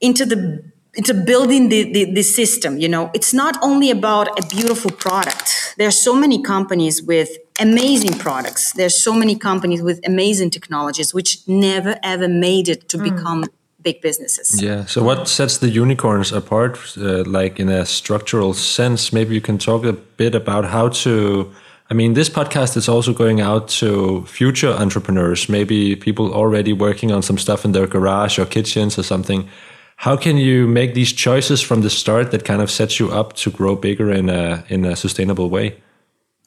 into 0.01 0.25
the 0.25 0.63
into 0.93 1.13
building 1.13 1.69
the, 1.69 1.91
the, 1.91 2.11
the, 2.11 2.23
system 2.23 2.79
you 2.79 2.87
know 2.87 3.11
it's 3.13 3.31
not 3.31 3.55
only 3.61 3.91
about 3.91 4.27
a 4.39 4.47
beautiful 4.47 4.89
product 4.89 5.75
there 5.77 5.87
are 5.87 5.99
so 6.07 6.15
many 6.15 6.41
companies 6.41 7.03
with 7.03 7.29
amazing 7.59 8.13
products 8.19 8.73
there's 8.73 8.95
so 8.95 9.13
many 9.13 9.35
companies 9.35 9.81
with 9.81 9.99
amazing 10.05 10.49
technologies 10.49 11.13
which 11.13 11.39
never 11.47 11.95
ever 12.03 12.27
made 12.27 12.67
it 12.69 12.87
to 12.89 12.97
mm. 12.97 13.03
become 13.03 13.45
big 13.87 14.01
businesses. 14.01 14.61
Yeah. 14.61 14.85
So 14.85 15.03
what 15.03 15.27
sets 15.27 15.57
the 15.59 15.69
unicorns 15.69 16.31
apart, 16.31 16.77
uh, 16.97 17.23
like 17.23 17.59
in 17.59 17.69
a 17.69 17.85
structural 17.85 18.53
sense? 18.53 19.13
Maybe 19.13 19.33
you 19.35 19.41
can 19.41 19.57
talk 19.57 19.85
a 19.85 19.93
bit 19.93 20.35
about 20.35 20.65
how 20.65 20.89
to. 21.03 21.51
I 21.89 21.93
mean, 21.93 22.15
this 22.15 22.29
podcast 22.29 22.75
is 22.75 22.89
also 22.89 23.13
going 23.13 23.39
out 23.39 23.69
to 23.79 24.25
future 24.25 24.73
entrepreneurs, 24.83 25.47
maybe 25.47 25.95
people 25.95 26.33
already 26.33 26.73
working 26.73 27.13
on 27.13 27.21
some 27.21 27.37
stuff 27.37 27.63
in 27.63 27.71
their 27.71 27.87
garage 27.87 28.37
or 28.39 28.45
kitchens 28.45 28.99
or 28.99 29.03
something. 29.03 29.47
How 29.95 30.17
can 30.17 30.35
you 30.37 30.67
make 30.67 30.93
these 30.93 31.13
choices 31.13 31.61
from 31.61 31.81
the 31.81 31.89
start 31.89 32.31
that 32.31 32.43
kind 32.43 32.61
of 32.61 32.69
sets 32.69 32.99
you 32.99 33.09
up 33.19 33.33
to 33.41 33.49
grow 33.49 33.75
bigger 33.75 34.11
in 34.11 34.29
a 34.29 34.63
in 34.67 34.85
a 34.85 34.95
sustainable 34.95 35.49
way? 35.49 35.67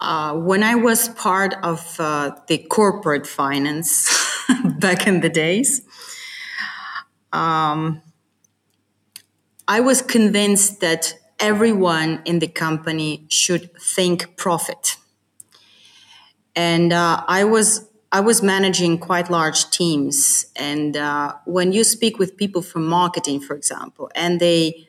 Uh, 0.01 0.35
when 0.35 0.63
I 0.63 0.77
was 0.77 1.11
part 1.11 1.55
of 1.63 1.97
uh, 1.99 2.31
the 2.49 2.59
corporate 2.59 3.27
finance 3.27 4.09
back 4.79 5.07
in 5.07 5.21
the 5.21 5.29
days, 5.29 5.83
um, 7.33 8.01
I 9.69 9.81
was 9.81 10.01
convinced 10.01 10.81
that 10.81 11.15
everyone 11.39 12.23
in 12.25 12.39
the 12.39 12.49
company 12.49 13.27
should 13.29 13.71
think 13.79 14.37
profit. 14.37 14.97
And 16.57 16.93
uh, 16.93 17.23
I 17.29 17.45
was 17.45 17.87
I 18.13 18.21
was 18.21 18.43
managing 18.43 18.99
quite 18.99 19.31
large 19.31 19.71
teams, 19.71 20.47
and 20.57 20.97
uh, 20.97 21.35
when 21.45 21.73
you 21.73 21.85
speak 21.85 22.19
with 22.19 22.37
people 22.37 22.61
from 22.61 22.85
marketing, 22.87 23.41
for 23.41 23.55
example, 23.55 24.11
and 24.17 24.41
they 24.41 24.89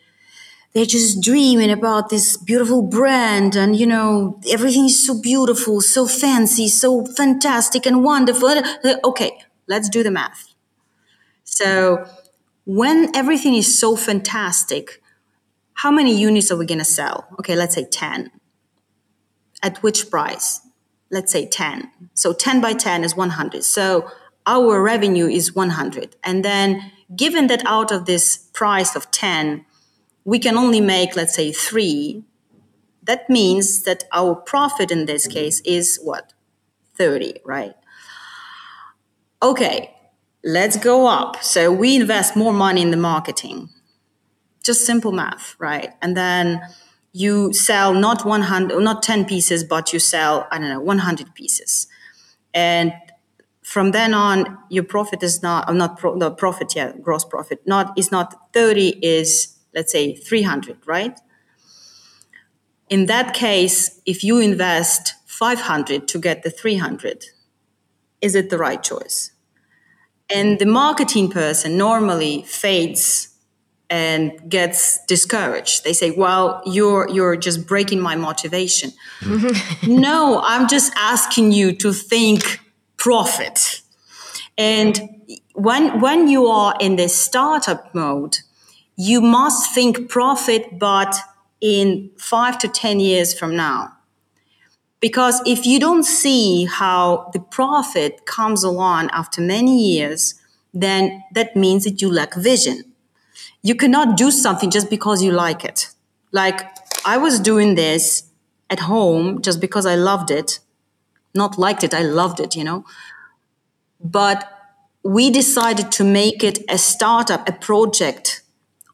they're 0.74 0.86
just 0.86 1.22
dreaming 1.22 1.69
about 1.69 2.09
this 2.09 2.38
beautiful 2.38 2.82
brand 2.82 3.55
and 3.55 3.76
you 3.76 3.86
know 3.86 4.39
everything 4.49 4.86
is 4.86 5.05
so 5.05 5.19
beautiful 5.19 5.82
so 5.82 6.07
fancy 6.07 6.67
so 6.67 7.05
fantastic 7.05 7.86
and 7.86 8.03
wonderful 8.03 8.53
okay 9.03 9.39
let's 9.67 9.89
do 9.89 10.03
the 10.03 10.11
math 10.11 10.51
so 11.43 12.05
when 12.65 13.13
everything 13.15 13.55
is 13.55 13.78
so 13.78 13.95
fantastic, 13.95 15.01
how 15.74 15.91
many 15.91 16.15
units 16.15 16.51
are 16.51 16.57
we 16.57 16.65
going 16.65 16.80
to 16.80 16.86
sell? 16.86 17.28
Okay, 17.39 17.55
let's 17.55 17.76
say 17.76 17.86
10. 17.86 18.32
At 19.63 19.84
which 19.84 20.09
price? 20.09 20.61
Let's 21.09 21.32
say 21.32 21.45
10. 21.45 21.91
So 22.13 22.34
10 22.34 22.61
by 22.61 22.74
10 22.74 23.03
is 23.03 23.15
100. 23.15 23.63
So 23.63 24.09
our 24.45 24.82
revenue 24.82 25.28
is 25.28 25.53
100. 25.53 26.15
And 26.24 26.45
then 26.45 26.91
given 27.15 27.47
that 27.47 27.63
out 27.65 27.91
of 27.91 28.05
this 28.05 28.38
price 28.53 28.95
of 28.95 29.11
10, 29.11 29.65
we 30.24 30.39
can 30.39 30.57
only 30.57 30.82
make, 30.82 31.15
let's 31.15 31.36
say, 31.36 31.51
three, 31.51 32.24
that 33.03 33.30
means 33.30 33.84
that 33.84 34.03
our 34.11 34.36
profit 34.36 34.91
in 34.91 35.05
this 35.05 35.28
case 35.28 35.61
is 35.61 35.99
what? 36.03 36.34
30, 36.95 37.36
right? 37.45 37.74
Okay, 39.41 39.95
let's 40.43 40.78
go 40.78 41.07
up. 41.07 41.43
So 41.43 41.72
we 41.72 41.95
invest 41.95 42.36
more 42.36 42.53
money 42.53 42.82
in 42.82 42.91
the 42.91 42.97
marketing. 42.97 43.69
Just 44.63 44.86
simple 44.86 45.11
math, 45.11 45.55
right? 45.57 45.93
And 46.01 46.15
then 46.15 46.61
you 47.11 47.51
sell 47.53 47.93
not 47.93 48.26
100, 48.26 48.80
not 48.80 49.01
10 49.01 49.26
pieces, 49.26 49.63
but 49.63 49.91
you 49.91 49.99
sell, 49.99 50.47
I 50.51 50.59
don't 50.59 50.69
know, 50.69 50.80
100 50.80 51.34
pieces. 51.34 51.88
And 52.53 52.93
from 53.63 53.91
then 53.91 54.13
on, 54.13 54.57
your 54.69 54.84
profit 54.84 55.24
is 55.24 55.41
not, 55.41 55.74
not 55.74 55.97
pro, 55.97 56.32
profit, 56.32 56.76
yeah, 56.76 56.93
gross 57.01 57.26
profit, 57.26 57.61
not, 57.65 57.97
is 57.97 58.11
not 58.11 58.53
30, 58.53 58.99
is 59.01 59.57
let's 59.74 59.91
say 59.91 60.15
300, 60.15 60.78
right? 60.86 61.19
In 62.89 63.05
that 63.05 63.34
case, 63.34 64.01
if 64.05 64.24
you 64.24 64.39
invest 64.39 65.13
500 65.26 66.07
to 66.09 66.19
get 66.19 66.43
the 66.43 66.49
300, 66.49 67.26
is 68.22 68.36
it 68.36 68.49
the 68.49 68.57
right 68.57 68.84
choice? 68.84 69.32
And 70.30 70.59
the 70.59 70.65
marketing 70.65 71.30
person 71.30 71.78
normally 71.78 72.43
fades 72.43 73.32
and 73.89 74.49
gets 74.49 75.05
discouraged. 75.05 75.84
They 75.84 75.93
say, 75.93 76.11
"Well, 76.11 76.61
you're 76.65 77.09
you're 77.09 77.36
just 77.36 77.67
breaking 77.67 77.99
my 77.99 78.15
motivation." 78.15 78.93
Mm-hmm. 79.19 79.99
no, 79.99 80.41
I'm 80.43 80.69
just 80.69 80.93
asking 80.95 81.51
you 81.51 81.74
to 81.74 81.91
think 81.91 82.61
profit. 82.95 83.82
And 84.57 85.22
when 85.53 85.99
when 85.99 86.30
you 86.30 86.47
are 86.47 86.74
in 86.80 86.95
this 86.95 87.13
startup 87.13 87.93
mode, 87.93 88.38
you 88.96 89.22
must 89.22 89.74
think 89.74 90.10
profit 90.10 90.80
but 90.80 91.16
in 91.60 92.10
5 92.18 92.58
to 92.60 92.68
10 92.68 93.00
years 93.00 93.38
from 93.38 93.56
now. 93.56 93.98
Because 95.00 95.42
if 95.46 95.66
you 95.66 95.80
don't 95.80 96.04
see 96.04 96.66
how 96.66 97.30
the 97.34 97.39
profit 97.39 98.26
comes 98.26 98.64
along 98.64 99.10
after 99.12 99.42
many 99.42 99.96
years, 99.96 100.36
then 100.74 101.24
that 101.34 101.56
means 101.56 101.84
that 101.84 102.02
you 102.02 102.12
lack 102.12 102.36
vision. 102.36 102.84
You 103.64 103.76
cannot 103.76 104.18
do 104.18 104.32
something 104.32 104.70
just 104.70 104.89
because 104.89 105.24
you 105.24 105.32
like 105.32 105.66
it. 105.66 105.89
Like 106.32 106.62
I 107.06 107.18
was 107.18 107.39
doing 107.39 107.76
this 107.76 108.24
at 108.70 108.82
home 108.82 109.42
just 109.42 109.60
because 109.60 109.86
I 109.86 109.96
loved 109.96 110.32
it. 110.32 110.60
Not 111.34 111.58
liked 111.58 111.84
it, 111.84 111.94
I 111.94 112.02
loved 112.02 112.39
it, 112.39 112.56
you 112.56 112.64
know. 112.64 112.86
But 114.00 114.48
we 115.04 115.32
decided 115.32 115.92
to 115.94 116.04
make 116.04 116.44
it 116.44 116.60
a 116.70 116.78
startup, 116.78 117.48
a 117.50 117.54
project, 117.54 118.41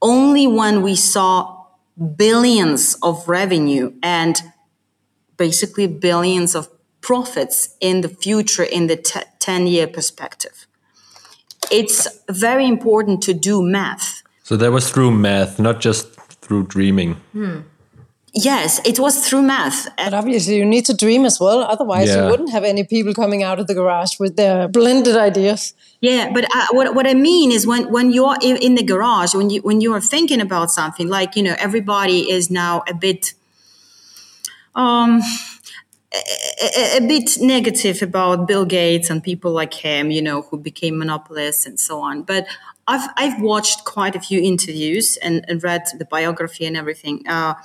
only 0.02 0.48
when 0.48 0.82
we 0.82 0.96
saw 0.96 1.66
billions 2.16 2.96
of 3.02 3.28
revenue 3.28 3.94
and 4.04 4.42
basically 5.38 5.88
billions 5.88 6.56
of 6.56 6.70
profits 7.02 7.76
in 7.80 8.02
the 8.02 8.10
future 8.10 8.64
in 8.64 8.88
the 8.88 8.98
t- 8.98 9.22
10 9.40 9.68
year 9.68 9.88
perspective. 9.88 10.68
It's 11.72 12.08
very 12.30 12.68
important 12.68 13.22
to 13.24 13.34
do 13.34 13.62
math. 13.62 14.24
So 14.44 14.56
that 14.58 14.72
was 14.72 14.92
through 14.92 15.12
math, 15.12 15.60
not 15.60 15.80
just 15.80 16.14
through 16.42 16.68
dreaming. 16.68 17.16
Hmm. 17.34 17.60
Yes, 18.40 18.80
it 18.86 19.00
was 19.00 19.28
through 19.28 19.42
math. 19.42 19.90
But 19.98 20.14
obviously, 20.14 20.58
you 20.58 20.66
need 20.66 20.86
to 20.86 20.94
dream 20.96 21.26
as 21.26 21.40
well. 21.40 21.62
Otherwise, 21.62 22.10
yeah. 22.10 22.24
you 22.24 22.30
wouldn't 22.30 22.52
have 22.52 22.64
any 22.64 22.84
people 22.84 23.16
coming 23.16 23.42
out 23.42 23.58
of 23.58 23.66
the 23.66 23.74
garage 23.74 24.20
with 24.20 24.36
their 24.36 24.68
blended 24.68 25.18
ideas. 25.18 25.74
Yeah, 26.02 26.32
but 26.32 26.44
uh, 26.56 26.68
what, 26.70 26.94
what 26.94 27.08
I 27.08 27.16
mean 27.16 27.52
is 27.52 27.66
when, 27.66 27.92
when 27.92 28.12
you're 28.12 28.38
in, 28.40 28.58
in 28.58 28.76
the 28.76 28.84
garage, 28.84 29.34
when 29.34 29.50
you 29.50 29.62
when 29.62 29.82
you 29.82 29.92
are 29.94 30.02
thinking 30.02 30.40
about 30.40 30.70
something, 30.70 31.08
like 31.08 31.36
you 31.36 31.42
know, 31.42 31.56
everybody 31.58 32.30
is 32.30 32.52
now 32.52 32.84
a 32.88 32.94
bit 32.94 33.34
um, 34.76 35.20
a, 36.14 36.98
a, 36.98 37.08
bit 37.08 37.38
negative 37.42 38.04
about 38.04 38.48
Bill 38.48 38.66
Gates 38.66 39.10
and 39.10 39.24
people 39.24 39.52
like 39.52 39.74
him, 39.74 40.12
you 40.12 40.22
know, 40.22 40.44
who 40.44 40.60
became 40.60 41.00
monopolists 41.00 41.66
and 41.66 41.80
so 41.80 42.02
on. 42.02 42.22
But 42.22 42.46
I've 42.88 43.10
I've 43.18 43.42
watched 43.42 43.84
quite 43.84 44.16
a 44.16 44.20
few 44.20 44.40
interviews 44.40 45.18
and, 45.18 45.44
and 45.48 45.64
read 45.64 45.86
the 45.98 46.06
biography 46.06 46.68
and 46.68 46.78
everything. 46.78 47.28
Uh, 47.28 47.56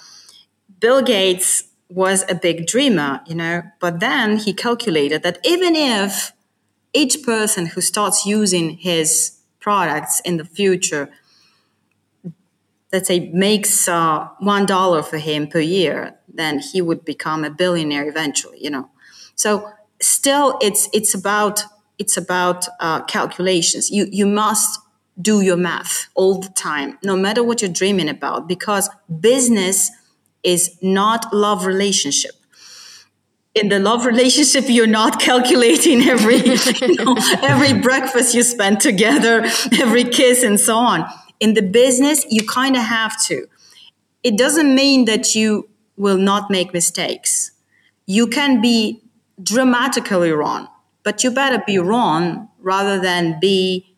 Bill 0.82 1.02
Gates 1.02 1.64
was 1.88 2.24
a 2.28 2.34
big 2.34 2.66
dreamer, 2.66 3.22
you 3.26 3.36
know, 3.36 3.62
but 3.80 4.00
then 4.00 4.36
he 4.38 4.52
calculated 4.52 5.22
that 5.22 5.38
even 5.44 5.76
if 5.76 6.32
each 6.92 7.22
person 7.22 7.66
who 7.66 7.80
starts 7.80 8.26
using 8.26 8.70
his 8.78 9.38
products 9.60 10.20
in 10.20 10.38
the 10.38 10.44
future 10.44 11.10
let's 12.92 13.08
say 13.08 13.30
makes 13.32 13.88
uh, 13.88 14.28
one 14.40 14.66
dollar 14.66 15.02
for 15.02 15.18
him 15.18 15.46
per 15.48 15.60
year, 15.60 16.16
then 16.28 16.58
he 16.58 16.82
would 16.82 17.04
become 17.04 17.44
a 17.44 17.50
billionaire 17.50 18.08
eventually. 18.08 18.62
You 18.62 18.70
know, 18.70 18.90
so 19.34 19.70
still, 20.00 20.58
it's 20.60 20.88
it's 20.92 21.14
about 21.14 21.64
it's 21.98 22.16
about 22.16 22.68
uh, 22.80 23.02
calculations. 23.04 23.90
You 23.90 24.08
you 24.12 24.26
must 24.26 24.80
do 25.20 25.40
your 25.40 25.56
math 25.56 26.08
all 26.14 26.40
the 26.40 26.50
time, 26.50 26.98
no 27.04 27.16
matter 27.16 27.42
what 27.42 27.62
you're 27.62 27.70
dreaming 27.72 28.08
about, 28.08 28.48
because 28.48 28.90
business 29.20 29.90
is 30.42 30.76
not 30.82 31.32
love 31.32 31.66
relationship. 31.66 32.32
In 33.54 33.68
the 33.68 33.78
love 33.78 34.06
relationship, 34.06 34.64
you're 34.68 34.86
not 34.86 35.20
calculating 35.20 36.02
every 36.02 36.36
you 36.36 36.94
know, 36.96 37.16
every 37.42 37.74
breakfast 37.80 38.34
you 38.34 38.42
spend 38.42 38.80
together, 38.80 39.44
every 39.78 40.04
kiss, 40.04 40.42
and 40.42 40.58
so 40.58 40.76
on 40.76 41.04
in 41.42 41.54
the 41.54 41.62
business, 41.62 42.24
you 42.30 42.46
kind 42.46 42.76
of 42.76 42.84
have 42.84 43.20
to. 43.24 43.48
It 44.22 44.38
doesn't 44.38 44.72
mean 44.76 45.06
that 45.06 45.34
you 45.34 45.68
will 45.96 46.16
not 46.16 46.50
make 46.50 46.72
mistakes. 46.72 47.50
You 48.06 48.28
can 48.28 48.60
be 48.62 49.02
dramatically 49.42 50.30
wrong, 50.30 50.68
but 51.02 51.24
you 51.24 51.32
better 51.32 51.60
be 51.66 51.78
wrong 51.80 52.48
rather 52.60 53.00
than 53.00 53.40
be 53.40 53.92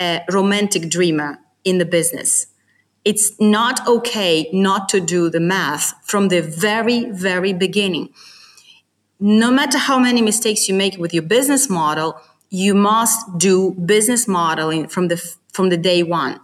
a 0.00 0.22
romantic 0.32 0.88
dreamer 0.88 1.38
in 1.64 1.76
the 1.76 1.84
business. 1.84 2.46
It's 3.06 3.40
not 3.40 3.86
okay 3.86 4.50
not 4.52 4.88
to 4.88 4.98
do 5.00 5.30
the 5.30 5.38
math 5.38 5.94
from 6.02 6.26
the 6.26 6.42
very, 6.42 7.04
very 7.04 7.52
beginning. 7.52 8.12
No 9.20 9.52
matter 9.52 9.78
how 9.78 10.00
many 10.00 10.20
mistakes 10.20 10.68
you 10.68 10.74
make 10.74 10.98
with 10.98 11.14
your 11.14 11.22
business 11.22 11.70
model, 11.70 12.20
you 12.50 12.74
must 12.74 13.38
do 13.38 13.74
business 13.74 14.26
modeling 14.26 14.88
from 14.88 15.06
the 15.06 15.18
from 15.52 15.68
the 15.68 15.76
day 15.76 16.02
one 16.02 16.40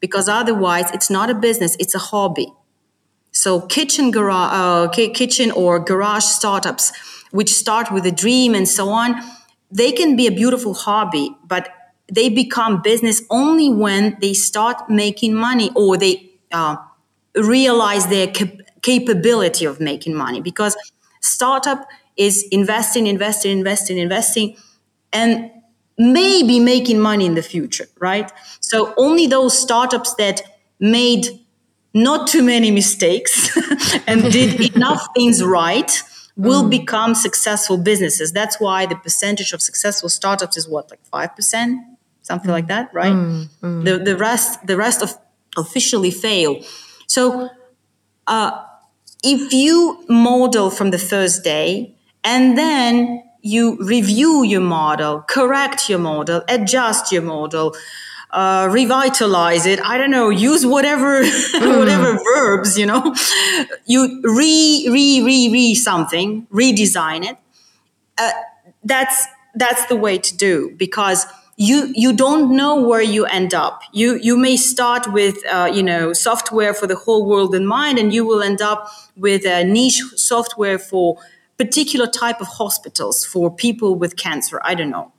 because 0.00 0.28
otherwise 0.28 0.90
it's 0.90 1.10
not 1.10 1.30
a 1.30 1.34
business, 1.34 1.76
it's 1.78 1.94
a 1.94 2.04
hobby. 2.10 2.52
So 3.30 3.60
kitchen 3.60 4.10
garage, 4.10 4.50
uh, 4.52 4.88
kitchen 4.88 5.52
or 5.52 5.78
garage 5.78 6.24
startups, 6.24 6.92
which 7.30 7.54
start 7.54 7.92
with 7.92 8.04
a 8.04 8.10
dream 8.10 8.56
and 8.56 8.68
so 8.68 8.88
on, 8.88 9.14
they 9.70 9.92
can 9.92 10.16
be 10.16 10.26
a 10.26 10.32
beautiful 10.32 10.74
hobby, 10.74 11.30
but 11.46 11.68
they 12.10 12.28
become 12.28 12.82
business 12.82 13.22
only 13.30 13.70
when 13.70 14.16
they 14.20 14.34
start 14.34 14.90
making 14.90 15.34
money 15.34 15.70
or 15.74 15.96
they 15.96 16.30
uh, 16.52 16.76
realize 17.36 18.06
their 18.08 18.26
cap- 18.26 18.60
capability 18.82 19.64
of 19.64 19.80
making 19.80 20.14
money. 20.14 20.40
Because 20.40 20.76
startup 21.20 21.86
is 22.16 22.46
investing 22.50 23.06
investing 23.06 23.58
investing 23.58 23.98
investing 23.98 24.56
and 25.12 25.50
maybe 25.98 26.58
making 26.58 26.98
money 26.98 27.26
in 27.26 27.34
the 27.34 27.42
future 27.42 27.86
right? 27.98 28.32
So 28.60 28.94
only 28.96 29.26
those 29.26 29.58
startups 29.58 30.14
that 30.14 30.42
made 30.78 31.26
not 31.92 32.28
too 32.28 32.42
many 32.42 32.70
mistakes 32.70 33.50
and 34.06 34.32
did 34.32 34.74
enough 34.76 35.06
things 35.14 35.42
right 35.42 36.02
will 36.36 36.64
mm. 36.64 36.70
become 36.70 37.14
successful 37.14 37.76
businesses. 37.76 38.32
That's 38.32 38.58
why 38.60 38.86
the 38.86 38.96
percentage 38.96 39.52
of 39.52 39.60
successful 39.60 40.08
startups 40.08 40.56
is 40.56 40.68
what 40.68 40.90
like 40.90 41.00
5% 41.12 41.89
something 42.22 42.50
like 42.50 42.68
that 42.68 42.92
right 42.92 43.12
mm. 43.12 43.48
mm. 43.62 43.84
the 43.84 43.98
the 43.98 44.16
rest 44.16 44.66
the 44.66 44.76
rest 44.76 45.02
of 45.02 45.16
officially 45.56 46.10
fail 46.10 46.62
so 47.06 47.48
uh, 48.26 48.62
if 49.24 49.52
you 49.52 50.04
model 50.08 50.70
from 50.70 50.90
the 50.90 50.98
first 50.98 51.42
day 51.42 51.94
and 52.22 52.56
then 52.56 53.22
you 53.42 53.76
review 53.80 54.44
your 54.44 54.60
model, 54.60 55.24
correct 55.28 55.88
your 55.88 55.98
model, 55.98 56.42
adjust 56.48 57.10
your 57.10 57.22
model, 57.22 57.74
uh, 58.30 58.68
revitalize 58.70 59.66
it. 59.66 59.80
I 59.80 59.98
don't 59.98 60.10
know, 60.10 60.30
use 60.30 60.64
whatever 60.64 61.22
mm. 61.24 61.78
whatever 61.78 62.18
verbs 62.34 62.78
you 62.78 62.86
know. 62.86 63.14
You 63.86 64.20
re 64.22 64.86
re 64.90 65.22
re 65.22 65.52
re 65.52 65.74
something, 65.74 66.46
redesign 66.52 67.28
it. 67.28 67.36
Uh, 68.16 68.30
that's 68.84 69.26
that's 69.54 69.86
the 69.86 69.96
way 69.96 70.18
to 70.18 70.36
do 70.36 70.74
because 70.76 71.26
you 71.60 71.92
you 71.94 72.14
don't 72.14 72.56
know 72.56 72.74
where 72.88 73.02
you 73.02 73.26
end 73.26 73.52
up. 73.52 73.82
You 73.92 74.16
you 74.16 74.38
may 74.38 74.56
start 74.56 75.12
with 75.12 75.36
uh, 75.46 75.70
you 75.70 75.82
know 75.82 76.14
software 76.14 76.72
for 76.72 76.86
the 76.86 76.96
whole 76.96 77.26
world 77.26 77.54
in 77.54 77.66
mind, 77.66 77.98
and 77.98 78.14
you 78.14 78.24
will 78.26 78.42
end 78.42 78.62
up 78.62 78.90
with 79.14 79.44
a 79.44 79.62
niche 79.62 80.02
software 80.16 80.78
for 80.78 81.18
particular 81.58 82.06
type 82.06 82.40
of 82.40 82.46
hospitals 82.46 83.26
for 83.26 83.54
people 83.54 83.94
with 83.94 84.16
cancer. 84.16 84.58
I 84.64 84.74
don't 84.74 84.90
know 84.90 85.12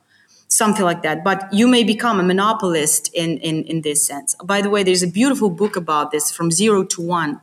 something 0.48 0.84
like 0.84 1.02
that. 1.02 1.24
But 1.24 1.38
you 1.52 1.66
may 1.66 1.84
become 1.84 2.20
a 2.20 2.22
monopolist 2.22 3.08
in, 3.14 3.38
in, 3.38 3.64
in 3.64 3.80
this 3.80 4.06
sense. 4.06 4.36
By 4.44 4.60
the 4.60 4.68
way, 4.68 4.82
there's 4.82 5.02
a 5.02 5.06
beautiful 5.20 5.48
book 5.48 5.76
about 5.76 6.10
this 6.10 6.30
from 6.30 6.50
zero 6.50 6.84
to 6.84 7.00
one. 7.00 7.40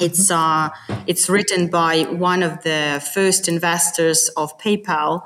It's 0.00 0.30
uh, 0.30 0.68
it's 1.08 1.28
written 1.28 1.66
by 1.66 2.02
one 2.02 2.44
of 2.44 2.62
the 2.62 3.04
first 3.14 3.48
investors 3.48 4.30
of 4.36 4.56
PayPal, 4.58 5.24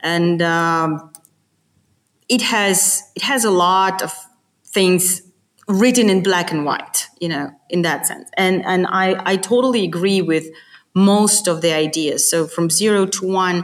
and 0.00 0.42
um, 0.42 1.12
it 2.34 2.42
has 2.42 3.02
it 3.14 3.22
has 3.22 3.44
a 3.44 3.50
lot 3.50 4.02
of 4.02 4.12
things 4.66 5.22
written 5.68 6.10
in 6.10 6.22
black 6.22 6.50
and 6.52 6.64
white 6.64 7.06
you 7.20 7.28
know 7.28 7.50
in 7.70 7.82
that 7.82 8.06
sense. 8.06 8.28
And 8.36 8.64
and 8.64 8.86
i 8.88 9.06
i 9.32 9.36
totally 9.36 9.84
agree 9.84 10.20
with 10.32 10.46
most 10.94 11.48
of 11.48 11.60
the 11.60 11.72
ideas. 11.72 12.28
So 12.30 12.46
from 12.46 12.70
zero 12.70 13.06
to 13.06 13.26
one 13.26 13.58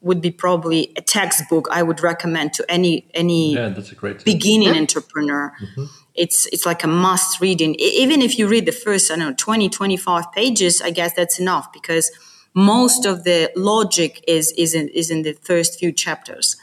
would 0.00 0.20
be 0.20 0.30
probably 0.30 0.92
a 0.96 1.02
textbook 1.16 1.64
i 1.78 1.82
would 1.82 2.00
recommend 2.10 2.52
to 2.58 2.62
any 2.76 3.08
any 3.22 3.54
yeah, 3.54 3.68
that's 3.70 3.92
a 3.92 3.94
great 4.02 4.24
beginning 4.24 4.74
yeah. 4.74 4.84
entrepreneur. 4.84 5.44
Mm-hmm. 5.62 5.84
it's 6.14 6.46
it's 6.54 6.66
like 6.66 6.82
a 6.84 6.92
must 7.06 7.40
reading. 7.40 7.74
Even 8.04 8.18
if 8.22 8.32
you 8.38 8.44
read 8.54 8.66
the 8.66 8.78
first 8.84 9.10
i 9.10 9.16
don't 9.16 9.28
know 9.28 9.34
20 9.36 9.68
25 9.68 10.32
pages 10.32 10.82
i 10.88 10.90
guess 10.98 11.12
that's 11.14 11.38
enough 11.38 11.66
because 11.72 12.06
most 12.54 13.06
of 13.06 13.24
the 13.28 13.50
logic 13.54 14.12
is 14.36 14.52
is 14.64 14.74
in, 14.74 14.88
is 15.00 15.10
in 15.10 15.22
the 15.22 15.34
first 15.48 15.78
few 15.78 15.92
chapters 15.92 16.56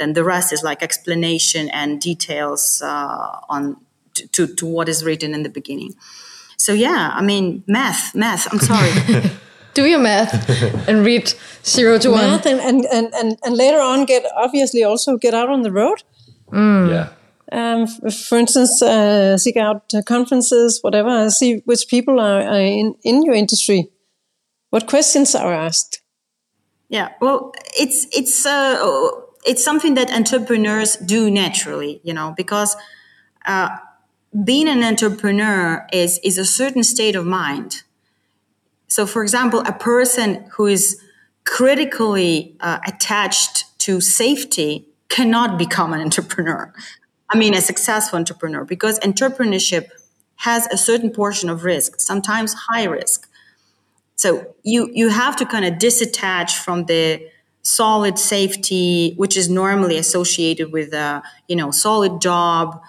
then 0.00 0.14
the 0.14 0.24
rest 0.24 0.52
is 0.52 0.62
like 0.62 0.82
explanation 0.82 1.68
and 1.68 2.00
details 2.00 2.80
uh, 2.82 3.38
on 3.48 3.76
to, 4.14 4.26
to, 4.28 4.46
to 4.54 4.66
what 4.66 4.88
is 4.88 5.04
written 5.04 5.34
in 5.34 5.42
the 5.42 5.50
beginning. 5.50 5.94
So 6.56 6.72
yeah, 6.72 7.10
I 7.14 7.22
mean 7.22 7.62
math, 7.66 8.14
math. 8.14 8.52
I'm 8.52 8.58
sorry. 8.58 9.30
Do 9.74 9.84
your 9.84 10.00
math 10.00 10.88
and 10.88 11.06
read 11.06 11.32
zero 11.64 11.96
to 11.98 12.10
one. 12.10 12.22
Math 12.22 12.46
and, 12.46 12.60
and, 12.60 12.84
and, 12.86 13.14
and, 13.14 13.38
and 13.44 13.56
later 13.56 13.78
on 13.78 14.04
get 14.04 14.24
obviously 14.36 14.82
also 14.82 15.16
get 15.16 15.32
out 15.32 15.48
on 15.48 15.62
the 15.62 15.70
road. 15.70 16.02
Mm. 16.50 16.90
Yeah. 16.90 17.08
Um, 17.52 17.86
for 17.86 18.38
instance, 18.38 18.82
uh, 18.82 19.36
seek 19.36 19.56
out 19.56 19.92
conferences, 20.06 20.80
whatever. 20.82 21.30
See 21.30 21.62
which 21.66 21.86
people 21.88 22.18
are, 22.18 22.42
are 22.42 22.60
in, 22.60 22.96
in 23.04 23.22
your 23.22 23.34
industry. 23.34 23.90
What 24.70 24.88
questions 24.88 25.34
are 25.34 25.52
asked? 25.52 26.00
Yeah, 26.88 27.10
well, 27.20 27.52
it's 27.78 28.06
it's 28.10 28.44
uh, 28.44 29.10
it's 29.44 29.64
something 29.64 29.94
that 29.94 30.10
entrepreneurs 30.10 30.96
do 30.96 31.30
naturally, 31.30 32.00
you 32.04 32.12
know, 32.12 32.34
because 32.36 32.76
uh, 33.46 33.76
being 34.44 34.68
an 34.68 34.82
entrepreneur 34.82 35.86
is 35.92 36.20
is 36.22 36.38
a 36.38 36.44
certain 36.44 36.82
state 36.82 37.16
of 37.16 37.24
mind. 37.24 37.82
So, 38.86 39.06
for 39.06 39.22
example, 39.22 39.60
a 39.60 39.72
person 39.72 40.44
who 40.56 40.66
is 40.66 41.00
critically 41.44 42.56
uh, 42.60 42.78
attached 42.86 43.78
to 43.80 44.00
safety 44.00 44.86
cannot 45.08 45.58
become 45.58 45.92
an 45.92 46.00
entrepreneur. 46.00 46.72
I 47.30 47.38
mean, 47.38 47.54
a 47.54 47.60
successful 47.60 48.18
entrepreneur, 48.18 48.64
because 48.64 48.98
entrepreneurship 49.00 49.88
has 50.36 50.66
a 50.66 50.76
certain 50.76 51.10
portion 51.10 51.48
of 51.50 51.64
risk, 51.64 52.00
sometimes 52.00 52.54
high 52.54 52.84
risk. 52.84 53.28
So 54.16 54.54
you 54.62 54.90
you 54.92 55.08
have 55.08 55.36
to 55.36 55.46
kind 55.46 55.64
of 55.64 55.74
disattach 55.74 56.52
from 56.56 56.84
the 56.86 57.29
solid 57.62 58.18
safety, 58.18 59.14
which 59.16 59.36
is 59.36 59.48
normally 59.48 59.96
associated 59.96 60.72
with 60.72 60.92
a 60.92 61.22
you 61.48 61.56
know 61.56 61.70
solid 61.70 62.20
job, 62.20 62.82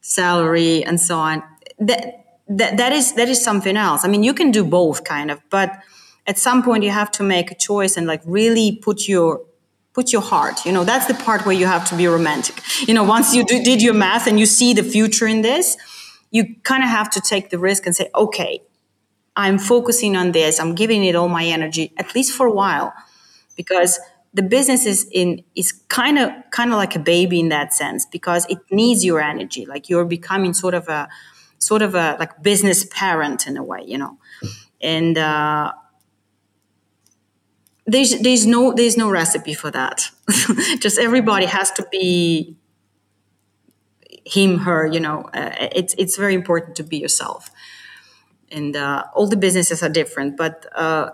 salary, 0.00 0.84
and 0.84 1.00
so 1.00 1.18
on. 1.18 1.42
That, 1.78 2.24
that 2.48 2.76
that 2.76 2.92
is 2.92 3.14
that 3.14 3.28
is 3.28 3.42
something 3.42 3.76
else. 3.76 4.04
I 4.04 4.08
mean, 4.08 4.22
you 4.22 4.34
can 4.34 4.50
do 4.50 4.64
both, 4.64 5.04
kind 5.04 5.30
of, 5.30 5.40
but 5.50 5.82
at 6.26 6.38
some 6.38 6.62
point 6.62 6.84
you 6.84 6.90
have 6.90 7.10
to 7.10 7.22
make 7.22 7.50
a 7.50 7.54
choice 7.54 7.96
and 7.96 8.06
like 8.06 8.22
really 8.24 8.76
put 8.76 9.08
your 9.08 9.42
put 9.92 10.12
your 10.12 10.22
heart 10.22 10.64
you 10.64 10.72
know 10.72 10.84
that's 10.84 11.06
the 11.06 11.14
part 11.14 11.44
where 11.44 11.54
you 11.54 11.66
have 11.66 11.84
to 11.88 11.96
be 11.96 12.06
romantic 12.06 12.62
you 12.86 12.94
know 12.94 13.02
once 13.02 13.34
you 13.34 13.44
do, 13.44 13.62
did 13.62 13.82
your 13.82 13.94
math 13.94 14.26
and 14.26 14.38
you 14.38 14.46
see 14.46 14.72
the 14.72 14.82
future 14.82 15.26
in 15.26 15.42
this 15.42 15.76
you 16.30 16.54
kind 16.62 16.82
of 16.84 16.88
have 16.88 17.10
to 17.10 17.20
take 17.20 17.50
the 17.50 17.58
risk 17.58 17.86
and 17.86 17.96
say 17.96 18.08
okay 18.14 18.62
i'm 19.36 19.58
focusing 19.58 20.16
on 20.16 20.32
this 20.32 20.60
i'm 20.60 20.74
giving 20.74 21.04
it 21.04 21.14
all 21.16 21.28
my 21.28 21.44
energy 21.44 21.92
at 21.96 22.14
least 22.14 22.32
for 22.32 22.46
a 22.46 22.52
while 22.52 22.92
because 23.60 24.00
the 24.32 24.42
business 24.42 24.86
is 24.86 25.06
in 25.12 25.44
is 25.54 25.72
kind 25.88 26.18
of 26.18 26.30
kind 26.50 26.70
of 26.72 26.78
like 26.78 26.96
a 26.96 26.98
baby 26.98 27.40
in 27.40 27.50
that 27.50 27.74
sense 27.74 28.06
because 28.06 28.46
it 28.46 28.58
needs 28.70 29.04
your 29.04 29.20
energy. 29.20 29.66
Like 29.66 29.90
you're 29.90 30.06
becoming 30.06 30.54
sort 30.54 30.72
of 30.72 30.88
a 30.88 31.10
sort 31.58 31.82
of 31.82 31.94
a 31.94 32.16
like 32.18 32.42
business 32.42 32.86
parent 32.90 33.46
in 33.46 33.58
a 33.58 33.62
way 33.62 33.82
you 33.84 33.98
know? 33.98 34.16
And 34.80 35.18
uh, 35.18 35.72
there's 37.84 38.18
there's 38.20 38.46
no 38.46 38.72
there's 38.72 38.96
no 38.96 39.10
recipe 39.10 39.52
for 39.52 39.70
that. 39.72 40.08
Just 40.80 40.98
everybody 40.98 41.44
has 41.44 41.70
to 41.72 41.86
be 41.92 42.56
him 44.24 44.60
her 44.60 44.86
you 44.86 45.00
know? 45.00 45.28
Uh, 45.34 45.52
it's 45.76 45.94
it's 45.98 46.16
very 46.16 46.34
important 46.34 46.76
to 46.76 46.82
be 46.82 46.96
yourself. 46.96 47.50
And 48.52 48.74
uh, 48.74 49.04
all 49.14 49.28
the 49.28 49.36
businesses 49.36 49.82
are 49.82 49.90
different 49.90 50.38
but 50.38 50.66
uh, 50.74 51.10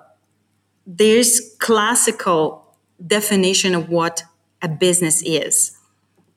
there's 0.87 1.55
classical 1.59 2.77
definition 3.05 3.75
of 3.75 3.89
what 3.89 4.23
a 4.63 4.69
business 4.69 5.23
is. 5.23 5.77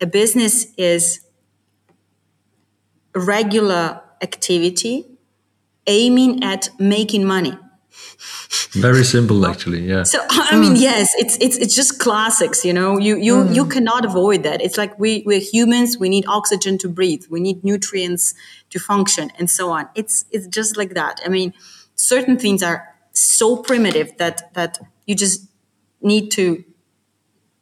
A 0.02 0.06
business 0.06 0.74
is 0.78 1.22
regular 3.14 4.02
activity 4.22 5.06
aiming 5.88 6.44
at 6.44 6.70
making 6.80 7.26
money. 7.26 7.58
Very 8.72 9.04
simple, 9.04 9.46
actually. 9.46 9.82
Yeah. 9.88 10.04
So 10.04 10.20
I 10.30 10.58
mean, 10.58 10.76
yes, 10.76 11.14
it's 11.18 11.38
it's 11.40 11.58
it's 11.58 11.76
just 11.76 12.00
classics. 12.00 12.64
You 12.64 12.74
know, 12.74 12.98
you 12.98 13.18
you 13.18 13.36
mm. 13.36 13.56
you 13.56 13.66
cannot 13.66 14.06
avoid 14.06 14.44
that. 14.44 14.62
It's 14.62 14.78
like 14.78 14.98
we 15.00 15.24
we're 15.26 15.40
humans. 15.40 15.98
We 15.98 16.10
need 16.10 16.26
oxygen 16.28 16.78
to 16.80 16.90
breathe. 16.90 17.24
We 17.30 17.40
need 17.40 17.64
nutrients 17.64 18.36
to 18.70 18.80
function, 18.80 19.32
and 19.40 19.50
so 19.50 19.72
on. 19.72 19.90
It's 19.96 20.26
it's 20.32 20.48
just 20.48 20.78
like 20.78 20.94
that. 20.94 21.20
I 21.26 21.30
mean, 21.30 21.54
certain 21.96 22.38
things 22.38 22.62
are 22.62 22.88
so 23.22 23.58
primitive 23.58 24.18
that 24.18 24.54
that 24.54 24.80
you 25.06 25.16
just 25.16 25.50
need 26.02 26.30
to 26.32 26.64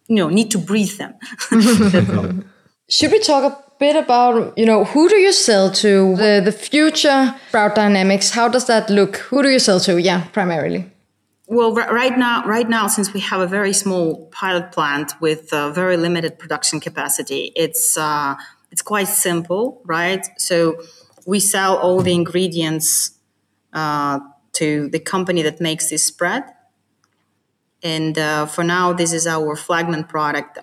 you 0.07 0.15
know 0.15 0.29
need 0.29 0.51
to 0.51 0.57
breathe 0.57 0.97
them. 0.97 1.13
Should 2.89 3.11
we 3.11 3.19
talk 3.19 3.43
a 3.43 3.63
bit 3.79 3.95
about 3.95 4.57
you 4.57 4.65
know 4.65 4.85
who 4.85 5.09
do 5.09 5.15
you 5.15 5.33
sell 5.33 5.71
to? 5.71 6.15
The 6.15 6.41
the 6.43 6.51
future 6.51 7.35
Sprout 7.49 7.75
Dynamics 7.75 8.31
how 8.31 8.47
does 8.47 8.65
that 8.67 8.89
look? 8.89 9.17
Who 9.17 9.43
do 9.43 9.49
you 9.49 9.59
sell 9.59 9.79
to? 9.81 9.97
Yeah 10.01 10.27
primarily. 10.33 10.91
Well 11.47 11.73
right 11.73 12.17
now 12.17 12.45
right 12.45 12.69
now 12.69 12.87
since 12.87 13.13
we 13.13 13.19
have 13.21 13.41
a 13.41 13.47
very 13.47 13.73
small 13.73 14.27
pilot 14.27 14.71
plant 14.71 15.13
with 15.21 15.49
very 15.51 15.97
limited 15.97 16.39
production 16.39 16.79
capacity 16.79 17.51
it's 17.55 17.97
uh, 17.97 18.35
it's 18.71 18.81
quite 18.81 19.07
simple 19.07 19.81
right? 19.85 20.25
So 20.37 20.81
we 21.25 21.39
sell 21.39 21.77
all 21.77 22.01
the 22.01 22.13
ingredients 22.13 23.11
uh, 23.73 24.19
to 24.57 24.89
the 24.89 24.99
company 24.99 25.41
that 25.43 25.59
makes 25.59 25.89
this 25.89 26.05
spread. 26.05 26.43
And 27.83 28.17
uh, 28.17 28.45
for 28.45 28.63
now, 28.63 28.93
this 28.93 29.13
is 29.13 29.27
our 29.27 29.55
flagman 29.55 30.05
product. 30.05 30.59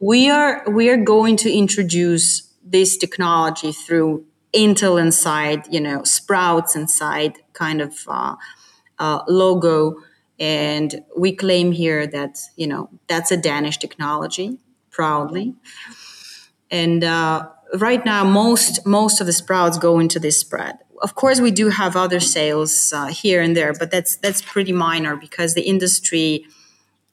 we 0.00 0.30
are 0.30 0.64
we 0.68 0.88
are 0.88 0.96
going 0.96 1.36
to 1.36 1.50
introduce 1.50 2.52
this 2.62 2.96
technology 2.96 3.72
through 3.72 4.24
Intel 4.54 5.00
inside, 5.00 5.66
you 5.70 5.80
know, 5.80 6.04
Sprouts 6.04 6.76
inside 6.76 7.38
kind 7.52 7.80
of 7.80 7.94
uh, 8.06 8.36
uh, 8.98 9.20
logo. 9.28 9.96
And 10.38 11.04
we 11.16 11.34
claim 11.34 11.72
here 11.72 12.06
that, 12.06 12.38
you 12.56 12.66
know, 12.66 12.88
that's 13.08 13.30
a 13.30 13.36
Danish 13.36 13.78
technology 13.78 14.58
proudly. 14.90 15.54
And 16.70 17.04
uh, 17.04 17.48
right 17.78 18.04
now, 18.04 18.24
most, 18.24 18.86
most 18.86 19.20
of 19.20 19.26
the 19.26 19.32
Sprouts 19.32 19.78
go 19.78 19.98
into 19.98 20.18
this 20.18 20.38
spread. 20.38 20.78
Of 21.04 21.16
course, 21.16 21.38
we 21.38 21.50
do 21.50 21.68
have 21.68 21.96
other 21.96 22.18
sales 22.18 22.90
uh, 22.90 23.08
here 23.08 23.42
and 23.42 23.54
there, 23.54 23.74
but 23.74 23.90
that's, 23.90 24.16
that's 24.16 24.40
pretty 24.40 24.72
minor 24.72 25.16
because 25.16 25.52
the 25.52 25.60
industry 25.60 26.46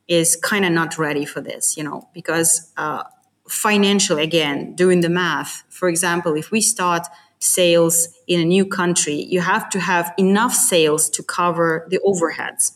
is 0.07 0.37
kind 0.37 0.63
of 0.63 0.71
not 0.71 0.97
ready 0.97 1.25
for 1.25 1.41
this, 1.41 1.75
you 1.75 1.83
know, 1.83 2.07
because 2.13 2.71
uh, 2.77 3.03
financially, 3.49 4.23
again, 4.23 4.75
doing 4.75 5.01
the 5.01 5.09
math, 5.09 5.65
for 5.67 5.89
example, 5.89 6.35
if 6.35 6.51
we 6.51 6.61
start 6.61 7.05
sales 7.39 8.07
in 8.27 8.39
a 8.39 8.45
new 8.45 8.65
country, 8.65 9.25
you 9.29 9.41
have 9.41 9.69
to 9.71 9.81
have 9.81 10.13
enough 10.17 10.53
sales 10.53 11.09
to 11.09 11.21
cover 11.21 11.85
the 11.89 11.99
overheads. 11.99 12.71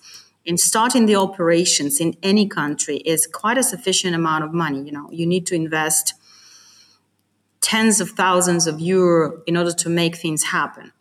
And 0.45 0.59
starting 0.59 1.05
the 1.05 1.16
operations 1.16 2.01
in 2.01 2.18
any 2.24 2.45
country 2.45 2.97
is 2.97 3.26
quite 3.26 3.57
a 3.57 3.63
sufficient 3.63 4.16
amount 4.16 4.43
of 4.43 4.53
money. 4.53 4.84
You 4.84 4.91
know, 4.91 5.09
you 5.13 5.26
need 5.26 5.47
to 5.47 5.55
invest 5.55 6.13
tens 7.61 8.01
of 8.01 8.09
thousands 8.09 8.68
of 8.68 8.82
euro 8.82 9.41
in 9.47 9.55
order 9.55 9.72
to 9.72 9.88
make 9.88 10.18
things 10.18 10.43
happen 10.43 10.91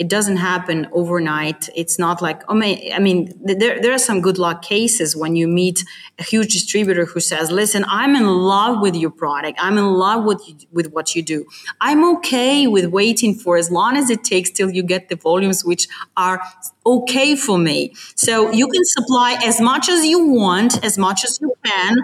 it 0.00 0.08
doesn't 0.08 0.38
happen 0.38 0.88
overnight. 0.92 1.68
It's 1.76 1.98
not 1.98 2.22
like, 2.22 2.40
oh, 2.48 2.58
I 2.58 2.98
mean, 2.98 3.38
there, 3.44 3.82
there 3.82 3.92
are 3.92 3.98
some 3.98 4.22
good 4.22 4.38
luck 4.38 4.62
cases 4.62 5.14
when 5.14 5.36
you 5.36 5.46
meet 5.46 5.84
a 6.18 6.22
huge 6.22 6.54
distributor 6.54 7.04
who 7.04 7.20
says, 7.20 7.50
listen, 7.50 7.84
I'm 7.86 8.16
in 8.16 8.26
love 8.26 8.80
with 8.80 8.96
your 8.96 9.10
product. 9.10 9.58
I'm 9.60 9.76
in 9.76 9.84
love 9.84 10.24
with, 10.24 10.40
you, 10.48 10.56
with 10.72 10.90
what 10.92 11.14
you 11.14 11.22
do. 11.22 11.44
I'm 11.82 12.02
okay 12.16 12.66
with 12.66 12.86
waiting 12.86 13.34
for 13.34 13.58
as 13.58 13.70
long 13.70 13.98
as 13.98 14.08
it 14.08 14.24
takes 14.24 14.48
till 14.48 14.70
you 14.70 14.82
get 14.82 15.10
the 15.10 15.16
volumes 15.16 15.66
which 15.66 15.86
are 16.16 16.40
okay 16.86 17.36
for 17.36 17.58
me. 17.58 17.92
So 18.14 18.50
you 18.52 18.68
can 18.68 18.84
supply 18.86 19.38
as 19.44 19.60
much 19.60 19.90
as 19.90 20.06
you 20.06 20.26
want, 20.28 20.82
as 20.82 20.96
much 20.96 21.24
as 21.24 21.38
you 21.42 21.52
can 21.62 21.98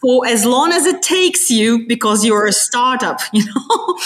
for 0.00 0.24
as 0.26 0.44
long 0.44 0.72
as 0.72 0.86
it 0.86 1.02
takes 1.02 1.50
you 1.50 1.84
because 1.88 2.24
you're 2.24 2.46
a 2.46 2.52
startup, 2.52 3.20
you 3.32 3.44
know? 3.44 3.98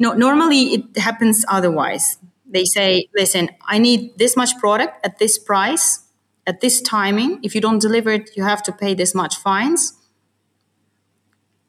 No, 0.00 0.14
normally 0.14 0.62
it 0.74 0.98
happens 0.98 1.44
otherwise. 1.46 2.16
They 2.46 2.64
say, 2.64 3.08
listen, 3.14 3.50
I 3.66 3.78
need 3.78 4.18
this 4.18 4.34
much 4.34 4.58
product 4.58 5.06
at 5.06 5.18
this 5.18 5.38
price, 5.38 6.00
at 6.46 6.60
this 6.62 6.80
timing. 6.80 7.38
If 7.42 7.54
you 7.54 7.60
don't 7.60 7.78
deliver 7.78 8.10
it, 8.10 8.30
you 8.34 8.42
have 8.42 8.62
to 8.64 8.72
pay 8.72 8.94
this 8.94 9.14
much 9.14 9.36
fines. 9.36 9.92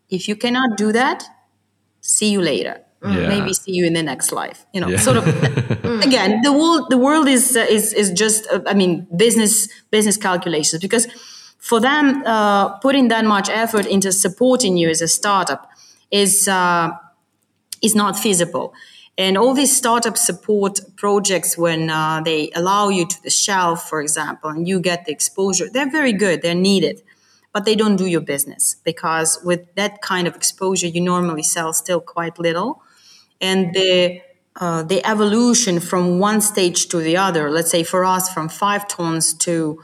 If 0.09 0.27
you 0.29 0.37
cannot 0.37 0.77
do 0.77 0.93
that, 0.93 1.25
see 1.99 2.31
you 2.31 2.41
later. 2.41 2.81
Yeah. 3.03 3.27
Maybe 3.27 3.53
see 3.53 3.73
you 3.73 3.85
in 3.85 3.93
the 3.93 4.03
next 4.03 4.31
life. 4.31 4.65
You 4.73 4.81
know, 4.81 4.87
yeah. 4.87 4.97
sort 4.97 5.17
of. 5.17 5.27
again, 6.05 6.41
the 6.41 6.53
world 6.53 6.89
the 6.89 6.97
world 6.97 7.27
is 7.27 7.57
uh, 7.57 7.65
is 7.67 7.93
is 7.93 8.11
just 8.11 8.47
uh, 8.51 8.61
I 8.67 8.75
mean 8.75 9.07
business 9.15 9.67
business 9.89 10.17
calculations 10.17 10.81
because 10.81 11.07
for 11.57 11.79
them 11.79 12.23
uh, 12.25 12.77
putting 12.79 13.07
that 13.07 13.25
much 13.25 13.49
effort 13.49 13.87
into 13.87 14.11
supporting 14.11 14.77
you 14.77 14.87
as 14.87 15.01
a 15.01 15.07
startup 15.07 15.71
is 16.11 16.47
uh, 16.47 16.91
is 17.81 17.95
not 17.95 18.17
feasible. 18.17 18.73
And 19.17 19.37
all 19.37 19.53
these 19.53 19.75
startup 19.75 20.17
support 20.17 20.79
projects, 20.95 21.57
when 21.57 21.89
uh, 21.89 22.21
they 22.23 22.49
allow 22.55 22.89
you 22.89 23.05
to 23.05 23.23
the 23.23 23.29
shelf, 23.29 23.89
for 23.89 24.01
example, 24.01 24.49
and 24.49 24.67
you 24.67 24.79
get 24.79 25.05
the 25.05 25.11
exposure, 25.11 25.69
they're 25.69 25.91
very 25.91 26.13
good, 26.13 26.41
they're 26.41 26.55
needed, 26.55 27.03
but 27.53 27.65
they 27.65 27.75
don't 27.75 27.97
do 27.97 28.05
your 28.05 28.21
business 28.21 28.77
because 28.83 29.39
with 29.43 29.75
that 29.75 30.01
kind 30.01 30.27
of 30.27 30.35
exposure, 30.35 30.87
you 30.87 31.01
normally 31.01 31.43
sell 31.43 31.73
still 31.73 31.99
quite 31.99 32.39
little. 32.39 32.81
And 33.41 33.73
the 33.73 34.21
uh, 34.59 34.83
the 34.83 35.05
evolution 35.05 35.79
from 35.79 36.19
one 36.19 36.41
stage 36.41 36.87
to 36.89 36.97
the 36.97 37.15
other, 37.15 37.49
let's 37.49 37.71
say 37.71 37.83
for 37.83 38.03
us 38.03 38.31
from 38.33 38.49
five 38.49 38.85
tons 38.87 39.33
to 39.33 39.81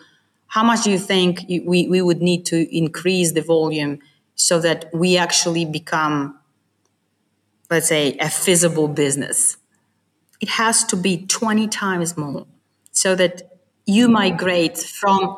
how 0.47 0.63
much 0.63 0.83
do 0.83 0.91
you 0.91 0.99
think 0.99 1.45
we, 1.47 1.87
we 1.87 2.01
would 2.01 2.21
need 2.21 2.45
to 2.45 2.75
increase 2.75 3.31
the 3.31 3.41
volume 3.41 3.99
so 4.35 4.59
that 4.59 4.85
we 4.93 5.17
actually 5.17 5.65
become 5.65 6.36
let's 7.69 7.87
say, 7.87 8.17
a 8.19 8.29
feasible 8.29 8.87
business, 8.87 9.57
it 10.39 10.49
has 10.49 10.83
to 10.85 10.95
be 10.95 11.25
20 11.25 11.67
times 11.67 12.17
more 12.17 12.45
so 12.91 13.15
that 13.15 13.41
you 13.85 14.07
migrate 14.07 14.77
from, 14.77 15.37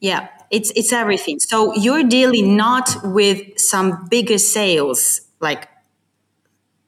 yeah, 0.00 0.28
it's, 0.50 0.70
it's 0.76 0.92
everything. 0.92 1.40
So 1.40 1.74
you're 1.74 2.04
dealing 2.04 2.56
not 2.56 2.90
with 3.04 3.58
some 3.58 4.06
bigger 4.08 4.38
sales, 4.38 5.22
like 5.40 5.68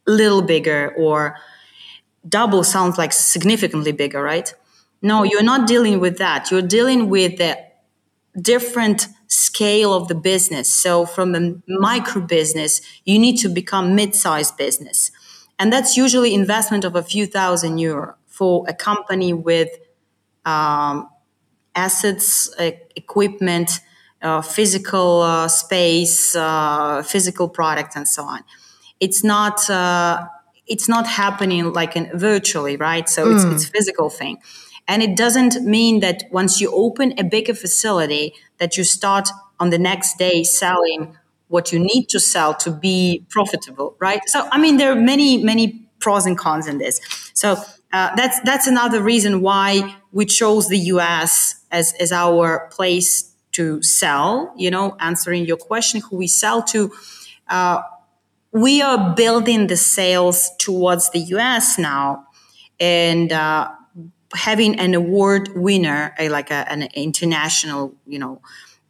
little 0.06 0.42
bigger 0.42 0.94
or 0.96 1.36
double 2.28 2.64
sounds 2.64 2.98
like 2.98 3.12
significantly 3.12 3.92
bigger, 3.92 4.22
right? 4.22 4.52
No, 5.02 5.22
you're 5.22 5.42
not 5.42 5.66
dealing 5.66 6.00
with 6.00 6.18
that. 6.18 6.50
You're 6.50 6.62
dealing 6.62 7.08
with 7.08 7.38
the 7.38 7.58
different 8.40 9.08
scale 9.34 9.92
of 9.92 10.08
the 10.08 10.14
business. 10.14 10.72
So 10.72 11.06
from 11.06 11.34
a 11.34 11.54
micro 11.66 12.22
business, 12.22 12.80
you 13.04 13.18
need 13.18 13.36
to 13.38 13.48
become 13.48 13.94
mid-sized 13.94 14.56
business. 14.56 15.10
And 15.58 15.72
that's 15.72 15.96
usually 15.96 16.34
investment 16.34 16.84
of 16.84 16.96
a 16.96 17.02
few 17.02 17.26
thousand 17.26 17.78
euro 17.78 18.14
for 18.26 18.64
a 18.68 18.74
company 18.74 19.32
with 19.32 19.70
um, 20.44 21.08
assets, 21.74 22.52
uh, 22.58 22.72
equipment, 22.96 23.80
uh, 24.22 24.42
physical 24.42 25.22
uh, 25.22 25.48
space, 25.48 26.34
uh, 26.34 27.02
physical 27.02 27.48
product, 27.48 27.94
and 27.96 28.08
so 28.08 28.24
on. 28.24 28.40
It's 29.00 29.22
not 29.22 29.68
uh, 29.70 30.26
it's 30.66 30.88
not 30.88 31.06
happening 31.06 31.72
like 31.72 31.94
in 31.94 32.10
virtually, 32.14 32.76
right? 32.76 33.08
So 33.08 33.26
mm. 33.26 33.34
it's 33.34 33.44
it's 33.44 33.66
physical 33.66 34.10
thing. 34.10 34.38
And 34.86 35.02
it 35.02 35.16
doesn't 35.16 35.62
mean 35.64 36.00
that 36.00 36.24
once 36.30 36.60
you 36.60 36.70
open 36.70 37.14
a 37.18 37.24
bigger 37.24 37.54
facility 37.54 38.34
that 38.58 38.76
you 38.76 38.84
start 38.84 39.28
on 39.60 39.70
the 39.70 39.78
next 39.78 40.18
day 40.18 40.42
selling 40.44 41.16
what 41.48 41.72
you 41.72 41.78
need 41.78 42.08
to 42.08 42.18
sell 42.18 42.54
to 42.54 42.70
be 42.70 43.24
profitable, 43.28 43.96
right? 44.00 44.20
So, 44.26 44.48
I 44.50 44.58
mean, 44.58 44.76
there 44.76 44.90
are 44.90 45.00
many, 45.00 45.42
many 45.42 45.86
pros 46.00 46.26
and 46.26 46.36
cons 46.36 46.66
in 46.66 46.78
this. 46.78 47.00
So 47.34 47.56
uh, 47.92 48.14
that's 48.16 48.40
that's 48.40 48.66
another 48.66 49.00
reason 49.00 49.40
why 49.40 49.96
we 50.10 50.26
chose 50.26 50.68
the 50.68 50.78
U.S. 50.94 51.62
as 51.70 51.94
as 52.00 52.10
our 52.10 52.68
place 52.72 53.32
to 53.52 53.80
sell. 53.82 54.52
You 54.56 54.70
know, 54.70 54.96
answering 54.98 55.46
your 55.46 55.56
question, 55.56 56.00
who 56.00 56.16
we 56.16 56.26
sell 56.26 56.62
to. 56.64 56.92
Uh, 57.48 57.82
we 58.50 58.82
are 58.82 59.14
building 59.14 59.68
the 59.68 59.76
sales 59.76 60.50
towards 60.58 61.10
the 61.10 61.20
U.S. 61.20 61.78
now, 61.78 62.26
and 62.80 63.32
uh, 63.32 63.70
having 64.34 64.78
an 64.78 64.94
award 64.94 65.50
winner, 65.54 66.14
like 66.20 66.50
a, 66.50 66.70
an 66.70 66.82
international, 66.94 67.94
you 68.06 68.18
know, 68.18 68.40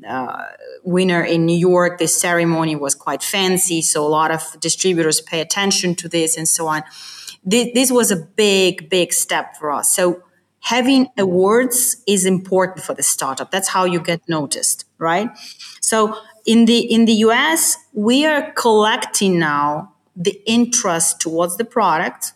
uh, 0.06 0.44
winner 0.82 1.22
in 1.22 1.46
New 1.46 1.56
York. 1.56 1.98
This 1.98 2.18
ceremony 2.18 2.76
was 2.76 2.94
quite 2.94 3.22
fancy, 3.22 3.82
so 3.82 4.04
a 4.04 4.08
lot 4.08 4.30
of 4.30 4.58
distributors 4.60 5.20
pay 5.20 5.40
attention 5.40 5.94
to 5.96 6.08
this 6.08 6.36
and 6.36 6.48
so 6.48 6.66
on. 6.66 6.82
This, 7.44 7.68
this 7.74 7.92
was 7.92 8.10
a 8.10 8.16
big, 8.16 8.88
big 8.90 9.12
step 9.12 9.56
for 9.56 9.70
us. 9.70 9.94
So 9.94 10.22
having 10.60 11.08
awards 11.18 12.02
is 12.06 12.24
important 12.24 12.84
for 12.84 12.94
the 12.94 13.02
startup. 13.02 13.50
That's 13.50 13.68
how 13.68 13.84
you 13.84 14.00
get 14.00 14.22
noticed, 14.28 14.86
right? 14.98 15.28
So 15.80 16.16
in 16.46 16.64
the 16.64 16.78
in 16.78 17.04
the 17.04 17.14
US, 17.28 17.76
we 17.92 18.26
are 18.26 18.52
collecting 18.52 19.38
now 19.38 19.94
the 20.16 20.40
interest 20.46 21.20
towards 21.20 21.56
the 21.56 21.64
product 21.64 22.32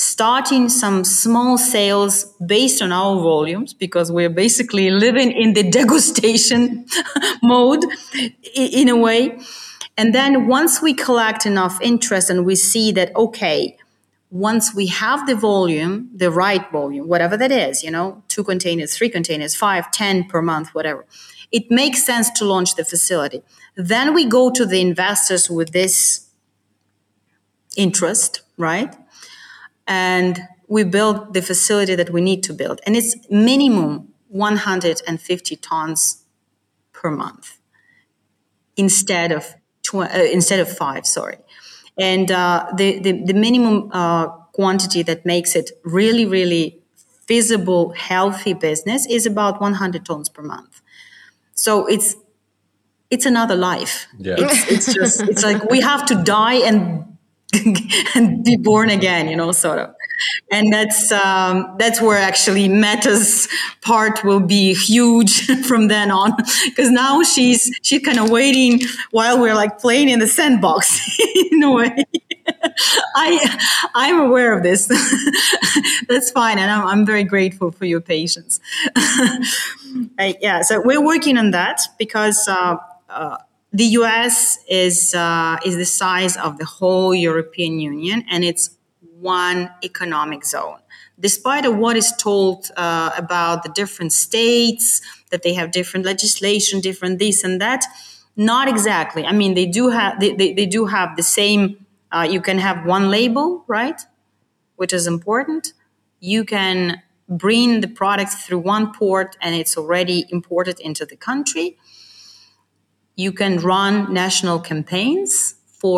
starting 0.00 0.70
some 0.70 1.04
small 1.04 1.58
sales 1.58 2.24
based 2.46 2.80
on 2.80 2.90
our 2.90 3.20
volumes 3.20 3.74
because 3.74 4.10
we're 4.10 4.30
basically 4.30 4.90
living 4.90 5.30
in 5.30 5.52
the 5.52 5.62
degustation 5.76 6.88
mode 7.42 7.84
in 8.54 8.88
a 8.88 8.96
way. 8.96 9.38
And 9.98 10.14
then 10.14 10.46
once 10.46 10.80
we 10.80 10.94
collect 10.94 11.44
enough 11.44 11.78
interest 11.82 12.30
and 12.30 12.46
we 12.46 12.56
see 12.56 12.92
that, 12.92 13.14
okay, 13.14 13.76
once 14.30 14.74
we 14.74 14.86
have 14.86 15.26
the 15.26 15.34
volume, 15.34 16.08
the 16.14 16.30
right 16.30 16.70
volume, 16.72 17.06
whatever 17.06 17.36
that 17.36 17.52
is, 17.52 17.82
you 17.82 17.90
know, 17.90 18.22
two 18.28 18.42
containers, 18.42 18.96
three 18.96 19.10
containers, 19.10 19.54
five, 19.54 19.90
ten 19.90 20.24
per 20.24 20.40
month, 20.40 20.74
whatever, 20.74 21.04
it 21.52 21.70
makes 21.70 22.06
sense 22.06 22.30
to 22.30 22.44
launch 22.46 22.76
the 22.76 22.84
facility. 22.84 23.42
Then 23.76 24.14
we 24.14 24.24
go 24.24 24.50
to 24.50 24.64
the 24.64 24.80
investors 24.80 25.50
with 25.50 25.72
this 25.72 26.28
interest, 27.76 28.40
right? 28.56 28.94
And 29.90 30.40
we 30.68 30.84
build 30.84 31.34
the 31.34 31.42
facility 31.42 31.96
that 31.96 32.10
we 32.10 32.20
need 32.20 32.44
to 32.44 32.54
build. 32.54 32.80
And 32.86 32.96
it's 32.96 33.16
minimum 33.28 34.08
150 34.28 35.56
tons 35.56 36.24
per 36.92 37.10
month 37.10 37.58
instead 38.76 39.32
of 39.32 39.54
tw- 39.82 39.96
uh, 39.96 40.28
instead 40.32 40.60
of 40.60 40.74
five. 40.74 41.04
Sorry, 41.04 41.38
and 41.98 42.30
uh, 42.30 42.66
the, 42.76 43.00
the, 43.00 43.24
the 43.24 43.34
minimum 43.34 43.90
uh, 43.92 44.28
quantity 44.52 45.02
that 45.02 45.26
makes 45.26 45.56
it 45.56 45.72
really 45.84 46.24
really 46.24 46.80
feasible, 47.26 47.90
healthy 47.90 48.54
business 48.54 49.06
is 49.06 49.26
about 49.26 49.60
100 49.60 50.04
tons 50.04 50.28
per 50.28 50.42
month. 50.42 50.80
So 51.54 51.86
it's 51.86 52.16
it's 53.10 53.26
another 53.26 53.56
life. 53.56 54.06
Yeah. 54.18 54.36
It's, 54.38 54.70
it's 54.70 54.94
just, 54.94 55.22
it's 55.22 55.42
like 55.42 55.68
we 55.68 55.80
have 55.80 56.06
to 56.06 56.14
die 56.22 56.58
and 56.68 57.09
and 58.14 58.44
be 58.44 58.56
born 58.56 58.90
again, 58.90 59.28
you 59.28 59.36
know, 59.36 59.52
sort 59.52 59.78
of. 59.78 59.94
And 60.50 60.72
that's 60.72 61.10
um, 61.12 61.76
that's 61.78 62.00
where 62.00 62.18
actually 62.18 62.68
Mette's 62.68 63.48
part 63.80 64.22
will 64.22 64.40
be 64.40 64.74
huge 64.74 65.46
from 65.66 65.88
then 65.88 66.10
on, 66.10 66.32
because 66.66 66.90
now 66.90 67.22
she's 67.22 67.70
she's 67.82 68.02
kind 68.02 68.18
of 68.18 68.30
waiting 68.30 68.80
while 69.12 69.40
we're 69.40 69.54
like 69.54 69.78
playing 69.78 70.10
in 70.10 70.18
the 70.18 70.26
sandbox 70.26 71.00
in 71.52 71.62
a 71.62 71.72
way. 71.72 72.04
I 73.16 73.58
I'm 73.94 74.20
aware 74.20 74.52
of 74.52 74.62
this. 74.62 74.88
that's 76.08 76.30
fine, 76.30 76.58
and 76.58 76.70
I'm 76.70 76.86
I'm 76.86 77.06
very 77.06 77.24
grateful 77.24 77.70
for 77.70 77.86
your 77.86 78.00
patience. 78.02 78.60
I, 80.18 80.36
yeah, 80.40 80.62
so 80.62 80.82
we're 80.84 81.04
working 81.04 81.38
on 81.38 81.50
that 81.52 81.80
because. 81.98 82.46
Uh, 82.46 82.76
uh, 83.08 83.38
the 83.72 83.84
US 83.84 84.58
is 84.68 85.14
uh, 85.14 85.58
is 85.64 85.76
the 85.76 85.84
size 85.84 86.36
of 86.36 86.58
the 86.58 86.64
whole 86.64 87.14
European 87.14 87.78
Union, 87.78 88.24
and 88.30 88.44
it's 88.44 88.70
one 89.20 89.70
economic 89.84 90.44
zone. 90.44 90.78
Despite 91.18 91.66
of 91.66 91.76
what 91.76 91.96
is 91.96 92.12
told 92.16 92.70
uh, 92.76 93.10
about 93.16 93.62
the 93.62 93.68
different 93.68 94.12
states 94.12 95.02
that 95.30 95.42
they 95.42 95.54
have 95.54 95.70
different 95.70 96.06
legislation, 96.06 96.80
different 96.80 97.18
this 97.18 97.44
and 97.44 97.60
that, 97.60 97.84
not 98.36 98.68
exactly. 98.68 99.24
I 99.24 99.32
mean, 99.32 99.54
they 99.54 99.66
do 99.66 99.90
have 99.90 100.18
they, 100.18 100.34
they, 100.34 100.52
they 100.52 100.66
do 100.66 100.86
have 100.86 101.16
the 101.16 101.22
same. 101.22 101.86
Uh, 102.10 102.26
you 102.28 102.40
can 102.40 102.58
have 102.58 102.84
one 102.84 103.08
label, 103.08 103.64
right, 103.68 104.00
which 104.76 104.92
is 104.92 105.06
important. 105.06 105.74
You 106.18 106.44
can 106.44 107.02
bring 107.28 107.82
the 107.82 107.88
product 107.88 108.32
through 108.32 108.58
one 108.58 108.92
port, 108.92 109.36
and 109.40 109.54
it's 109.54 109.76
already 109.76 110.26
imported 110.30 110.80
into 110.80 111.06
the 111.06 111.14
country 111.14 111.76
you 113.20 113.32
can 113.32 113.58
run 113.58 114.12
national 114.12 114.58
campaigns 114.60 115.54
for 115.80 115.96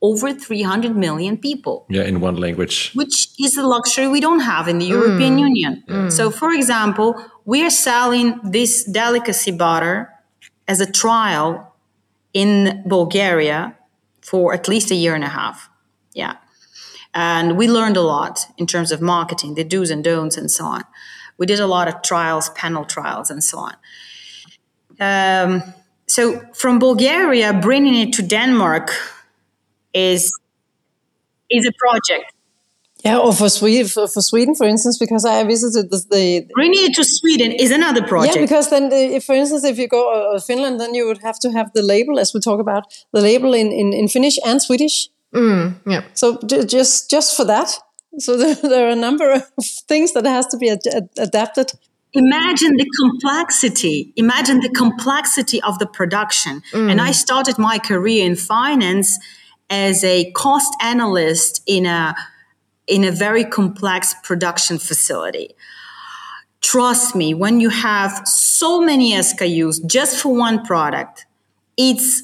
over 0.00 0.32
300 0.32 0.96
million 0.96 1.36
people. 1.36 1.86
Yeah, 1.88 2.02
in 2.02 2.20
one 2.20 2.36
language. 2.36 2.92
Which 2.94 3.28
is 3.38 3.56
a 3.56 3.66
luxury 3.66 4.08
we 4.08 4.20
don't 4.20 4.40
have 4.40 4.68
in 4.68 4.78
the 4.78 4.86
European 4.86 5.36
mm. 5.36 5.40
Union. 5.48 5.84
Mm. 5.88 6.12
So, 6.12 6.30
for 6.30 6.50
example, 6.52 7.08
we 7.44 7.64
are 7.66 7.70
selling 7.70 8.40
this 8.44 8.84
delicacy 8.84 9.52
butter 9.52 10.08
as 10.68 10.80
a 10.80 10.90
trial 10.90 11.74
in 12.32 12.82
Bulgaria 12.86 13.76
for 14.20 14.54
at 14.54 14.68
least 14.68 14.90
a 14.90 14.94
year 14.94 15.14
and 15.14 15.24
a 15.24 15.32
half. 15.40 15.68
Yeah. 16.14 16.34
And 17.14 17.56
we 17.56 17.68
learned 17.68 17.96
a 17.96 18.02
lot 18.02 18.46
in 18.56 18.66
terms 18.66 18.90
of 18.92 19.00
marketing, 19.00 19.54
the 19.54 19.64
do's 19.64 19.90
and 19.90 20.02
don'ts, 20.02 20.36
and 20.36 20.50
so 20.50 20.64
on. 20.64 20.82
We 21.38 21.46
did 21.46 21.60
a 21.60 21.66
lot 21.66 21.88
of 21.88 22.02
trials, 22.02 22.50
panel 22.50 22.84
trials, 22.84 23.30
and 23.30 23.42
so 23.42 23.58
on. 23.58 23.74
Um, 25.00 25.74
so 26.06 26.40
from 26.54 26.78
Bulgaria, 26.78 27.52
bringing 27.52 27.94
it 27.94 28.12
to 28.14 28.22
Denmark 28.22 28.90
is 29.94 30.32
is 31.50 31.66
a 31.66 31.72
project. 31.78 32.32
Yeah, 33.04 33.18
or 33.18 33.32
for 33.32 33.48
Sweden, 33.48 33.88
for, 33.88 34.06
for 34.06 34.22
Sweden, 34.22 34.54
for 34.54 34.64
instance, 34.64 34.96
because 34.96 35.24
I 35.24 35.42
visited 35.42 35.90
the, 35.90 35.98
the 36.08 36.46
bringing 36.54 36.84
it 36.84 36.94
to 36.94 37.04
Sweden 37.04 37.50
is 37.50 37.72
another 37.72 38.06
project. 38.06 38.36
Yeah, 38.36 38.42
because 38.42 38.70
then, 38.70 38.90
the, 38.90 39.16
if, 39.16 39.24
for 39.24 39.34
instance, 39.34 39.64
if 39.64 39.76
you 39.76 39.88
go 39.88 40.02
to 40.02 40.36
uh, 40.36 40.40
Finland, 40.40 40.78
then 40.78 40.94
you 40.94 41.04
would 41.06 41.18
have 41.18 41.36
to 41.40 41.50
have 41.50 41.72
the 41.74 41.82
label, 41.82 42.20
as 42.20 42.32
we 42.32 42.38
talk 42.38 42.60
about, 42.60 42.84
the 43.12 43.20
label 43.20 43.54
in, 43.54 43.72
in, 43.72 43.92
in 43.92 44.06
Finnish 44.06 44.38
and 44.46 44.62
Swedish. 44.62 45.08
Mm, 45.34 45.74
yeah. 45.84 46.04
So 46.14 46.38
just 46.42 47.10
just 47.10 47.36
for 47.36 47.44
that, 47.46 47.76
so 48.18 48.36
there, 48.40 48.54
there, 48.54 48.86
are 48.86 48.92
a 48.92 48.96
number 48.96 49.32
of 49.32 49.42
things 49.88 50.12
that 50.12 50.24
has 50.24 50.46
to 50.48 50.56
be 50.56 50.70
ad- 50.70 51.08
adapted 51.18 51.72
imagine 52.14 52.76
the 52.76 52.86
complexity 53.00 54.12
imagine 54.16 54.60
the 54.60 54.68
complexity 54.70 55.62
of 55.62 55.78
the 55.78 55.86
production. 55.86 56.62
Mm. 56.72 56.90
and 56.90 57.00
i 57.00 57.10
started 57.10 57.58
my 57.58 57.78
career 57.78 58.24
in 58.26 58.36
finance 58.36 59.18
as 59.72 60.04
a 60.04 60.30
cost 60.32 60.72
analyst 60.82 61.62
in 61.66 61.86
a 61.86 62.14
in 62.86 63.04
a 63.04 63.10
very 63.10 63.44
complex 63.44 64.14
production 64.22 64.78
facility. 64.78 65.54
Trust 66.60 67.16
me 67.16 67.32
when 67.32 67.58
you 67.58 67.70
have 67.70 68.26
so 68.28 68.80
many 68.80 69.12
skus 69.12 69.84
just 69.86 70.20
for 70.20 70.34
one 70.36 70.64
product 70.64 71.26
it's 71.78 72.22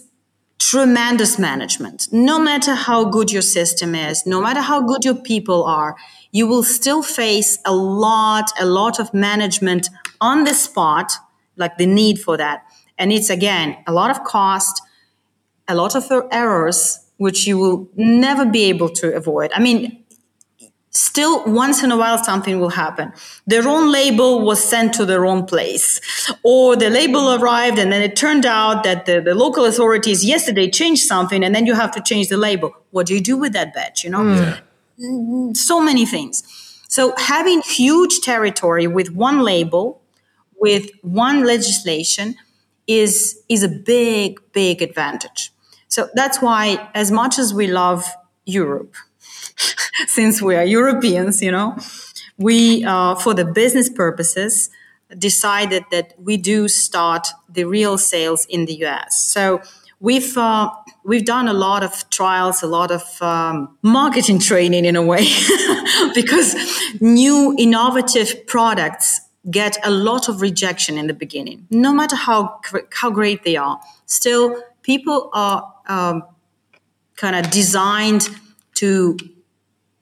tremendous 0.59 1.39
management. 1.39 2.09
No 2.13 2.39
matter 2.39 2.75
how 2.75 3.05
good 3.05 3.33
your 3.33 3.43
system 3.43 3.95
is 3.95 4.27
no 4.27 4.41
matter 4.43 4.61
how 4.61 4.83
good 4.83 5.05
your 5.05 5.15
people 5.15 5.65
are 5.65 5.97
you 6.31 6.47
will 6.47 6.63
still 6.63 7.03
face 7.03 7.59
a 7.65 7.75
lot, 7.75 8.51
a 8.61 8.67
lot 8.67 9.01
of 9.01 9.13
management 9.15 9.89
on 10.21 10.45
the 10.45 10.55
spot, 10.55 11.13
like 11.57 11.77
the 11.79 11.87
need 11.87 12.21
for 12.21 12.37
that. 12.37 12.65
And 12.99 13.13
it's 13.13 13.31
again, 13.31 13.77
a 13.87 13.93
lot 13.93 14.11
of 14.11 14.25
cost, 14.25 14.83
a 15.67 15.75
lot 15.75 15.95
of 15.95 16.11
er-, 16.11 16.29
errors, 16.31 17.01
which 17.17 17.47
you 17.47 17.59
will 17.59 17.89
never 17.97 18.45
be 18.45 18.65
able 18.65 18.89
to 18.91 19.15
avoid. 19.15 19.51
I 19.55 19.61
mean, 19.61 20.05
still 20.91 21.45
once 21.45 21.83
in 21.83 21.91
a 21.91 21.97
while 21.97 22.23
something 22.23 22.61
will 22.61 22.71
happen. 22.71 23.13
The 23.47 23.63
wrong 23.63 23.91
label 23.91 24.45
was 24.45 24.63
sent 24.63 24.95
to 24.95 25.05
the 25.05 25.21
wrong 25.21 25.47
place 25.47 26.01
or 26.43 26.77
the 26.77 26.91
label 26.91 27.35
arrived 27.35 27.79
and 27.79 27.93
then 27.93 28.03
it 28.03 28.17
turned 28.17 28.47
out 28.47 28.85
that 28.85 29.07
the, 29.07 29.21
the 29.21 29.35
local 29.35 29.65
authorities 29.65 30.25
yesterday 30.25 30.71
changed 30.71 31.03
something 31.03 31.45
and 31.45 31.55
then 31.55 31.67
you 31.67 31.75
have 31.75 31.93
to 31.93 32.01
change 32.01 32.29
the 32.29 32.37
label. 32.37 32.73
What 32.91 33.07
do 33.07 33.15
you 33.15 33.21
do 33.21 33.37
with 33.37 33.53
that 33.53 33.75
batch 33.75 34.05
you 34.05 34.11
know? 34.11 34.21
Mm. 34.21 34.37
Yeah 34.37 34.61
so 35.55 35.81
many 35.81 36.07
things. 36.07 36.43
So 36.89 37.15
having 37.17 37.61
huge 37.63 38.21
territory 38.21 38.87
with 38.87 39.11
one 39.11 39.41
label, 39.41 40.01
with 40.61 40.91
one 41.03 41.45
legislation, 41.45 42.37
is 42.87 43.43
is 43.49 43.63
a 43.63 43.69
big 43.69 44.41
big 44.53 44.83
advantage. 44.83 45.53
So 45.89 46.09
that's 46.15 46.41
why, 46.41 46.91
as 46.95 47.11
much 47.11 47.39
as 47.39 47.55
we 47.55 47.67
love 47.67 48.05
Europe, 48.45 48.95
since 50.07 50.43
we 50.43 50.57
are 50.57 50.65
Europeans, 50.65 51.43
you 51.43 51.53
know, 51.53 51.77
we 52.39 52.85
uh, 52.85 53.15
for 53.15 53.35
the 53.35 53.45
business 53.45 53.91
purposes 53.91 54.71
decided 55.17 55.85
that 55.91 56.15
we 56.19 56.37
do 56.37 56.69
start 56.69 57.29
the 57.49 57.65
real 57.65 57.97
sales 57.99 58.47
in 58.47 58.67
the 58.67 58.85
US. 58.85 59.21
So 59.21 59.61
we've 60.01 60.37
uh, 60.37 60.71
we've 61.09 61.25
done 61.25 61.49
a 61.49 61.55
lot 61.55 61.83
of 61.83 62.09
trials, 62.11 62.63
a 62.63 62.67
lot 62.67 62.91
of 62.91 63.03
um, 63.23 63.77
marketing 63.83 64.39
training 64.39 64.85
in 64.85 64.95
a 64.95 65.03
way, 65.03 65.27
because 66.15 66.55
new 67.01 67.55
innovative 67.59 68.47
products 68.47 69.21
get 69.51 69.79
a 69.83 69.91
lot 69.91 70.29
of 70.29 70.43
rejection 70.43 70.99
in 70.99 71.07
the 71.07 71.15
beginning, 71.15 71.67
no 71.71 71.93
matter 71.93 72.15
how 72.15 72.61
how 72.93 73.11
great 73.11 73.43
they 73.43 73.57
are. 73.57 73.81
Still, 74.07 74.63
people 74.83 75.31
are 75.33 75.75
um, 75.89 76.23
kind 77.17 77.35
of 77.35 77.51
designed 77.51 78.29
to 78.75 79.17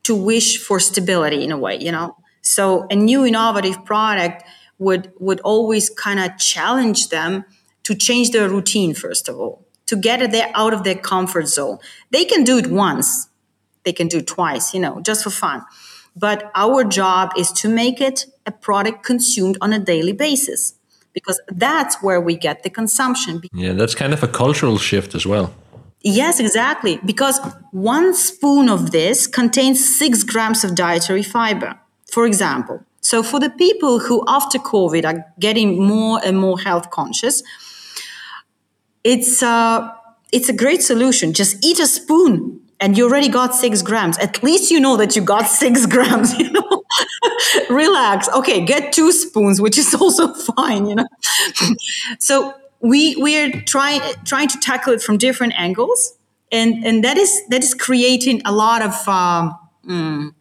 to 0.02 0.14
wish 0.14 0.58
for 0.58 0.80
stability 0.80 1.42
in 1.44 1.52
a 1.52 1.58
way, 1.58 1.76
you 1.76 1.92
know. 1.92 2.16
So 2.42 2.86
a 2.90 2.96
new 2.96 3.24
innovative 3.24 3.84
product 3.84 4.42
would 4.78 5.12
would 5.20 5.40
always 5.40 5.88
kind 5.88 6.18
of 6.18 6.36
challenge 6.36 7.08
them 7.10 7.44
to 7.84 7.94
change 7.94 8.30
their 8.30 8.48
routine 8.48 8.94
first 8.94 9.28
of 9.28 9.38
all 9.38 9.65
to 9.86 9.96
get 9.96 10.30
there 10.30 10.50
out 10.54 10.72
of 10.74 10.84
their 10.84 10.94
comfort 10.94 11.48
zone. 11.48 11.78
They 12.10 12.24
can 12.24 12.44
do 12.44 12.58
it 12.58 12.66
once, 12.66 13.28
they 13.84 13.92
can 13.92 14.08
do 14.08 14.18
it 14.18 14.26
twice, 14.26 14.74
you 14.74 14.80
know, 14.80 15.00
just 15.00 15.22
for 15.24 15.30
fun. 15.30 15.64
But 16.14 16.50
our 16.54 16.82
job 16.82 17.32
is 17.36 17.52
to 17.52 17.68
make 17.68 18.00
it 18.00 18.26
a 18.46 18.52
product 18.52 19.04
consumed 19.04 19.58
on 19.60 19.72
a 19.72 19.78
daily 19.78 20.12
basis 20.12 20.74
because 21.12 21.40
that's 21.48 22.02
where 22.02 22.20
we 22.20 22.36
get 22.36 22.62
the 22.62 22.70
consumption. 22.70 23.42
Yeah, 23.52 23.72
that's 23.72 23.94
kind 23.94 24.12
of 24.12 24.22
a 24.22 24.28
cultural 24.28 24.78
shift 24.78 25.14
as 25.14 25.26
well. 25.26 25.52
Yes, 26.02 26.40
exactly. 26.40 27.00
Because 27.04 27.40
one 27.72 28.14
spoon 28.14 28.68
of 28.68 28.92
this 28.92 29.26
contains 29.26 29.78
six 29.98 30.22
grams 30.22 30.62
of 30.62 30.74
dietary 30.74 31.22
fiber, 31.22 31.78
for 32.10 32.26
example. 32.26 32.84
So, 33.00 33.22
for 33.22 33.40
the 33.40 33.50
people 33.50 34.00
who 34.00 34.24
after 34.26 34.58
COVID 34.58 35.04
are 35.04 35.24
getting 35.38 35.82
more 35.82 36.20
and 36.24 36.38
more 36.38 36.58
health 36.58 36.90
conscious, 36.90 37.42
it's 39.06 39.40
uh, 39.42 39.88
it's 40.32 40.48
a 40.48 40.52
great 40.52 40.82
solution. 40.82 41.32
Just 41.32 41.64
eat 41.64 41.78
a 41.78 41.86
spoon 41.86 42.60
and 42.80 42.98
you 42.98 43.04
already 43.04 43.28
got 43.28 43.54
six 43.54 43.80
grams. 43.80 44.18
At 44.18 44.42
least 44.42 44.70
you 44.70 44.80
know 44.80 44.96
that 44.96 45.14
you 45.14 45.22
got 45.22 45.46
six 45.62 45.86
grams, 45.86 46.36
you 46.38 46.50
know. 46.50 46.82
Relax. 47.70 48.28
Okay, 48.28 48.64
get 48.64 48.92
two 48.92 49.12
spoons, 49.12 49.60
which 49.60 49.78
is 49.78 49.94
also 50.00 50.34
fine, 50.34 50.86
you 50.86 50.96
know. 50.96 51.06
so 52.18 52.54
we 52.80 53.16
we 53.16 53.38
are 53.38 53.50
trying 53.62 54.00
trying 54.24 54.48
to 54.48 54.58
tackle 54.58 54.92
it 54.92 55.00
from 55.00 55.18
different 55.18 55.54
angles, 55.56 56.18
and 56.50 56.84
and 56.84 57.04
that 57.04 57.16
is 57.16 57.32
that 57.50 57.62
is 57.62 57.74
creating 57.74 58.42
a 58.44 58.52
lot 58.52 58.82
of 58.82 58.94
um, 59.08 59.56
mm, 59.86 60.34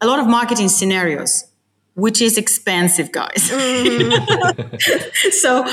a 0.00 0.06
lot 0.06 0.18
of 0.18 0.26
marketing 0.26 0.68
scenarios 0.68 1.44
which 1.96 2.20
is 2.20 2.36
expensive, 2.36 3.10
guys. 3.10 3.50
Mm. 3.50 5.32
so 5.32 5.66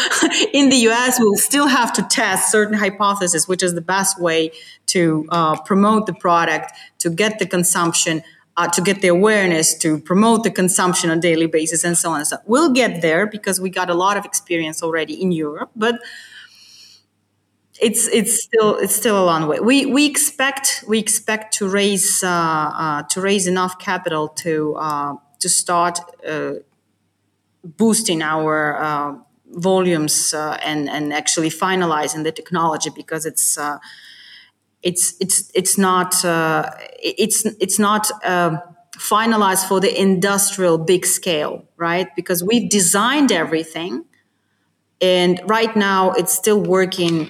in 0.54 0.70
the 0.70 0.78
US, 0.88 1.20
we'll 1.20 1.36
still 1.36 1.68
have 1.68 1.92
to 1.94 2.02
test 2.04 2.50
certain 2.50 2.78
hypotheses, 2.78 3.46
which 3.48 3.62
is 3.62 3.74
the 3.74 3.82
best 3.82 4.22
way 4.22 4.52
to 4.88 5.28
uh, 5.30 5.62
promote 5.62 6.06
the 6.06 6.14
product, 6.14 6.72
to 7.00 7.10
get 7.10 7.40
the 7.40 7.46
consumption, 7.46 8.24
uh, 8.56 8.70
to 8.70 8.82
get 8.82 9.02
the 9.02 9.10
awareness, 9.10 9.78
to 9.80 10.00
promote 10.00 10.44
the 10.44 10.52
consumption 10.52 11.10
on 11.10 11.18
a 11.18 11.22
daily 11.22 11.48
basis, 11.48 11.84
and 11.84 11.98
so 11.98 12.12
on 12.12 12.20
and 12.20 12.28
so 12.28 12.38
on. 12.38 12.44
We'll 12.46 12.72
get 12.72 13.02
there 13.02 13.28
because 13.28 13.60
we 13.60 13.70
got 13.70 13.90
a 13.90 13.94
lot 13.94 14.16
of 14.16 14.24
experience 14.24 14.82
already 14.82 15.22
in 15.22 15.34
Europe, 15.34 15.72
but 15.76 16.00
it's 17.82 18.08
it's 18.08 18.42
still 18.42 18.78
it's 18.78 18.96
still 18.96 19.22
a 19.22 19.26
long 19.26 19.46
way. 19.48 19.60
We 19.60 19.86
we 19.88 20.06
expect 20.06 20.86
we 20.88 21.00
expect 21.00 21.56
to 21.56 21.68
raise 21.68 22.24
uh, 22.24 22.30
uh, 22.30 23.04
to 23.10 23.20
raise 23.20 23.46
enough 23.46 23.78
capital 23.78 24.30
to 24.30 24.76
uh, 24.76 25.16
to 25.44 25.50
start 25.50 26.00
uh, 26.28 26.54
boosting 27.64 28.22
our 28.22 28.82
uh, 28.82 29.16
volumes 29.52 30.34
uh, 30.34 30.58
and 30.64 30.90
and 30.90 31.14
actually 31.14 31.50
finalizing 31.50 32.24
the 32.24 32.32
technology 32.32 32.90
because 32.90 33.26
it's 33.26 33.60
it's 34.82 35.16
it's 35.20 35.52
it's 35.54 35.78
not 35.78 36.16
it's 37.02 37.46
it's 37.60 37.78
not 37.78 38.10
um, 38.24 38.60
finalized 38.98 39.68
for 39.68 39.80
the 39.82 39.92
industrial 40.08 40.78
big 40.78 41.06
scale, 41.06 41.66
right? 41.78 42.08
Because 42.16 42.42
we've 42.44 42.70
designed 42.70 43.32
everything, 43.32 44.06
and 45.02 45.42
right 45.46 45.76
now 45.76 46.12
it's 46.12 46.34
still 46.34 46.62
working 46.62 47.30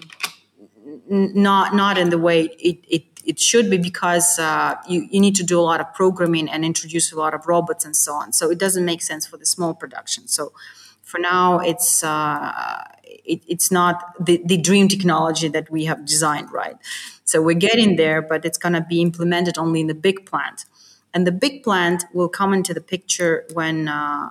not 1.09 1.73
not 1.75 1.97
in 1.97 2.09
the 2.09 2.17
way 2.17 2.43
it, 2.43 2.77
it, 2.87 3.12
it 3.25 3.39
should 3.39 3.69
be 3.69 3.77
because 3.77 4.37
uh, 4.39 4.75
you, 4.87 5.07
you 5.09 5.19
need 5.19 5.35
to 5.35 5.43
do 5.43 5.59
a 5.59 5.61
lot 5.61 5.79
of 5.79 5.93
programming 5.93 6.49
and 6.49 6.65
introduce 6.65 7.11
a 7.11 7.17
lot 7.17 7.33
of 7.33 7.47
robots 7.47 7.85
and 7.85 7.95
so 7.95 8.13
on. 8.13 8.33
So 8.33 8.51
it 8.51 8.57
doesn't 8.57 8.85
make 8.85 9.01
sense 9.01 9.25
for 9.25 9.37
the 9.37 9.45
small 9.45 9.73
production. 9.73 10.27
So 10.27 10.53
for 11.01 11.19
now, 11.19 11.59
it's 11.59 12.03
uh, 12.03 12.83
it, 13.03 13.43
it's 13.47 13.71
not 13.71 14.15
the, 14.23 14.41
the 14.45 14.57
dream 14.57 14.87
technology 14.87 15.47
that 15.49 15.69
we 15.69 15.85
have 15.85 16.05
designed, 16.05 16.51
right? 16.51 16.75
So 17.23 17.41
we're 17.41 17.53
getting 17.55 17.95
there, 17.95 18.21
but 18.21 18.45
it's 18.45 18.57
going 18.57 18.73
to 18.73 18.81
be 18.81 19.01
implemented 19.01 19.57
only 19.57 19.81
in 19.81 19.87
the 19.87 19.95
big 19.95 20.25
plant, 20.25 20.65
and 21.13 21.27
the 21.27 21.31
big 21.31 21.63
plant 21.63 22.05
will 22.13 22.29
come 22.29 22.53
into 22.53 22.73
the 22.73 22.81
picture 22.81 23.45
when 23.53 23.87
uh, 23.87 24.29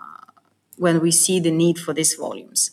when 0.76 1.00
we 1.00 1.10
see 1.10 1.38
the 1.40 1.50
need 1.50 1.78
for 1.78 1.92
these 1.94 2.14
volumes. 2.14 2.70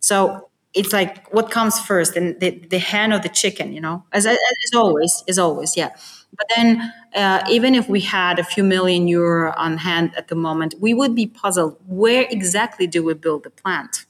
So 0.00 0.48
it's 0.74 0.92
like 0.92 1.28
what 1.32 1.50
comes 1.50 1.78
first? 1.78 2.16
And 2.16 2.38
the, 2.40 2.50
the 2.50 2.78
hen 2.78 3.12
or 3.12 3.18
the 3.18 3.28
chicken 3.28 3.72
you 3.72 3.80
know? 3.80 4.04
As, 4.12 4.26
as, 4.26 4.36
as 4.36 4.74
always 4.74 5.24
as 5.28 5.38
always 5.38 5.76
yeah. 5.76 5.90
But 6.36 6.46
then 6.56 6.92
uh, 7.14 7.44
even 7.50 7.74
if 7.74 7.88
we 7.88 8.00
had 8.00 8.38
a 8.38 8.44
few 8.44 8.64
million 8.64 9.06
euro 9.06 9.52
on 9.56 9.78
hand 9.78 10.12
at 10.16 10.28
the 10.28 10.34
moment 10.34 10.74
we 10.80 10.94
would 10.94 11.14
be 11.14 11.26
puzzled 11.26 11.76
where 11.86 12.26
exactly 12.30 12.86
do 12.86 13.02
we 13.02 13.14
build 13.14 13.44
the 13.44 13.50
plant? 13.50 14.06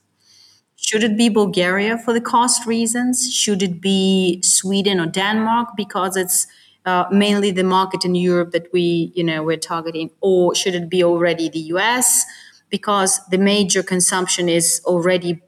Should 0.75 1.03
it 1.03 1.17
be 1.17 1.29
bulgaria 1.29 1.97
for 1.97 2.13
the 2.13 2.21
cost 2.21 2.65
reasons? 2.65 3.33
Should 3.33 3.61
it 3.63 3.81
be 3.81 4.41
sweden 4.41 4.99
or 4.99 5.05
denmark 5.05 5.69
because 5.77 6.15
it's 6.17 6.47
uh, 6.85 7.05
mainly 7.11 7.51
the 7.51 7.63
market 7.63 8.03
in 8.03 8.13
europe 8.15 8.51
that 8.51 8.67
we 8.73 9.11
you 9.15 9.23
know 9.23 9.43
we're 9.43 9.57
targeting? 9.57 10.11
Or 10.21 10.55
should 10.55 10.75
it 10.75 10.89
be 10.89 11.03
already 11.03 11.49
the 11.49 11.59
us 11.59 12.25
because 12.69 13.19
the 13.27 13.37
major 13.37 13.83
consumption 13.83 14.49
is 14.49 14.81
already 14.85 15.41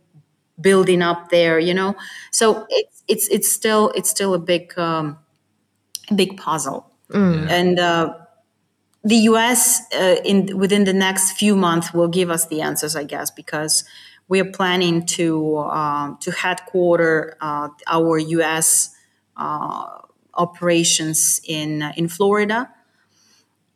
building 0.59 1.01
up 1.01 1.29
there 1.29 1.59
you 1.59 1.73
know? 1.73 1.95
So 2.31 2.65
it's 2.69 3.03
it's 3.07 3.27
it's 3.29 3.51
still 3.51 3.91
it's 3.95 4.09
still 4.09 4.33
a 4.33 4.39
big 4.39 4.77
um, 4.77 5.17
big 6.15 6.37
puzzle. 6.37 6.91
Mm. 7.11 7.47
and 7.51 7.77
uh, 7.77 8.15
the 9.03 9.17
us 9.17 9.79
uh, 9.93 10.15
in 10.25 10.57
within 10.57 10.85
the 10.85 10.93
next 10.93 11.33
few 11.33 11.55
months 11.55 11.93
will 11.93 12.07
give 12.07 12.31
us 12.31 12.47
the 12.47 12.61
answers 12.61 12.95
i 12.95 13.03
guess 13.03 13.29
because 13.29 13.83
we 14.27 14.39
are 14.39 14.51
planning 14.51 15.05
to 15.05 15.57
uh, 15.57 16.15
to 16.19 16.31
headquarter 16.31 17.37
uh, 17.41 17.69
our 17.87 18.19
us 18.19 18.95
uh, 19.37 19.99
operations 20.33 21.41
in 21.43 21.83
in 21.95 22.07
florida. 22.07 22.71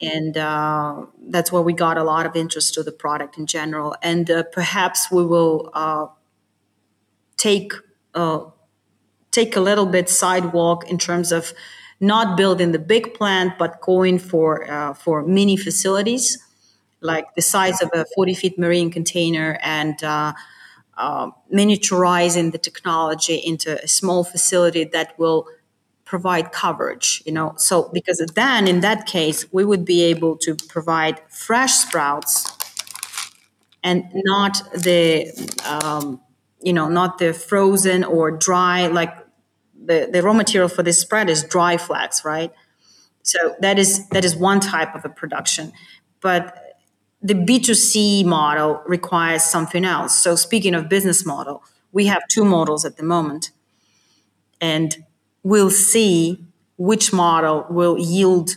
And 0.02 0.38
uh, 0.38 1.08
that's 1.28 1.52
where 1.52 1.62
we 1.62 1.74
got 1.74 1.98
a 1.98 2.04
lot 2.04 2.26
of 2.26 2.34
interest 2.38 2.74
to 2.76 2.84
the 2.84 2.92
product 2.94 3.38
in 3.38 3.46
general. 3.46 3.98
And 4.02 4.32
uh, 4.32 4.44
perhaps 4.44 5.12
we 5.12 5.26
will 5.26 5.70
uh, 5.74 6.06
take 7.40 7.74
uh, 8.14 8.42
take 9.32 9.56
a 9.56 9.60
little 9.60 9.88
bit 9.88 10.10
sidewalk 10.10 10.90
in 10.90 11.00
terms 11.00 11.32
of 11.32 11.54
not 12.00 12.38
building 12.38 12.72
the 12.72 12.80
big 12.80 13.14
plant, 13.14 13.58
but 13.58 13.82
going 13.82 14.20
for 14.20 14.70
uh, 14.72 14.94
for 14.94 15.24
mini 15.24 15.58
facilities, 15.58 16.38
like 17.02 17.26
the 17.36 17.42
size 17.42 17.82
of 17.82 17.90
a 17.94 18.06
40 18.16 18.34
feet 18.36 18.60
marine 18.60 18.92
container, 18.92 19.58
and 19.64 20.04
uh, 20.04 20.34
uh, 20.98 21.32
miniaturizing 21.54 22.52
the 22.52 22.58
technology 22.58 23.36
into 23.36 23.82
a 23.84 23.88
small 23.88 24.24
facility 24.24 24.84
that 24.84 25.18
will 25.18 25.48
provide 26.06 26.52
coverage. 26.52 27.24
You 27.26 27.34
know, 27.34 27.54
so 27.58 27.90
because 27.94 28.20
then 28.36 28.68
in 28.68 28.82
that 28.82 29.06
case 29.06 29.46
we 29.52 29.66
would 29.66 29.86
be 29.86 30.04
able 30.04 30.38
to 30.38 30.56
provide 30.68 31.22
fresh 31.30 31.74
sprouts 31.74 32.52
and 33.84 34.04
not 34.14 34.62
the 34.74 35.32
um, 35.66 36.20
you 36.62 36.74
know, 36.74 36.90
not 36.90 37.18
the 37.18 37.34
frozen 37.34 38.04
or 38.04 38.32
dry, 38.32 38.88
like 38.88 39.16
the, 39.82 40.10
the 40.12 40.22
raw 40.22 40.34
material 40.34 40.70
for 40.70 40.84
this 40.84 41.00
spread 41.00 41.30
is 41.30 41.44
dry 41.44 41.78
flax, 41.78 42.26
right? 42.26 42.52
So 43.24 43.56
that 43.62 43.78
is 43.78 44.08
that 44.10 44.26
is 44.26 44.36
one 44.36 44.60
type 44.60 44.96
of 44.96 45.06
a 45.06 45.10
production. 45.10 45.72
But 46.22 46.70
the 47.22 47.34
B2C 47.34 48.26
model 48.26 48.82
requires 48.86 49.44
something 49.44 49.84
else. 49.86 50.18
So 50.22 50.36
speaking 50.36 50.74
of 50.74 50.90
business 50.90 51.26
model, 51.26 51.64
we 51.92 52.06
have 52.06 52.22
two 52.30 52.46
models 52.46 52.86
at 52.86 52.98
the 52.98 53.04
moment. 53.04 53.52
And 54.62 55.06
we'll 55.44 55.72
see 55.72 56.46
which 56.78 57.12
model 57.12 57.66
will 57.70 57.98
yield 57.98 58.56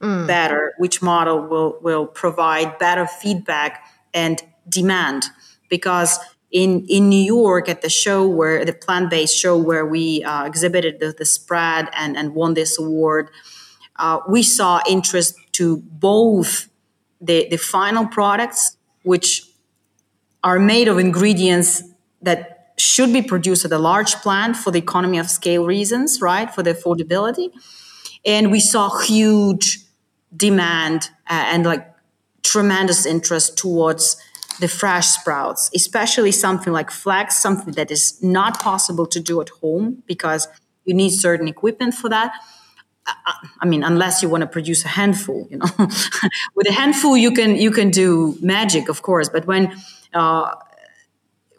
mm. 0.00 0.26
better, 0.26 0.74
which 0.78 1.02
model 1.02 1.40
will, 1.40 1.78
will 1.80 2.06
provide 2.06 2.78
better 2.78 3.06
feedback 3.06 3.84
and 4.14 4.42
demand. 4.68 5.26
Because 5.68 6.18
in 6.50 6.86
in 6.88 7.08
New 7.08 7.22
York 7.22 7.68
at 7.68 7.82
the 7.82 7.90
show 7.90 8.26
where 8.26 8.64
the 8.64 8.72
plant 8.72 9.10
based 9.10 9.36
show 9.36 9.56
where 9.56 9.84
we 9.84 10.22
uh, 10.24 10.44
exhibited 10.44 10.98
the, 11.00 11.12
the, 11.12 11.24
spread 11.24 11.88
and 11.92 12.16
and 12.16 12.34
won 12.34 12.54
this 12.54 12.78
award, 12.78 13.30
uh, 13.96 14.20
we 14.28 14.42
saw 14.42 14.80
interest 14.88 15.34
to 15.52 15.76
both 15.76 16.68
the 17.20 17.48
the 17.50 17.58
final 17.58 18.06
products 18.06 18.76
which 19.02 19.42
are 20.42 20.58
made 20.58 20.88
of 20.88 20.98
ingredients 20.98 21.82
that 22.22 22.72
should 22.78 23.12
be 23.12 23.20
produced 23.20 23.64
at 23.64 23.72
a 23.72 23.78
large 23.78 24.14
plant 24.16 24.56
for 24.56 24.70
the 24.70 24.78
economy 24.78 25.18
of 25.18 25.28
scale 25.28 25.66
reasons, 25.66 26.22
right? 26.22 26.54
For 26.54 26.62
the 26.62 26.72
affordability, 26.72 27.50
and 28.24 28.50
we 28.50 28.60
saw 28.60 28.98
huge 29.00 29.80
demand 30.34 31.10
uh, 31.28 31.44
and 31.52 31.66
like 31.66 31.86
tremendous 32.42 33.04
interest 33.04 33.58
towards 33.58 34.16
the 34.60 34.68
fresh 34.68 35.08
sprouts, 35.08 35.70
especially 35.74 36.32
something 36.32 36.72
like 36.72 36.90
flax, 36.90 37.38
something 37.38 37.74
that 37.74 37.90
is 37.90 38.22
not 38.22 38.60
possible 38.60 39.06
to 39.06 39.20
do 39.20 39.40
at 39.40 39.48
home 39.60 40.02
because 40.06 40.48
you 40.84 40.94
need 40.94 41.10
certain 41.10 41.48
equipment 41.48 41.94
for 41.94 42.08
that. 42.08 42.32
I 43.60 43.66
mean, 43.66 43.82
unless 43.82 44.22
you 44.22 44.28
want 44.28 44.42
to 44.42 44.46
produce 44.46 44.84
a 44.84 44.88
handful, 44.88 45.46
you 45.50 45.58
know, 45.58 45.66
with 46.54 46.68
a 46.68 46.72
handful 46.72 47.16
you 47.16 47.32
can 47.32 47.56
you 47.56 47.70
can 47.70 47.90
do 47.90 48.36
magic, 48.42 48.88
of 48.88 49.02
course. 49.02 49.28
But 49.28 49.46
when 49.46 49.74
uh, 50.12 50.54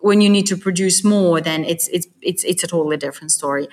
when 0.02 0.22
you 0.22 0.30
need 0.30 0.46
to 0.48 0.58
produce 0.58 1.04
more, 1.04 1.42
then 1.42 1.66
it's 1.66 1.88
it's 1.88 2.08
it's 2.22 2.44
it's 2.44 2.64
a 2.64 2.68
totally 2.68 2.98
different 2.98 3.32
story. 3.32 3.68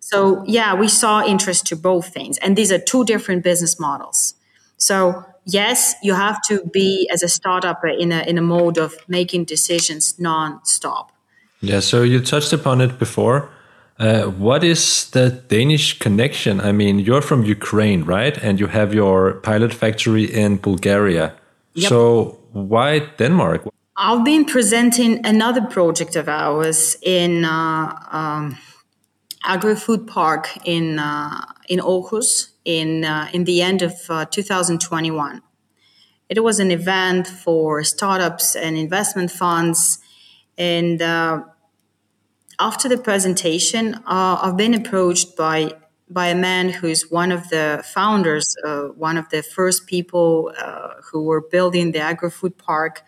So 0.00 0.44
yeah, 0.46 0.74
we 0.74 0.88
saw 0.88 1.24
interest 1.24 1.66
to 1.68 1.76
both 1.76 2.12
things, 2.12 2.38
and 2.38 2.56
these 2.56 2.70
are 2.70 2.78
two 2.78 3.04
different 3.04 3.42
business 3.42 3.78
models. 3.80 4.34
So 4.76 5.24
yes, 5.48 5.94
you 6.02 6.14
have 6.14 6.40
to 6.48 6.62
be 6.72 7.08
as 7.12 7.22
a 7.22 7.28
startup 7.28 7.80
in 7.84 8.12
a 8.12 8.20
in 8.28 8.38
a 8.38 8.42
mode 8.42 8.78
of 8.78 8.94
making 9.08 9.44
decisions 9.44 10.18
non-stop. 10.18 11.10
Yeah. 11.60 11.80
So 11.80 12.02
you 12.02 12.20
touched 12.20 12.52
upon 12.52 12.80
it 12.80 12.98
before. 12.98 13.48
Uh, 13.98 14.26
what 14.26 14.62
is 14.62 15.10
the 15.10 15.30
Danish 15.48 15.98
connection? 15.98 16.60
I 16.60 16.70
mean, 16.70 17.00
you're 17.00 17.22
from 17.22 17.44
Ukraine, 17.44 18.04
right? 18.04 18.38
And 18.44 18.60
you 18.60 18.68
have 18.68 18.94
your 18.94 19.40
pilot 19.42 19.74
factory 19.74 20.24
in 20.24 20.58
Bulgaria. 20.58 21.34
Yep. 21.74 21.88
So 21.88 22.38
why 22.52 23.00
Denmark? 23.18 23.62
I've 23.96 24.24
been 24.24 24.44
presenting 24.44 25.26
another 25.26 25.62
project 25.62 26.14
of 26.14 26.28
ours 26.28 26.96
in 27.02 27.44
uh, 27.44 27.92
um, 28.12 28.56
Agri 29.44 29.74
Food 29.74 30.06
Park 30.06 30.48
in 30.64 31.00
uh, 31.00 31.44
in 31.68 31.80
Aarhus 31.80 32.50
in 32.68 33.02
uh, 33.02 33.30
in 33.32 33.44
the 33.44 33.62
end 33.62 33.80
of 33.80 33.94
uh, 34.10 34.26
2021. 34.26 35.40
It 36.28 36.44
was 36.44 36.60
an 36.60 36.70
event 36.70 37.26
for 37.26 37.82
startups 37.82 38.54
and 38.54 38.76
investment 38.76 39.30
funds, 39.30 40.00
and 40.58 41.00
uh, 41.00 41.44
after 42.60 42.86
the 42.86 42.98
presentation, 42.98 43.94
uh, 44.06 44.38
I've 44.42 44.58
been 44.58 44.74
approached 44.74 45.34
by 45.34 45.72
by 46.10 46.26
a 46.26 46.34
man 46.34 46.68
who 46.68 46.86
is 46.86 47.10
one 47.10 47.32
of 47.32 47.48
the 47.48 47.82
founders, 47.94 48.54
uh, 48.64 48.88
one 49.08 49.16
of 49.16 49.30
the 49.30 49.42
first 49.42 49.86
people 49.86 50.52
uh, 50.58 50.90
who 51.10 51.22
were 51.22 51.40
building 51.40 51.92
the 51.92 52.00
agri 52.00 52.30
food 52.30 52.58
park. 52.58 53.02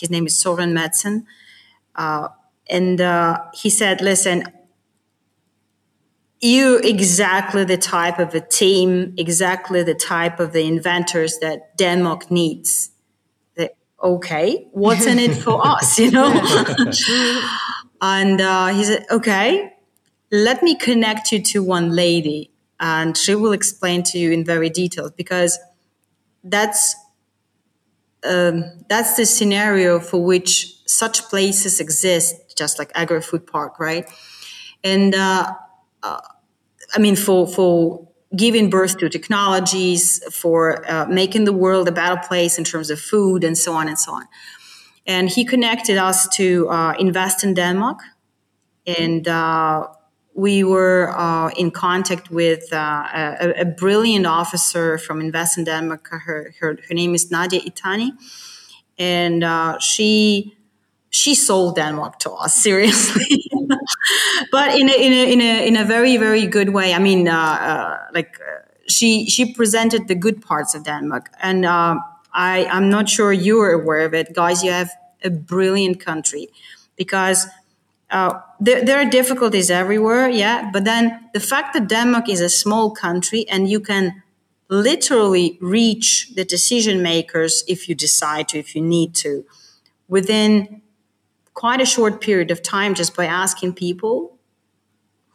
his 0.00 0.10
name 0.10 0.26
is 0.26 0.34
Soren 0.38 0.72
Madsen. 0.74 1.24
and 2.78 3.00
he 3.54 3.70
said, 3.70 4.00
Listen, 4.00 4.44
you 6.42 6.78
exactly 6.78 7.64
the 7.64 7.78
type 7.78 8.18
of 8.18 8.34
a 8.34 8.40
team, 8.40 9.14
exactly 9.16 9.82
the 9.82 9.94
type 9.94 10.40
of 10.40 10.52
the 10.52 10.66
inventors 10.66 11.38
that 11.38 11.76
Denmark 11.78 12.30
needs. 12.30 12.90
okay, 14.02 14.66
what's 14.72 15.06
in 15.06 15.16
it 15.20 15.32
for 15.36 15.64
us, 15.64 15.96
you 15.96 16.10
know? 16.10 16.32
and 18.02 18.40
uh, 18.40 18.66
he 18.66 18.82
said, 18.82 19.06
okay, 19.12 19.72
let 20.32 20.60
me 20.60 20.74
connect 20.74 21.30
you 21.30 21.40
to 21.40 21.62
one 21.62 21.94
lady 21.94 22.50
and 22.80 23.16
she 23.16 23.36
will 23.36 23.52
explain 23.52 24.02
to 24.02 24.18
you 24.18 24.32
in 24.32 24.44
very 24.44 24.68
detail 24.68 25.10
because 25.16 25.56
that's 26.42 26.96
um, 28.24 28.64
that's 28.88 29.16
the 29.16 29.24
scenario 29.24 30.00
for 30.00 30.24
which 30.24 30.76
such 30.86 31.22
places 31.28 31.78
exist, 31.80 32.56
just 32.56 32.78
like 32.78 32.90
Agro 32.94 33.20
Food 33.20 33.46
Park, 33.46 33.78
right? 33.78 34.08
And 34.82 35.14
uh, 35.14 35.54
uh, 36.02 36.20
I 36.94 36.98
mean, 36.98 37.16
for 37.16 37.46
for 37.46 38.08
giving 38.34 38.70
birth 38.70 38.98
to 38.98 39.08
technologies, 39.08 40.22
for 40.32 40.88
uh, 40.90 41.06
making 41.06 41.44
the 41.44 41.52
world 41.52 41.88
a 41.88 41.92
better 41.92 42.20
place 42.28 42.58
in 42.58 42.64
terms 42.64 42.90
of 42.90 43.00
food, 43.00 43.44
and 43.44 43.56
so 43.56 43.72
on 43.72 43.88
and 43.88 43.98
so 43.98 44.12
on. 44.12 44.26
And 45.06 45.28
he 45.28 45.44
connected 45.44 45.98
us 45.98 46.28
to 46.36 46.68
uh, 46.68 46.94
invest 46.98 47.44
in 47.44 47.54
Denmark, 47.54 48.00
and 48.86 49.26
uh, 49.26 49.88
we 50.34 50.64
were 50.64 51.12
uh, 51.16 51.50
in 51.56 51.70
contact 51.70 52.30
with 52.30 52.72
uh, 52.72 53.04
a, 53.12 53.60
a, 53.60 53.64
brilliant 53.64 54.26
officer 54.26 54.96
from 54.98 55.20
Invest 55.20 55.58
in 55.58 55.64
Denmark. 55.64 56.08
Her, 56.10 56.54
her, 56.60 56.78
her 56.88 56.94
name 56.94 57.14
is 57.14 57.30
Nadia 57.30 57.60
Itani, 57.60 58.10
and 58.98 59.44
uh, 59.44 59.78
she 59.78 60.56
she 61.10 61.34
sold 61.34 61.76
Denmark 61.76 62.18
to 62.20 62.30
us 62.32 62.54
seriously, 62.62 63.44
but 64.52 64.78
in 64.78 64.88
a, 64.88 64.92
in 64.92 65.12
a 65.12 65.32
in 65.32 65.40
a 65.40 65.66
in 65.66 65.76
a 65.76 65.84
very 65.84 66.18
very 66.18 66.46
good 66.46 66.68
way. 66.68 66.94
I 66.94 66.98
mean, 67.00 67.26
uh, 67.26 67.34
uh, 67.34 67.98
like 68.14 68.38
uh, 68.40 68.60
she 68.86 69.28
she 69.28 69.52
presented 69.52 70.06
the 70.06 70.14
good 70.14 70.42
parts 70.42 70.74
of 70.74 70.84
Denmark, 70.84 71.30
and 71.42 71.66
I 71.66 72.66
I'm 72.70 72.88
not 72.90 73.08
sure 73.08 73.32
you're 73.32 73.72
aware 73.72 74.06
of 74.06 74.14
it, 74.14 74.34
guys. 74.34 74.62
You 74.62 74.70
have 74.72 74.90
a 75.24 75.30
brilliant 75.30 76.04
country 76.04 76.48
because 76.96 77.46
uh, 78.10 78.40
there, 78.60 78.84
there 78.84 78.98
are 78.98 79.08
difficulties 79.08 79.70
everywhere, 79.70 80.28
yeah. 80.28 80.70
But 80.70 80.84
then 80.84 81.30
the 81.32 81.40
fact 81.40 81.72
that 81.72 81.88
Denmark 81.88 82.28
is 82.28 82.40
a 82.40 82.48
small 82.50 82.90
country 82.90 83.48
and 83.48 83.70
you 83.70 83.80
can 83.80 84.22
literally 84.68 85.58
reach 85.60 86.32
the 86.34 86.44
decision 86.44 87.02
makers 87.02 87.64
if 87.66 87.88
you 87.88 87.94
decide 87.94 88.48
to, 88.48 88.58
if 88.58 88.74
you 88.74 88.82
need 88.82 89.14
to, 89.14 89.44
within 90.08 90.82
quite 91.54 91.80
a 91.80 91.86
short 91.86 92.20
period 92.20 92.50
of 92.50 92.62
time 92.62 92.94
just 92.94 93.16
by 93.16 93.26
asking 93.26 93.72
people 93.72 94.31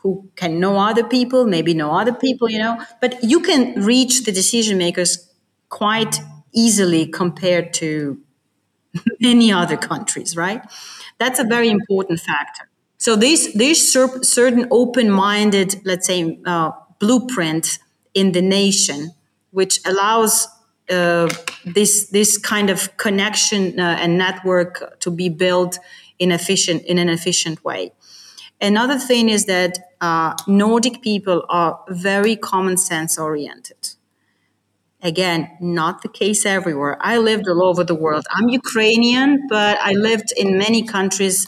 who 0.01 0.29
can 0.35 0.59
know 0.59 0.77
other 0.77 1.03
people, 1.03 1.45
maybe 1.45 1.73
know 1.73 1.91
other 1.91 2.13
people, 2.13 2.49
you 2.49 2.59
know, 2.59 2.81
but 3.01 3.23
you 3.23 3.39
can 3.39 3.83
reach 3.83 4.25
the 4.25 4.31
decision 4.31 4.77
makers 4.77 5.29
quite 5.69 6.19
easily 6.53 7.07
compared 7.07 7.73
to 7.73 8.19
many 9.19 9.51
other 9.51 9.77
countries, 9.77 10.35
right? 10.35 10.61
That's 11.17 11.39
a 11.39 11.43
very 11.43 11.69
important 11.69 12.19
factor. 12.19 12.69
So 12.97 13.15
this 13.15 13.53
this 13.53 13.93
certain 13.93 14.67
open-minded, 14.71 15.81
let's 15.85 16.07
say, 16.07 16.39
uh, 16.45 16.71
blueprint 16.99 17.79
in 18.13 18.31
the 18.31 18.41
nation, 18.41 19.11
which 19.51 19.79
allows 19.85 20.47
uh, 20.89 21.29
this 21.65 22.07
this 22.09 22.37
kind 22.37 22.69
of 22.69 22.97
connection 22.97 23.79
uh, 23.79 23.97
and 23.99 24.17
network 24.17 24.99
to 25.01 25.11
be 25.11 25.29
built 25.29 25.77
in 26.17 26.31
efficient 26.31 26.83
in 26.83 26.97
an 26.97 27.09
efficient 27.09 27.63
way. 27.63 27.91
Another 28.59 28.97
thing 28.97 29.29
is 29.29 29.45
that 29.45 29.77
uh, 30.01 30.33
Nordic 30.47 31.01
people 31.01 31.45
are 31.49 31.79
very 31.89 32.35
common 32.35 32.77
sense 32.77 33.17
oriented. 33.17 33.95
Again, 35.01 35.55
not 35.61 36.01
the 36.01 36.09
case 36.09 36.45
everywhere. 36.45 36.97
I 36.99 37.17
lived 37.17 37.47
all 37.47 37.63
over 37.63 37.83
the 37.83 37.93
world. 37.93 38.25
I'm 38.31 38.49
Ukrainian, 38.49 39.45
but 39.47 39.77
I 39.79 39.91
lived 39.93 40.33
in 40.35 40.57
many 40.57 40.81
countries, 40.81 41.47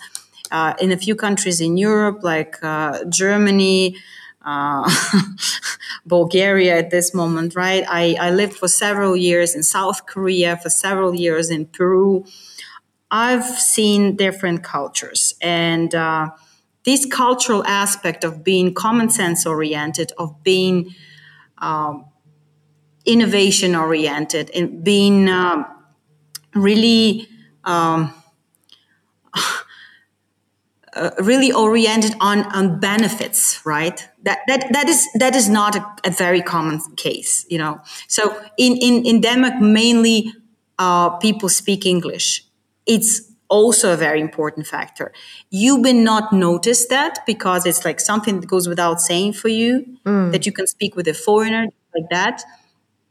uh, 0.51 0.75
in 0.79 0.91
a 0.91 0.97
few 0.97 1.15
countries 1.15 1.59
in 1.59 1.75
Europe, 1.75 2.19
like 2.21 2.63
uh, 2.63 3.03
Germany, 3.05 3.97
uh, 4.45 4.87
Bulgaria 6.05 6.77
at 6.77 6.91
this 6.91 7.11
moment, 7.13 7.55
right? 7.55 7.83
I, 7.89 8.15
I 8.21 8.29
lived 8.29 8.53
for 8.53 8.67
several 8.67 9.15
years 9.17 9.55
in 9.55 9.63
South 9.63 10.05
Korea, 10.05 10.57
for 10.57 10.69
several 10.69 11.15
years 11.15 11.49
in 11.49 11.65
Peru. 11.65 12.25
I've 13.09 13.45
seen 13.45 14.15
different 14.15 14.63
cultures. 14.63 15.33
And 15.41 15.95
uh, 15.95 16.29
this 16.85 17.05
cultural 17.05 17.63
aspect 17.65 18.23
of 18.23 18.43
being 18.43 18.73
common 18.73 19.09
sense 19.09 19.45
oriented, 19.45 20.11
of 20.17 20.43
being 20.43 20.93
um, 21.57 22.05
innovation 23.05 23.75
oriented 23.75 24.49
and 24.51 24.83
being 24.83 25.27
um, 25.29 25.65
really 26.55 27.27
um, 27.63 28.13
uh, 30.93 31.11
really 31.19 31.51
oriented 31.51 32.15
on, 32.19 32.43
on 32.55 32.79
benefits 32.79 33.65
right? 33.65 34.07
That, 34.23 34.39
that 34.47 34.71
that 34.73 34.89
is 34.89 35.07
that 35.15 35.35
is 35.35 35.49
not 35.49 35.75
a, 35.75 35.85
a 36.05 36.11
very 36.11 36.41
common 36.41 36.79
case 36.95 37.45
you 37.49 37.57
know? 37.57 37.81
So 38.07 38.39
in 38.57 38.77
in, 38.77 39.05
in 39.05 39.21
denmark 39.21 39.61
mainly 39.61 40.33
uh, 40.77 41.09
people 41.17 41.49
speak 41.49 41.85
english. 41.85 42.45
It's 42.85 43.28
also 43.49 43.93
a 43.93 43.97
very 43.97 44.21
important 44.21 44.67
factor. 44.67 45.11
You 45.49 45.77
may 45.77 45.93
not 45.93 46.31
notice 46.31 46.87
that 46.87 47.19
because 47.25 47.65
it's 47.65 47.83
like 47.83 47.99
something 47.99 48.39
that 48.39 48.47
goes 48.47 48.67
without 48.67 49.01
saying 49.01 49.33
for 49.33 49.49
you 49.49 49.97
mm. 50.05 50.31
that 50.31 50.45
you 50.45 50.51
can 50.51 50.67
speak 50.67 50.95
with 50.95 51.07
a 51.07 51.13
foreigner 51.13 51.67
like 51.95 52.09
that 52.11 52.43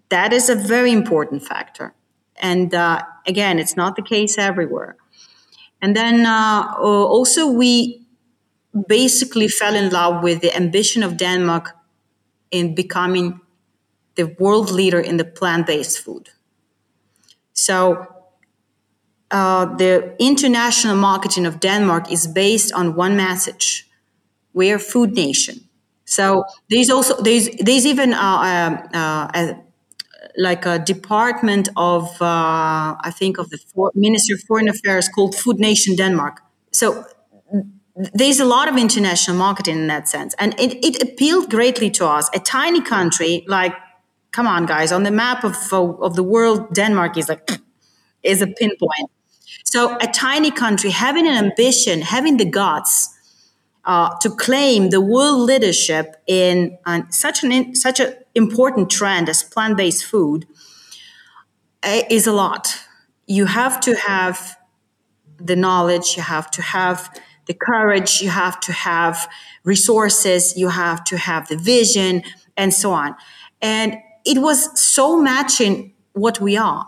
that 0.09 0.33
is 0.33 0.49
a 0.49 0.55
very 0.55 0.93
important 0.93 1.45
factor. 1.45 1.95
And 2.37 2.75
uh, 2.75 3.03
again, 3.27 3.59
it's 3.59 3.77
not 3.77 3.97
the 3.97 4.03
case 4.03 4.39
everywhere. 4.39 4.97
And 5.83 5.95
then 5.95 6.27
uh, 6.27 6.75
also, 6.79 7.51
we 7.51 8.07
basically 8.87 9.49
fell 9.49 9.75
in 9.75 9.91
love 9.91 10.23
with 10.23 10.41
the 10.41 10.55
ambition 10.55 11.03
of 11.03 11.17
Denmark 11.17 11.77
in 12.51 12.75
becoming 12.75 13.41
the 14.15 14.35
world 14.39 14.71
leader 14.71 15.01
in 15.01 15.17
the 15.17 15.25
plant 15.25 15.67
based 15.67 15.99
food. 15.99 16.31
So, 17.53 18.07
uh, 19.31 19.67
the 19.77 20.15
international 20.19 20.97
marketing 20.97 21.47
of 21.47 21.61
Denmark 21.61 22.11
is 22.11 22.27
based 22.27 22.73
on 22.73 22.95
one 22.95 23.17
message 23.17 23.89
we 24.53 24.73
are 24.73 24.79
food 24.79 25.13
nation. 25.15 25.61
So 26.05 26.45
there's 26.71 26.91
also 26.91 27.21
there's 27.23 27.49
there's 27.61 27.87
even 27.87 28.13
uh, 28.15 28.19
um, 28.53 28.89
uh, 28.95 29.29
a, 29.35 29.57
like 30.37 30.65
a 30.67 30.79
department 30.79 31.69
of 31.77 32.09
I 32.21 33.11
think 33.19 33.39
of 33.39 33.51
the 33.51 33.59
for- 33.59 33.93
Ministry 33.95 34.35
of 34.35 34.41
Foreign 34.49 34.69
Affairs 34.69 35.09
called 35.09 35.35
Food 35.35 35.59
Nation 35.59 35.97
Denmark. 35.97 36.41
So 36.73 37.05
there's 38.15 38.41
a 38.41 38.45
lot 38.45 38.69
of 38.69 38.77
international 38.77 39.37
marketing 39.37 39.77
in 39.79 39.87
that 39.89 40.09
sense, 40.09 40.35
and 40.39 40.55
it, 40.59 40.85
it 40.85 41.03
appealed 41.03 41.51
greatly 41.51 41.91
to 41.91 42.07
us. 42.07 42.31
A 42.35 42.39
tiny 42.39 42.81
country 42.81 43.45
like, 43.49 43.75
come 44.31 44.47
on, 44.47 44.67
guys, 44.67 44.93
on 44.93 45.03
the 45.03 45.11
map 45.11 45.45
of 45.45 45.57
of 45.73 46.15
the 46.15 46.23
world, 46.23 46.73
Denmark 46.75 47.17
is 47.17 47.29
like 47.29 47.51
is 48.23 48.41
a 48.43 48.47
pinpoint. 48.47 49.11
So 49.71 49.99
a 50.01 50.07
tiny 50.07 50.51
country 50.51 50.89
having 50.89 51.27
an 51.27 51.35
ambition, 51.35 52.01
having 52.01 52.39
the 52.39 52.47
guts. 52.47 53.15
Uh, 53.85 54.15
to 54.19 54.29
claim 54.29 54.91
the 54.91 55.01
world 55.01 55.41
leadership 55.41 56.17
in 56.27 56.77
uh, 56.85 57.01
such 57.09 57.43
an 57.43 57.75
such 57.75 58.01
a 58.01 58.19
important 58.35 58.91
trend 58.91 59.31
as 59.31 59.43
plant 59.43 59.79
based 59.79 60.05
food 60.05 60.47
eh, 61.83 62.03
is 62.11 62.27
a 62.27 62.33
lot. 62.33 62.81
You 63.27 63.47
have 63.47 63.81
to 63.81 63.95
have 63.95 64.59
the 65.39 65.57
knowledge, 65.57 66.17
you 66.19 66.23
have 66.23 66.51
to 66.51 66.61
have 66.61 67.09
the 67.47 67.55
courage, 67.55 68.21
you 68.21 68.29
have 68.29 68.61
to 68.61 68.73
have 68.73 69.27
resources, 69.65 70.55
you 70.55 70.69
have 70.69 71.03
to 71.05 71.17
have 71.17 71.49
the 71.49 71.57
vision, 71.57 72.23
and 72.59 72.75
so 72.75 72.93
on. 72.93 73.17
And 73.63 73.97
it 74.27 74.39
was 74.39 74.79
so 74.79 75.19
matching 75.19 75.95
what 76.13 76.41
we 76.41 76.59
are 76.59 76.87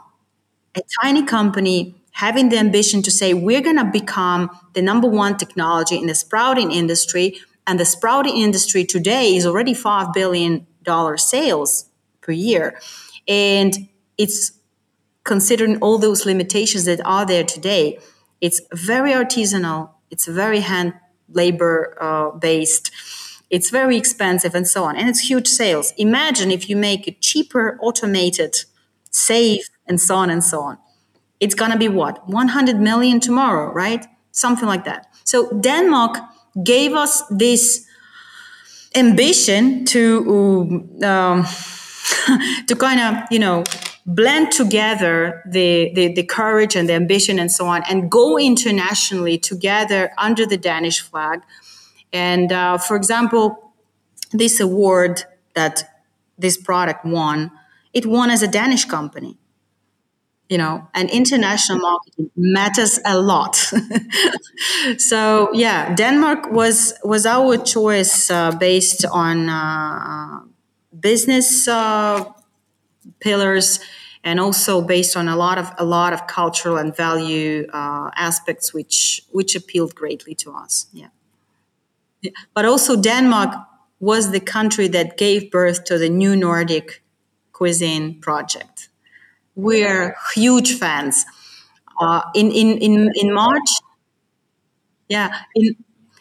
a 0.76 0.82
tiny 1.02 1.24
company 1.24 1.99
having 2.20 2.50
the 2.50 2.58
ambition 2.58 3.00
to 3.00 3.10
say, 3.10 3.32
we're 3.32 3.62
going 3.62 3.78
to 3.78 3.90
become 4.00 4.50
the 4.74 4.82
number 4.82 5.08
one 5.08 5.38
technology 5.38 5.96
in 5.96 6.06
the 6.06 6.14
sprouting 6.14 6.70
industry. 6.70 7.40
And 7.66 7.80
the 7.80 7.86
sprouting 7.86 8.36
industry 8.36 8.84
today 8.84 9.34
is 9.36 9.46
already 9.46 9.72
$5 9.72 10.12
billion 10.12 10.66
sales 11.16 11.86
per 12.20 12.32
year. 12.32 12.78
And 13.26 13.88
it's 14.18 14.52
considering 15.24 15.78
all 15.78 15.96
those 15.96 16.26
limitations 16.26 16.84
that 16.84 17.00
are 17.06 17.24
there 17.24 17.44
today, 17.44 17.98
it's 18.42 18.60
very 18.70 19.12
artisanal, 19.12 19.88
it's 20.10 20.26
very 20.26 20.60
hand 20.60 20.92
labor 21.32 21.96
uh, 22.02 22.36
based, 22.36 22.90
it's 23.48 23.70
very 23.70 23.96
expensive, 23.96 24.54
and 24.54 24.68
so 24.68 24.84
on. 24.84 24.94
And 24.94 25.08
it's 25.08 25.30
huge 25.30 25.48
sales. 25.48 25.94
Imagine 25.96 26.50
if 26.50 26.68
you 26.68 26.76
make 26.76 27.08
it 27.08 27.22
cheaper, 27.22 27.78
automated, 27.80 28.56
safe, 29.10 29.70
and 29.86 29.98
so 29.98 30.16
on 30.16 30.28
and 30.28 30.44
so 30.44 30.60
on. 30.60 30.76
It's 31.40 31.54
gonna 31.54 31.78
be 31.78 31.88
what? 31.88 32.28
100 32.28 32.80
million 32.80 33.20
tomorrow, 33.20 33.72
right? 33.72 34.06
Something 34.32 34.68
like 34.68 34.84
that. 34.84 35.06
So 35.24 35.50
Denmark 35.60 36.18
gave 36.64 36.92
us 36.94 37.22
this 37.30 37.86
ambition 38.94 39.84
to 39.86 40.88
um, 41.02 41.44
to 42.66 42.76
kind 42.76 43.00
of 43.00 43.24
you 43.30 43.38
know 43.38 43.64
blend 44.06 44.50
together 44.50 45.42
the, 45.46 45.92
the, 45.94 46.12
the 46.14 46.24
courage 46.24 46.74
and 46.74 46.88
the 46.88 46.94
ambition 46.94 47.38
and 47.38 47.52
so 47.52 47.66
on 47.66 47.82
and 47.88 48.10
go 48.10 48.38
internationally 48.38 49.38
together 49.38 50.10
under 50.18 50.46
the 50.46 50.56
Danish 50.56 51.00
flag 51.00 51.42
And 52.12 52.50
uh, 52.52 52.78
for 52.78 52.96
example, 52.96 53.72
this 54.32 54.60
award 54.60 55.24
that 55.54 55.84
this 56.38 56.56
product 56.56 57.04
won, 57.04 57.50
it 57.92 58.06
won 58.06 58.30
as 58.30 58.42
a 58.42 58.48
Danish 58.48 58.84
company. 58.84 59.38
You 60.50 60.58
know, 60.58 60.88
and 60.94 61.08
international 61.10 61.78
marketing 61.78 62.30
matters 62.36 62.98
a 63.04 63.16
lot. 63.16 63.54
so 64.98 65.48
yeah, 65.54 65.94
Denmark 65.94 66.50
was 66.50 66.92
was 67.04 67.24
our 67.24 67.56
choice 67.56 68.30
uh, 68.30 68.50
based 68.58 69.04
on 69.06 69.48
uh, 69.48 70.40
business 70.98 71.68
uh, 71.68 72.24
pillars 73.20 73.78
and 74.24 74.40
also 74.40 74.82
based 74.82 75.16
on 75.16 75.28
a 75.28 75.36
lot 75.36 75.56
of 75.56 75.70
a 75.78 75.84
lot 75.84 76.12
of 76.12 76.26
cultural 76.26 76.76
and 76.78 76.96
value 76.96 77.66
uh, 77.72 78.10
aspects 78.16 78.74
which 78.74 79.22
which 79.30 79.54
appealed 79.54 79.94
greatly 79.94 80.34
to 80.34 80.52
us 80.52 80.86
yeah 80.92 81.10
but 82.54 82.64
also 82.64 83.00
Denmark 83.00 83.54
was 83.98 84.30
the 84.30 84.40
country 84.40 84.88
that 84.88 85.16
gave 85.16 85.50
birth 85.50 85.84
to 85.84 85.98
the 85.98 86.08
new 86.08 86.36
Nordic 86.36 87.02
cuisine 87.52 88.20
project. 88.20 88.89
We're 89.62 90.16
huge 90.34 90.78
fans. 90.78 91.24
Uh, 92.00 92.22
in, 92.34 92.50
in, 92.50 92.78
in, 92.78 93.10
in 93.14 93.34
March, 93.34 93.68
yeah, 95.08 95.36
in, 95.54 95.76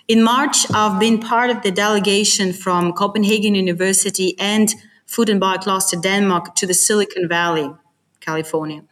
in 0.07 0.23
March, 0.23 0.69
I've 0.73 0.99
been 0.99 1.19
part 1.19 1.49
of 1.49 1.61
the 1.61 1.71
delegation 1.71 2.51
from 2.51 2.93
Copenhagen 2.93 3.55
University 3.55 4.37
and 4.39 4.73
Food 5.05 5.29
and 5.29 5.41
Biocluster 5.41 6.01
Denmark 6.01 6.55
to 6.55 6.67
the 6.67 6.73
Silicon 6.73 7.29
Valley, 7.29 7.71
California. 8.19 8.83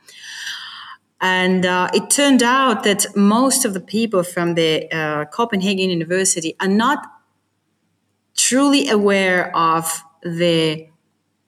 And 1.20 1.66
uh, 1.66 1.90
it 1.94 2.10
turned 2.10 2.44
out 2.44 2.84
that 2.84 3.06
most 3.16 3.66
of 3.66 3.74
the 3.74 3.80
people 3.80 4.24
from 4.24 4.54
the 4.54 4.88
uh, 4.92 5.26
Copenhagen 5.26 5.90
University 5.90 6.56
are 6.60 6.68
not 6.68 7.00
truly 8.36 8.88
aware 8.90 9.56
of 9.58 10.04
the 10.22 10.88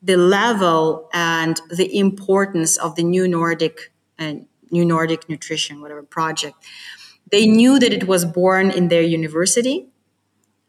the 0.01 0.17
level 0.17 1.09
and 1.13 1.59
the 1.69 1.97
importance 1.97 2.77
of 2.77 2.95
the 2.95 3.03
new 3.03 3.27
Nordic 3.27 3.91
and 4.17 4.41
uh, 4.41 4.45
new 4.71 4.85
Nordic 4.85 5.27
nutrition 5.30 5.81
whatever 5.81 6.03
project. 6.03 6.55
They 7.31 7.47
knew 7.47 7.80
that 7.80 7.93
it 7.93 8.07
was 8.07 8.26
born 8.26 8.71
in 8.71 8.88
their 8.88 9.01
university. 9.01 9.88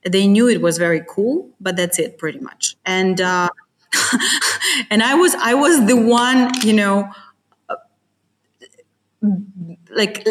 They 0.03 0.27
knew 0.27 0.49
it 0.49 0.61
was 0.61 0.79
very 0.79 1.03
cool, 1.09 1.51
but 1.61 1.77
that's 1.77 1.99
it 1.99 2.19
pretty 2.19 2.39
much. 2.39 2.77
And 2.85 3.21
uh, 3.21 3.51
and 4.91 5.03
I 5.03 5.15
was 5.15 5.35
I 5.35 5.55
was 5.55 5.87
the 5.87 5.97
one, 5.97 6.51
you 6.63 6.73
know, 6.73 7.11
like 9.91 10.27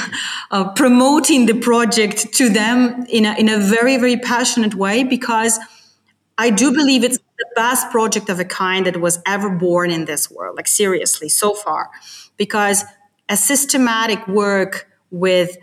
uh, 0.50 0.72
promoting 0.72 1.46
the 1.46 1.54
project 1.54 2.32
to 2.34 2.48
them 2.48 3.04
in 3.08 3.26
a, 3.26 3.34
in 3.38 3.48
a 3.48 3.58
very 3.58 3.96
very 3.96 4.16
passionate 4.16 4.74
way 4.74 5.04
because 5.04 5.58
I 6.38 6.50
do 6.50 6.72
believe 6.72 7.04
it's 7.04 7.18
the 7.40 7.46
best 7.56 7.90
project 7.90 8.28
of 8.28 8.38
a 8.38 8.44
kind 8.44 8.86
that 8.86 9.00
was 9.00 9.20
ever 9.26 9.50
born 9.50 9.90
in 9.90 10.04
this 10.04 10.30
world 10.30 10.56
like 10.56 10.68
seriously 10.68 11.28
so 11.28 11.54
far 11.54 11.90
because 12.36 12.84
a 13.28 13.36
systematic 13.36 14.26
work 14.28 14.88
with 15.10 15.56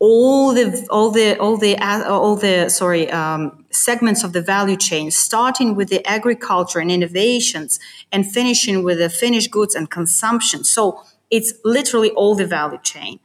all 0.00 0.54
the 0.54 0.86
all 0.90 1.10
the 1.10 1.36
all 1.38 1.56
the 1.56 1.76
all 2.08 2.36
the 2.36 2.68
sorry 2.68 3.10
um, 3.10 3.64
segments 3.70 4.24
of 4.24 4.32
the 4.32 4.42
value 4.42 4.76
chain 4.76 5.10
starting 5.10 5.74
with 5.74 5.88
the 5.88 6.04
agriculture 6.06 6.78
and 6.78 6.90
innovations 6.90 7.78
and 8.12 8.30
finishing 8.30 8.82
with 8.84 8.98
the 8.98 9.10
finished 9.10 9.50
goods 9.50 9.74
and 9.74 9.90
consumption 9.90 10.64
so 10.64 11.02
it's 11.30 11.52
literally 11.64 12.10
all 12.12 12.34
the 12.34 12.46
value 12.46 12.80
chain 12.82 13.18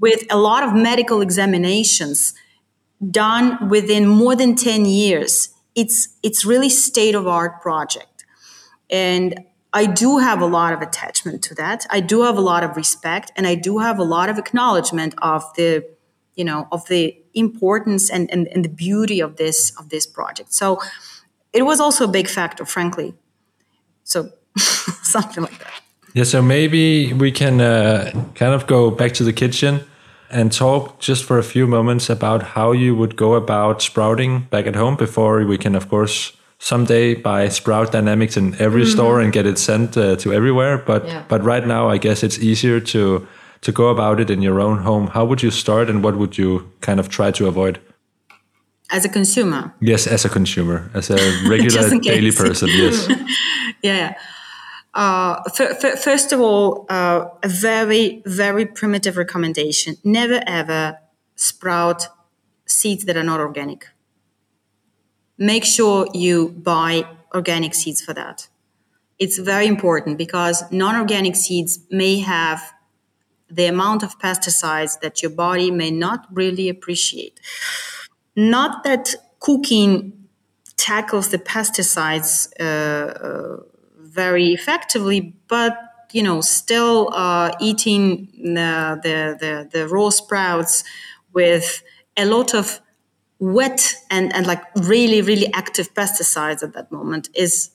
with 0.00 0.24
a 0.30 0.38
lot 0.38 0.62
of 0.62 0.72
medical 0.74 1.20
examinations 1.20 2.34
done 3.10 3.68
within 3.68 4.06
more 4.06 4.34
than 4.34 4.54
10 4.54 4.84
years. 4.84 5.50
It's, 5.80 6.08
it's 6.22 6.44
really 6.44 6.68
state 6.68 7.14
of 7.14 7.26
art 7.26 7.62
project. 7.62 8.24
And 8.90 9.44
I 9.72 9.86
do 9.86 10.18
have 10.18 10.40
a 10.40 10.46
lot 10.46 10.72
of 10.72 10.80
attachment 10.80 11.42
to 11.44 11.54
that. 11.54 11.86
I 11.90 12.00
do 12.00 12.22
have 12.22 12.36
a 12.36 12.40
lot 12.40 12.64
of 12.64 12.76
respect 12.76 13.30
and 13.36 13.46
I 13.46 13.54
do 13.54 13.78
have 13.78 13.98
a 13.98 14.04
lot 14.04 14.28
of 14.28 14.38
acknowledgement 14.38 15.14
of 15.18 15.42
the, 15.54 15.84
you 16.34 16.44
know, 16.44 16.66
of 16.72 16.88
the 16.88 17.16
importance 17.34 18.10
and, 18.10 18.30
and, 18.32 18.48
and 18.48 18.64
the 18.64 18.68
beauty 18.68 19.20
of 19.20 19.36
this, 19.36 19.72
of 19.78 19.90
this 19.90 20.06
project. 20.06 20.52
So 20.52 20.80
it 21.52 21.62
was 21.62 21.80
also 21.80 22.04
a 22.04 22.08
big 22.08 22.28
factor, 22.28 22.64
frankly. 22.64 23.14
So 24.04 24.32
something 25.02 25.44
like 25.44 25.58
that. 25.58 25.82
Yeah, 26.14 26.24
so 26.24 26.40
maybe 26.42 27.12
we 27.12 27.30
can 27.30 27.60
uh, 27.60 28.10
kind 28.34 28.54
of 28.54 28.66
go 28.66 28.90
back 28.90 29.12
to 29.14 29.24
the 29.24 29.32
kitchen 29.32 29.84
and 30.30 30.52
talk 30.52 31.00
just 31.00 31.24
for 31.24 31.38
a 31.38 31.42
few 31.42 31.66
moments 31.66 32.10
about 32.10 32.42
how 32.42 32.72
you 32.72 32.94
would 32.94 33.16
go 33.16 33.34
about 33.34 33.82
sprouting 33.82 34.46
back 34.50 34.66
at 34.66 34.76
home 34.76 34.96
before 34.96 35.44
we 35.44 35.58
can, 35.58 35.74
of 35.74 35.88
course, 35.88 36.32
someday 36.58 37.14
buy 37.14 37.48
Sprout 37.48 37.92
Dynamics 37.92 38.36
in 38.36 38.54
every 38.60 38.82
mm-hmm. 38.82 38.90
store 38.90 39.20
and 39.20 39.32
get 39.32 39.46
it 39.46 39.58
sent 39.58 39.96
uh, 39.96 40.16
to 40.16 40.32
everywhere. 40.32 40.78
But 40.78 41.06
yeah. 41.06 41.24
but 41.28 41.42
right 41.42 41.66
now, 41.66 41.88
I 41.88 41.98
guess 41.98 42.22
it's 42.22 42.38
easier 42.38 42.80
to 42.80 43.26
to 43.60 43.72
go 43.72 43.88
about 43.88 44.20
it 44.20 44.30
in 44.30 44.42
your 44.42 44.60
own 44.60 44.78
home. 44.78 45.08
How 45.08 45.24
would 45.24 45.42
you 45.42 45.50
start, 45.50 45.88
and 45.90 46.02
what 46.02 46.16
would 46.16 46.38
you 46.38 46.70
kind 46.80 47.00
of 47.00 47.08
try 47.08 47.30
to 47.32 47.46
avoid? 47.46 47.80
As 48.90 49.04
a 49.04 49.08
consumer. 49.08 49.74
Yes, 49.80 50.06
as 50.06 50.24
a 50.24 50.28
consumer, 50.28 50.90
as 50.94 51.10
a 51.10 51.16
regular 51.48 51.88
daily 52.00 52.32
person. 52.32 52.68
Yes. 52.68 53.08
yeah. 53.82 54.14
Uh, 54.98 55.40
f- 55.46 55.84
f- 55.84 56.02
first 56.02 56.32
of 56.32 56.40
all, 56.40 56.84
uh, 56.88 57.28
a 57.44 57.48
very, 57.48 58.20
very 58.26 58.66
primitive 58.66 59.16
recommendation 59.16 59.96
never 60.02 60.42
ever 60.44 60.98
sprout 61.36 62.08
seeds 62.66 63.04
that 63.04 63.16
are 63.16 63.22
not 63.22 63.38
organic. 63.38 63.86
Make 65.38 65.64
sure 65.64 66.08
you 66.12 66.48
buy 66.48 67.04
organic 67.32 67.74
seeds 67.74 68.02
for 68.02 68.12
that. 68.14 68.48
It's 69.20 69.38
very 69.38 69.68
important 69.68 70.18
because 70.18 70.64
non 70.72 70.96
organic 70.96 71.36
seeds 71.36 71.78
may 71.92 72.18
have 72.18 72.60
the 73.48 73.66
amount 73.66 74.02
of 74.02 74.18
pesticides 74.18 74.98
that 74.98 75.22
your 75.22 75.30
body 75.30 75.70
may 75.70 75.92
not 75.92 76.26
really 76.32 76.68
appreciate. 76.68 77.38
Not 78.34 78.82
that 78.82 79.14
cooking 79.38 80.26
tackles 80.76 81.28
the 81.28 81.38
pesticides. 81.38 82.48
Uh, 82.58 82.64
uh 82.64 83.77
very 84.10 84.52
effectively, 84.52 85.34
but 85.48 85.78
you 86.12 86.22
know, 86.22 86.40
still 86.40 87.10
uh, 87.12 87.52
eating 87.60 88.28
the, 88.32 88.98
the, 89.02 89.36
the, 89.38 89.68
the 89.70 89.88
raw 89.88 90.08
sprouts 90.08 90.84
with 91.34 91.82
a 92.16 92.24
lot 92.24 92.54
of 92.54 92.80
wet 93.38 93.94
and, 94.10 94.34
and 94.34 94.46
like 94.46 94.62
really, 94.74 95.20
really 95.20 95.52
active 95.52 95.92
pesticides 95.94 96.62
at 96.62 96.72
that 96.72 96.90
moment 96.90 97.28
is 97.34 97.70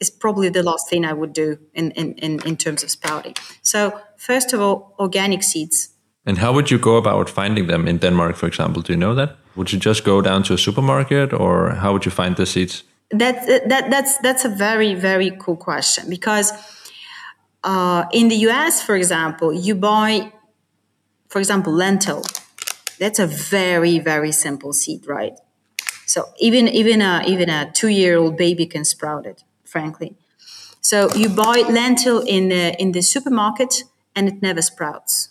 is 0.00 0.10
probably 0.10 0.48
the 0.48 0.62
last 0.62 0.88
thing 0.88 1.04
I 1.04 1.12
would 1.12 1.32
do 1.32 1.58
in, 1.74 1.90
in, 1.90 2.14
in, 2.14 2.40
in 2.46 2.56
terms 2.56 2.84
of 2.84 2.90
sprouting. 2.90 3.34
So 3.62 4.00
first 4.16 4.52
of 4.52 4.60
all, 4.60 4.94
organic 4.98 5.42
seeds. 5.42 5.88
And 6.24 6.38
how 6.38 6.52
would 6.52 6.70
you 6.70 6.78
go 6.78 6.96
about 6.96 7.28
finding 7.28 7.66
them 7.66 7.88
in 7.88 7.98
Denmark, 7.98 8.36
for 8.36 8.46
example? 8.46 8.80
Do 8.80 8.92
you 8.92 8.96
know 8.96 9.16
that? 9.16 9.36
Would 9.56 9.72
you 9.72 9.78
just 9.80 10.04
go 10.04 10.20
down 10.22 10.44
to 10.44 10.54
a 10.54 10.58
supermarket 10.58 11.32
or 11.32 11.70
how 11.70 11.92
would 11.92 12.04
you 12.04 12.12
find 12.12 12.36
the 12.36 12.46
seeds? 12.46 12.84
That, 13.10 13.46
that 13.68 13.90
that's 13.90 14.18
that's 14.18 14.44
a 14.44 14.48
very 14.48 14.94
very 14.94 15.30
cool 15.30 15.56
question 15.56 16.10
because 16.10 16.52
uh, 17.64 18.04
in 18.12 18.28
the 18.28 18.36
US, 18.48 18.82
for 18.82 18.96
example, 18.96 19.52
you 19.52 19.74
buy, 19.74 20.32
for 21.28 21.38
example, 21.38 21.72
lentil. 21.72 22.22
That's 22.98 23.18
a 23.18 23.26
very 23.26 23.98
very 23.98 24.32
simple 24.32 24.72
seed, 24.72 25.06
right? 25.06 25.38
So 26.06 26.24
even 26.38 26.68
even 26.68 27.00
a 27.00 27.22
even 27.26 27.48
a 27.48 27.70
two 27.72 27.88
year 27.88 28.16
old 28.16 28.36
baby 28.36 28.66
can 28.66 28.84
sprout 28.84 29.26
it. 29.26 29.44
Frankly, 29.64 30.16
so 30.80 31.12
you 31.14 31.28
buy 31.28 31.64
lentil 31.68 32.20
in 32.20 32.48
the 32.48 32.80
in 32.80 32.92
the 32.92 33.02
supermarket 33.02 33.84
and 34.16 34.28
it 34.28 34.42
never 34.42 34.62
sprouts. 34.62 35.30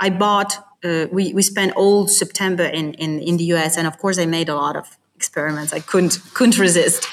I 0.00 0.10
bought. 0.10 0.58
Uh, 0.84 1.06
we 1.12 1.32
we 1.32 1.42
spent 1.42 1.76
all 1.76 2.08
September 2.08 2.64
in, 2.64 2.94
in 2.94 3.20
in 3.20 3.36
the 3.36 3.44
US, 3.54 3.76
and 3.76 3.86
of 3.86 3.98
course 3.98 4.18
I 4.18 4.26
made 4.26 4.48
a 4.48 4.56
lot 4.56 4.76
of 4.76 4.98
experiments. 5.22 5.72
I 5.72 5.80
couldn't 5.80 6.14
couldn't 6.34 6.58
resist. 6.58 7.06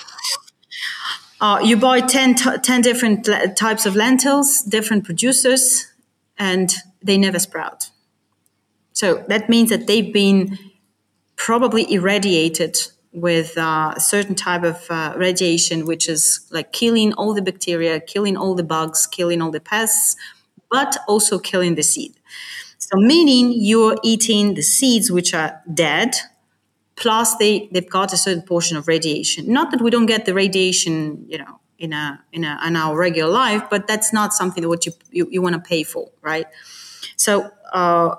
Uh, 1.42 1.60
you 1.64 1.78
buy 1.78 2.02
10, 2.02 2.36
t- 2.36 2.58
10 2.58 2.82
different 2.82 3.30
types 3.56 3.86
of 3.86 3.96
lentils, 3.96 4.62
different 4.62 5.06
producers, 5.06 5.88
and 6.38 6.74
they 7.02 7.18
never 7.18 7.40
sprout. 7.40 7.92
So 8.92 9.24
that 9.30 9.48
means 9.48 9.70
that 9.70 9.88
they've 9.88 10.12
been 10.12 10.58
probably 11.38 11.84
irradiated 11.94 12.76
with 13.14 13.58
uh, 13.58 13.94
a 13.96 14.00
certain 14.00 14.36
type 14.36 14.64
of 14.64 14.86
uh, 14.90 15.14
radiation, 15.16 15.86
which 15.86 16.10
is 16.10 16.46
like 16.52 16.74
killing 16.74 17.14
all 17.14 17.34
the 17.34 17.42
bacteria, 17.42 18.02
killing 18.02 18.36
all 18.36 18.56
the 18.56 18.64
bugs, 18.76 19.08
killing 19.08 19.42
all 19.42 19.52
the 19.52 19.62
pests, 19.62 20.18
but 20.70 20.98
also 21.08 21.40
killing 21.40 21.76
the 21.76 21.84
seed. 21.84 22.14
So, 22.78 22.98
meaning 22.98 23.54
you're 23.56 23.98
eating 24.04 24.56
the 24.56 24.62
seeds 24.62 25.10
which 25.12 25.34
are 25.34 25.62
dead, 25.74 26.16
plus 27.00 27.36
they 27.38 27.70
they've 27.72 27.90
got 27.90 28.14
a 28.14 28.18
certain 28.18 28.44
portion 28.44 28.78
of 28.78 28.88
radiation. 28.88 29.52
Not 29.52 29.72
that 29.72 29.82
we 29.82 29.90
don't 29.90 30.06
get 30.06 30.26
the 30.26 30.34
radiation, 30.34 31.26
you 31.28 31.38
know, 31.38 31.60
in 31.80 31.94
a 31.94 32.24
in 32.32 32.44
a 32.44 32.60
in 32.68 32.76
our 32.76 32.96
regular 32.98 33.32
life, 33.32 33.64
but 33.70 33.88
that's 33.88 34.14
not 34.14 34.34
something 34.34 34.62
that 34.62 34.70
what 34.70 34.86
you 34.86 34.92
you, 35.12 35.28
you 35.32 35.42
want 35.42 35.56
to 35.56 35.62
pay 35.62 35.84
for, 35.84 36.10
right? 36.22 36.46
So 37.16 37.50
uh, 37.74 38.16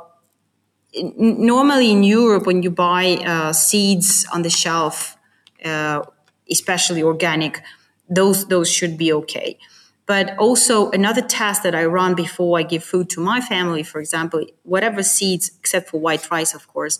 normally 0.94 1.90
in 1.90 2.02
Europe, 2.02 2.47
when 2.47 2.62
you 2.62 2.70
buy 2.70 3.19
uh, 3.24 3.52
seeds 3.52 4.27
on 4.32 4.43
the 4.43 4.51
shelf, 4.51 5.16
uh, 5.65 6.02
especially 6.51 7.02
organic, 7.02 7.62
those 8.09 8.47
those 8.47 8.70
should 8.70 8.97
be 8.97 9.12
okay. 9.12 9.59
But 10.07 10.36
also 10.39 10.90
another 10.90 11.23
test 11.23 11.62
that 11.62 11.74
I 11.74 11.85
run 11.85 12.15
before 12.15 12.59
I 12.59 12.65
give 12.65 12.82
food 12.82 13.09
to 13.11 13.20
my 13.20 13.40
family, 13.40 13.85
for 13.85 14.01
example, 14.01 14.44
whatever 14.65 15.05
seeds, 15.05 15.52
except 15.61 15.89
for 15.90 16.01
white 16.01 16.28
rice, 16.32 16.52
of 16.52 16.66
course, 16.66 16.98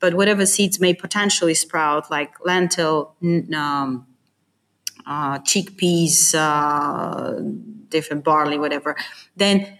but 0.00 0.14
whatever 0.14 0.46
seeds 0.46 0.80
may 0.80 0.94
potentially 0.94 1.54
sprout, 1.54 2.10
like 2.10 2.32
lentil, 2.44 3.14
um, 3.54 4.06
uh, 5.06 5.38
chickpeas, 5.40 6.34
uh, 6.34 7.40
different 7.88 8.24
barley, 8.24 8.58
whatever, 8.58 8.96
then 9.36 9.78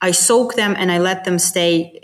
I 0.00 0.12
soak 0.12 0.54
them 0.54 0.74
and 0.76 0.90
I 0.90 0.98
let 0.98 1.24
them 1.24 1.38
stay 1.38 2.00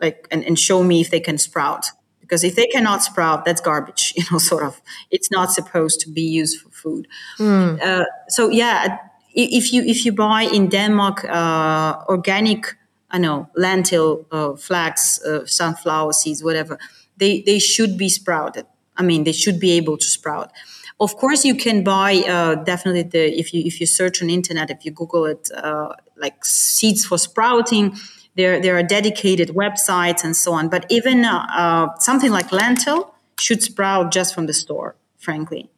like 0.00 0.28
and, 0.30 0.44
and 0.44 0.58
show 0.58 0.82
me 0.82 1.00
if 1.00 1.10
they 1.10 1.20
can 1.20 1.38
sprout. 1.38 1.86
Because 2.20 2.44
if 2.44 2.56
they 2.56 2.66
cannot 2.66 3.02
sprout 3.02 3.44
that's 3.44 3.60
garbage 3.60 4.12
you 4.16 4.24
know 4.30 4.38
sort 4.38 4.62
of. 4.64 4.80
It's 5.10 5.30
not 5.30 5.52
supposed 5.52 6.00
to 6.00 6.10
be 6.10 6.22
used 6.22 6.60
for 6.60 6.70
food. 6.70 7.08
Mm. 7.38 7.80
uh, 7.82 8.04
so 8.28 8.50
yeah 8.50 8.98
if 9.34 9.72
you 9.72 9.82
if 9.82 10.04
you 10.04 10.12
buy 10.12 10.42
in 10.42 10.68
denmark 10.68 11.24
uh, 11.24 12.02
organic 12.08 12.76
i 13.10 13.18
know 13.18 13.48
lentil 13.56 14.26
uh, 14.30 14.54
flax 14.54 15.22
uh, 15.24 15.44
sunflower 15.46 16.12
seeds 16.12 16.42
whatever 16.42 16.78
they 17.16 17.42
they 17.42 17.58
should 17.58 17.96
be 17.96 18.08
sprouted 18.08 18.66
i 18.96 19.02
mean 19.02 19.24
they 19.24 19.32
should 19.32 19.58
be 19.60 19.72
able 19.72 19.96
to 19.96 20.06
sprout 20.06 20.52
of 21.00 21.16
course 21.16 21.44
you 21.44 21.54
can 21.54 21.84
buy 21.84 22.16
uh, 22.28 22.54
definitely 22.64 23.02
the 23.02 23.38
if 23.38 23.54
you 23.54 23.62
if 23.64 23.80
you 23.80 23.86
search 23.86 24.22
on 24.22 24.30
internet 24.30 24.70
if 24.70 24.84
you 24.84 24.90
google 24.90 25.24
it 25.26 25.50
uh, 25.56 25.92
like 26.16 26.44
seeds 26.44 27.04
for 27.04 27.18
sprouting 27.18 27.96
there, 28.38 28.60
there 28.62 28.78
are 28.78 28.84
dedicated 28.84 29.48
websites 29.50 30.22
and 30.24 30.34
so 30.34 30.52
on. 30.52 30.68
But 30.68 30.86
even 30.88 31.24
uh, 31.24 31.44
uh, 31.50 31.98
something 31.98 32.30
like 32.30 32.52
lentil 32.52 33.12
should 33.38 33.62
sprout 33.62 34.12
just 34.12 34.34
from 34.34 34.46
the 34.46 34.54
store, 34.54 34.94
frankly. 35.18 35.68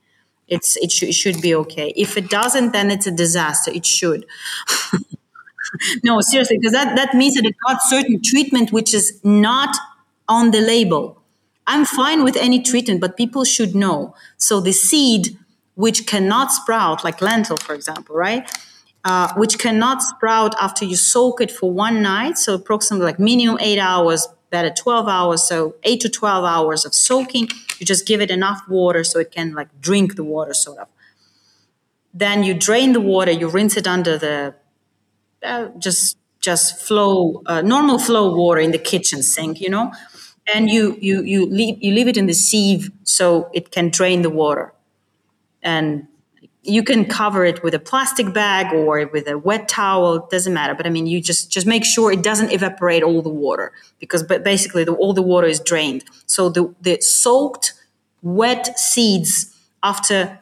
It's, 0.46 0.76
it, 0.76 0.92
sh- 0.92 1.04
it 1.04 1.14
should 1.14 1.40
be 1.40 1.54
okay. 1.54 1.92
If 1.96 2.16
it 2.18 2.28
doesn't, 2.28 2.72
then 2.72 2.90
it's 2.90 3.06
a 3.06 3.10
disaster. 3.10 3.70
It 3.70 3.86
should. 3.86 4.26
no, 6.04 6.20
seriously, 6.20 6.58
because 6.58 6.72
that, 6.72 6.96
that 6.96 7.14
means 7.14 7.34
that 7.34 7.44
it 7.44 7.54
got 7.66 7.82
certain 7.82 8.20
treatment 8.22 8.72
which 8.72 8.94
is 8.94 9.20
not 9.24 9.76
on 10.28 10.50
the 10.50 10.60
label. 10.60 11.22
I'm 11.66 11.84
fine 11.84 12.24
with 12.24 12.36
any 12.36 12.62
treatment, 12.62 13.00
but 13.00 13.16
people 13.16 13.44
should 13.44 13.74
know. 13.74 14.14
So 14.36 14.60
the 14.60 14.72
seed 14.72 15.36
which 15.74 16.06
cannot 16.06 16.52
sprout, 16.52 17.04
like 17.04 17.20
lentil, 17.20 17.56
for 17.56 17.74
example, 17.74 18.16
right? 18.16 18.48
uh, 19.04 19.32
which 19.34 19.58
cannot 19.58 20.02
sprout 20.02 20.54
after 20.60 20.84
you 20.84 20.96
soak 20.96 21.40
it 21.40 21.50
for 21.50 21.70
one 21.70 22.02
night. 22.02 22.38
So 22.38 22.54
approximately 22.54 23.06
like 23.06 23.18
minimum 23.18 23.58
eight 23.60 23.78
hours, 23.78 24.28
better 24.50 24.70
12 24.70 25.08
hours. 25.08 25.42
So 25.42 25.76
eight 25.84 26.00
to 26.02 26.08
12 26.08 26.44
hours 26.44 26.84
of 26.84 26.94
soaking. 26.94 27.48
You 27.78 27.86
just 27.86 28.06
give 28.06 28.20
it 28.20 28.30
enough 28.30 28.62
water 28.68 29.04
so 29.04 29.18
it 29.18 29.30
can 29.30 29.54
like 29.54 29.68
drink 29.80 30.16
the 30.16 30.24
water 30.24 30.52
sort 30.52 30.78
of. 30.78 30.88
Then 32.12 32.42
you 32.42 32.54
drain 32.54 32.92
the 32.92 33.00
water, 33.00 33.30
you 33.30 33.48
rinse 33.48 33.76
it 33.76 33.86
under 33.86 34.18
the 34.18 34.54
uh, 35.42 35.68
just 35.78 36.16
just 36.40 36.80
flow 36.80 37.42
uh, 37.46 37.60
normal 37.62 37.98
flow 37.98 38.34
water 38.34 38.60
in 38.60 38.72
the 38.72 38.78
kitchen 38.78 39.22
sink, 39.22 39.60
you 39.60 39.70
know, 39.70 39.92
and 40.52 40.70
you 40.70 40.96
you 41.00 41.22
you 41.22 41.46
leave 41.46 41.82
you 41.82 41.94
leave 41.94 42.08
it 42.08 42.16
in 42.16 42.26
the 42.26 42.34
sieve 42.34 42.90
so 43.04 43.50
it 43.52 43.70
can 43.70 43.90
drain 43.90 44.22
the 44.22 44.30
water, 44.30 44.72
and 45.62 46.06
you 46.62 46.82
can 46.82 47.06
cover 47.06 47.44
it 47.44 47.62
with 47.62 47.74
a 47.74 47.78
plastic 47.78 48.34
bag 48.34 48.72
or 48.74 49.06
with 49.06 49.26
a 49.28 49.38
wet 49.38 49.68
towel 49.68 50.16
it 50.16 50.30
doesn't 50.30 50.52
matter. 50.52 50.74
But 50.74 50.86
i 50.86 50.90
mean 50.90 51.06
you 51.06 51.20
just 51.20 51.50
just 51.50 51.66
make 51.66 51.84
sure 51.84 52.12
it 52.12 52.22
doesn't 52.22 52.52
evaporate 52.52 53.02
all 53.02 53.22
the 53.22 53.30
water 53.30 53.72
because 53.98 54.22
but 54.22 54.44
basically 54.44 54.84
the, 54.84 54.92
all 54.92 55.12
the 55.12 55.22
water 55.22 55.46
is 55.46 55.60
drained. 55.60 56.04
So 56.26 56.48
the, 56.48 56.74
the 56.80 57.00
soaked 57.00 57.74
wet 58.22 58.78
seeds 58.78 59.56
after 59.82 60.38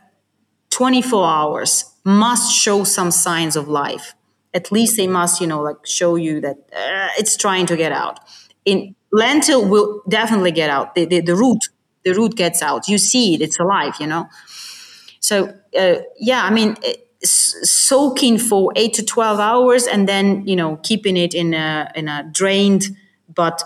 24 0.71 1.25
hours 1.25 1.85
must 2.05 2.53
show 2.53 2.85
some 2.85 3.11
signs 3.11 3.55
of 3.57 3.69
life 3.69 4.15
at 4.55 4.73
least 4.73 4.97
they 4.97 5.07
must 5.07 5.41
you 5.41 5.47
know 5.47 5.63
like 5.63 5.85
show 5.85 6.17
you 6.17 6.41
that 6.41 6.57
uh, 6.73 7.09
it's 7.19 7.37
trying 7.37 7.67
to 7.67 7.77
get 7.77 7.93
out 7.93 8.21
in 8.65 8.95
lentil 9.13 9.67
will 9.67 10.03
definitely 10.09 10.53
get 10.53 10.71
out 10.71 10.95
the, 10.95 11.05
the, 11.05 11.21
the 11.21 11.35
root 11.35 11.61
the 12.05 12.13
root 12.13 12.35
gets 12.35 12.63
out 12.63 12.89
you 12.89 12.99
see 12.99 13.35
it 13.35 13.41
it's 13.41 13.59
alive 13.59 13.95
you 14.01 14.07
know 14.07 14.27
so 15.21 15.53
uh, 15.79 15.97
yeah, 16.19 16.45
I 16.45 16.51
mean, 16.51 16.77
soaking 17.23 18.39
for 18.39 18.73
eight 18.77 18.95
to 18.95 19.05
twelve 19.05 19.39
hours, 19.39 19.87
and 19.87 20.09
then 20.09 20.47
you 20.47 20.57
know 20.57 20.77
keeping 20.83 21.17
it 21.17 21.35
in 21.35 21.55
a 21.55 21.91
in 21.95 22.09
a 22.09 22.29
drained 22.33 22.97
but 23.35 23.63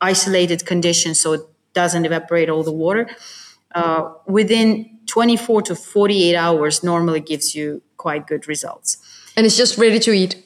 isolated 0.00 0.66
condition, 0.66 1.14
so 1.14 1.32
it 1.32 1.40
doesn't 1.72 2.04
evaporate 2.04 2.48
all 2.48 2.62
the 2.62 2.72
water. 2.72 3.08
Uh, 3.74 4.12
within 4.28 4.98
24 5.06 5.62
to 5.62 5.74
48 5.74 6.36
hours 6.36 6.84
normally 6.84 7.18
gives 7.18 7.56
you 7.56 7.82
quite 7.96 8.28
good 8.28 8.46
results. 8.46 8.98
And 9.36 9.46
it's 9.46 9.56
just 9.56 9.78
ready 9.78 9.98
to 10.00 10.12
eat. 10.12 10.36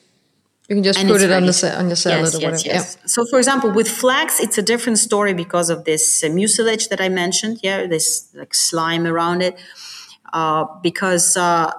You 0.69 0.77
can 0.77 0.85
just 0.85 0.99
and 0.99 1.09
put 1.09 1.23
it 1.23 1.31
on 1.31 1.47
the 1.47 1.75
on 1.79 1.87
your 1.87 1.97
salad 1.97 2.21
yes, 2.21 2.35
or 2.35 2.39
whatever. 2.39 2.57
Yes, 2.57 2.67
yes. 2.67 2.97
Yeah. 3.01 3.07
So, 3.07 3.25
for 3.31 3.39
example, 3.39 3.71
with 3.71 3.89
flax, 3.89 4.39
it's 4.39 4.59
a 4.59 4.63
different 4.63 4.99
story 4.99 5.33
because 5.33 5.71
of 5.71 5.85
this 5.85 6.23
uh, 6.23 6.29
mucilage 6.29 6.89
that 6.89 7.01
I 7.01 7.09
mentioned. 7.09 7.61
Yeah, 7.63 7.87
this 7.87 8.29
like 8.35 8.55
slime 8.55 9.07
around 9.07 9.43
it. 9.43 9.59
Uh, 10.31 10.67
because 10.83 11.39
uh, 11.39 11.73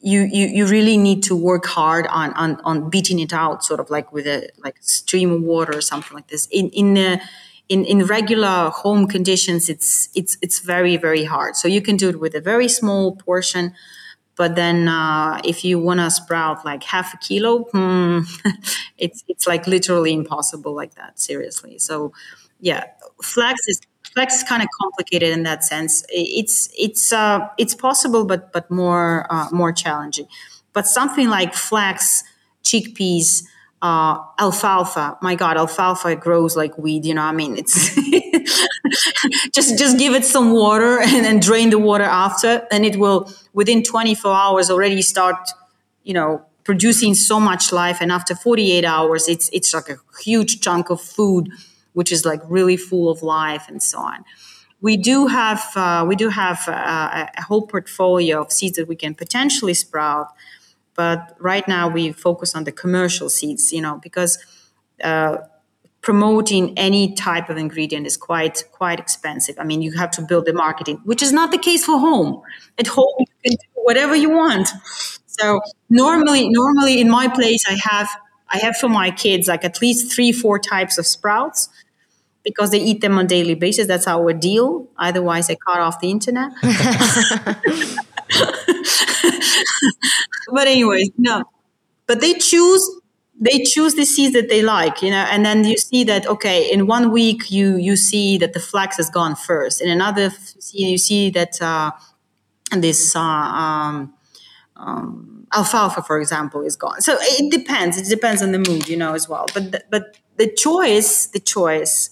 you, 0.00 0.22
you 0.22 0.46
you 0.46 0.66
really 0.66 0.96
need 0.96 1.22
to 1.24 1.36
work 1.36 1.66
hard 1.66 2.06
on, 2.06 2.32
on 2.32 2.58
on 2.64 2.88
beating 2.88 3.18
it 3.18 3.34
out, 3.34 3.64
sort 3.64 3.80
of 3.80 3.90
like 3.90 4.12
with 4.12 4.26
a 4.26 4.48
like 4.64 4.76
stream 4.80 5.30
of 5.30 5.42
water 5.42 5.76
or 5.76 5.82
something 5.82 6.14
like 6.14 6.28
this. 6.28 6.46
In 6.50 6.70
in 6.70 7.20
in, 7.68 7.84
in 7.84 8.06
regular 8.06 8.70
home 8.70 9.08
conditions, 9.08 9.68
it's 9.68 10.08
it's 10.14 10.38
it's 10.40 10.60
very 10.60 10.96
very 10.96 11.24
hard. 11.24 11.56
So 11.56 11.68
you 11.68 11.82
can 11.82 11.96
do 11.96 12.08
it 12.08 12.18
with 12.18 12.34
a 12.34 12.40
very 12.40 12.68
small 12.68 13.16
portion, 13.16 13.74
but 14.36 14.54
then 14.54 14.86
uh, 14.86 15.40
if 15.44 15.64
you 15.64 15.78
want 15.78 16.00
to 16.00 16.10
sprout 16.10 16.64
like 16.64 16.84
half 16.84 17.14
a 17.14 17.16
kilo, 17.16 17.64
hmm, 17.64 18.20
it's 18.98 19.24
it's 19.28 19.46
like 19.46 19.66
literally 19.66 20.12
impossible 20.12 20.74
like 20.74 20.94
that. 20.94 21.18
Seriously. 21.18 21.78
So 21.78 22.12
yeah, 22.60 22.84
flax 23.22 23.66
is 23.66 23.80
flax 24.12 24.36
is 24.36 24.42
kind 24.44 24.62
of 24.62 24.68
complicated 24.80 25.30
in 25.30 25.42
that 25.44 25.64
sense. 25.64 26.04
It's 26.10 26.68
it's 26.78 27.12
uh, 27.12 27.48
it's 27.58 27.74
possible, 27.74 28.24
but 28.24 28.52
but 28.52 28.70
more 28.70 29.26
uh, 29.30 29.48
more 29.52 29.72
challenging. 29.72 30.28
But 30.72 30.86
something 30.86 31.28
like 31.28 31.54
flax, 31.54 32.22
chickpeas, 32.62 33.44
uh, 33.80 34.18
alfalfa. 34.38 35.16
My 35.22 35.34
God, 35.34 35.56
alfalfa 35.56 36.16
grows 36.16 36.56
like 36.56 36.76
weed. 36.76 37.06
You 37.06 37.14
know, 37.14 37.22
I 37.22 37.32
mean, 37.32 37.56
it's 37.56 37.96
just 39.52 39.78
just 39.78 39.98
give 39.98 40.14
it 40.14 40.24
some 40.24 40.52
water 40.52 41.00
and 41.00 41.24
then 41.24 41.40
drain 41.40 41.70
the 41.70 41.78
water 41.78 42.04
after, 42.04 42.66
and 42.70 42.84
it 42.84 42.96
will 42.96 43.32
within 43.52 43.82
24 43.82 44.32
hours 44.34 44.70
already 44.70 45.02
start. 45.02 45.50
You 46.04 46.14
know, 46.14 46.44
producing 46.62 47.14
so 47.14 47.40
much 47.40 47.72
life, 47.72 47.98
and 48.00 48.12
after 48.12 48.34
48 48.34 48.84
hours, 48.84 49.28
it's 49.28 49.50
it's 49.52 49.74
like 49.74 49.88
a 49.88 49.98
huge 50.22 50.60
chunk 50.60 50.90
of 50.90 51.00
food 51.00 51.50
which 51.96 52.12
is 52.12 52.26
like 52.26 52.42
really 52.46 52.76
full 52.76 53.08
of 53.08 53.22
life 53.22 53.68
and 53.68 53.82
so 53.82 53.98
on. 53.98 54.22
We 54.82 54.98
do 54.98 55.28
have 55.28 55.62
uh, 55.74 56.04
we 56.06 56.14
do 56.14 56.28
have 56.28 56.68
uh, 56.68 57.26
a 57.34 57.42
whole 57.42 57.66
portfolio 57.66 58.42
of 58.42 58.52
seeds 58.52 58.76
that 58.76 58.86
we 58.86 58.96
can 58.96 59.14
potentially 59.14 59.72
sprout, 59.72 60.28
but 60.94 61.34
right 61.40 61.66
now 61.66 61.88
we 61.88 62.12
focus 62.12 62.54
on 62.54 62.64
the 62.64 62.72
commercial 62.72 63.30
seeds, 63.30 63.72
you 63.72 63.80
know, 63.80 63.98
because 64.02 64.36
uh, 65.02 65.38
promoting 66.06 66.72
any 66.78 67.12
type 67.14 67.50
of 67.50 67.56
ingredient 67.56 68.06
is 68.06 68.16
quite 68.16 68.62
quite 68.70 69.00
expensive. 69.00 69.56
I 69.58 69.64
mean, 69.64 69.82
you 69.82 69.90
have 69.98 70.12
to 70.12 70.22
build 70.22 70.46
the 70.46 70.52
marketing, 70.52 71.00
which 71.02 71.20
is 71.20 71.32
not 71.32 71.50
the 71.50 71.58
case 71.58 71.84
for 71.84 71.98
home. 71.98 72.42
At 72.78 72.86
home, 72.86 73.16
you 73.18 73.26
can 73.42 73.54
do 73.54 73.66
whatever 73.88 74.14
you 74.14 74.30
want. 74.30 74.68
So 75.26 75.60
normally, 75.90 76.48
normally 76.48 77.00
in 77.00 77.10
my 77.10 77.26
place, 77.26 77.64
I 77.68 77.76
have 77.90 78.08
I 78.48 78.58
have 78.58 78.76
for 78.76 78.88
my 78.88 79.10
kids 79.10 79.48
like 79.48 79.64
at 79.64 79.82
least 79.82 80.14
three, 80.14 80.30
four 80.30 80.60
types 80.60 80.96
of 80.96 81.08
sprouts 81.08 81.70
because 82.44 82.70
they 82.70 82.80
eat 82.80 83.00
them 83.00 83.18
on 83.18 83.26
daily 83.26 83.56
basis. 83.56 83.88
That's 83.88 84.06
our 84.06 84.32
deal. 84.32 84.86
Otherwise, 84.96 85.48
they 85.48 85.56
cut 85.56 85.80
off 85.80 85.98
the 85.98 86.12
internet. 86.12 86.52
but 90.52 90.68
anyways, 90.68 91.10
no. 91.18 91.42
But 92.06 92.20
they 92.20 92.34
choose 92.34 93.00
they 93.38 93.62
choose 93.64 93.94
the 93.94 94.04
seeds 94.06 94.32
that 94.32 94.48
they 94.48 94.62
like, 94.62 95.02
you 95.02 95.10
know, 95.10 95.26
and 95.30 95.44
then 95.44 95.64
you 95.64 95.76
see 95.76 96.04
that 96.04 96.26
okay, 96.26 96.70
in 96.70 96.86
one 96.86 97.10
week 97.12 97.50
you 97.50 97.76
you 97.76 97.96
see 97.96 98.38
that 98.38 98.52
the 98.52 98.60
flax 98.60 98.96
has 98.96 99.10
gone 99.10 99.36
first, 99.36 99.80
in 99.80 99.90
another 99.90 100.30
you 100.72 100.98
see 100.98 101.30
that 101.30 101.60
uh, 101.60 101.90
this 102.72 103.14
uh, 103.14 103.20
um, 103.20 104.14
um, 104.76 105.46
alfalfa, 105.54 106.02
for 106.02 106.20
example, 106.20 106.62
is 106.62 106.76
gone. 106.76 107.00
So 107.00 107.16
it 107.20 107.50
depends. 107.50 107.98
It 107.98 108.08
depends 108.08 108.42
on 108.42 108.52
the 108.52 108.58
mood, 108.58 108.88
you 108.88 108.96
know, 108.96 109.14
as 109.14 109.28
well. 109.28 109.46
But 109.54 109.72
the, 109.72 109.84
but 109.90 110.16
the 110.36 110.50
choice, 110.52 111.26
the 111.26 111.40
choice 111.40 112.10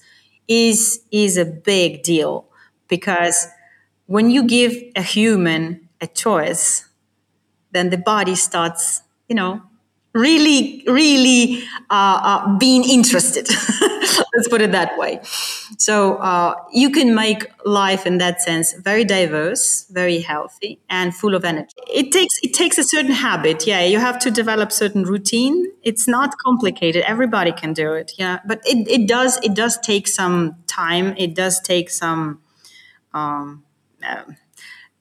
is 0.48 1.00
is 1.10 1.36
a 1.36 1.44
big 1.44 2.02
deal 2.02 2.46
because 2.88 3.46
when 4.06 4.30
you 4.30 4.44
give 4.44 4.74
a 4.94 5.02
human 5.02 5.88
a 6.00 6.06
choice, 6.06 6.86
then 7.72 7.90
the 7.90 7.96
body 7.98 8.34
starts, 8.34 9.02
you 9.28 9.34
know, 9.34 9.62
really, 10.14 10.84
really 10.86 11.62
uh, 11.90 12.20
uh, 12.22 12.58
being 12.58 12.88
interested. 12.88 13.48
Let's 14.34 14.48
put 14.48 14.60
it 14.60 14.72
that 14.72 14.96
way. 14.98 15.20
So 15.78 16.16
uh, 16.16 16.54
you 16.72 16.90
can 16.90 17.14
make 17.14 17.50
life 17.64 18.06
in 18.06 18.18
that 18.18 18.40
sense 18.40 18.72
very 18.74 19.04
diverse, 19.04 19.86
very 19.90 20.20
healthy, 20.20 20.80
and 20.88 21.14
full 21.14 21.34
of 21.34 21.44
energy. 21.44 21.74
It 21.92 22.12
takes 22.12 22.34
it 22.42 22.54
takes 22.54 22.78
a 22.78 22.84
certain 22.84 23.12
habit. 23.12 23.66
Yeah, 23.66 23.82
you 23.84 23.98
have 23.98 24.18
to 24.20 24.30
develop 24.30 24.72
certain 24.72 25.04
routine. 25.04 25.66
It's 25.82 26.06
not 26.08 26.34
complicated. 26.44 27.04
Everybody 27.06 27.52
can 27.52 27.72
do 27.72 27.92
it. 27.92 28.12
Yeah, 28.18 28.40
but 28.46 28.60
it, 28.64 28.88
it 28.88 29.08
does 29.08 29.38
it 29.42 29.54
does 29.54 29.78
take 29.80 30.08
some 30.08 30.56
time. 30.66 31.14
It 31.16 31.34
does 31.34 31.60
take 31.60 31.90
some 31.90 32.40
um, 33.14 33.64
uh, 34.06 34.24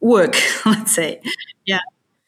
work. 0.02 0.36
Let's 0.66 0.94
say. 0.94 1.22
Yeah. 1.66 1.80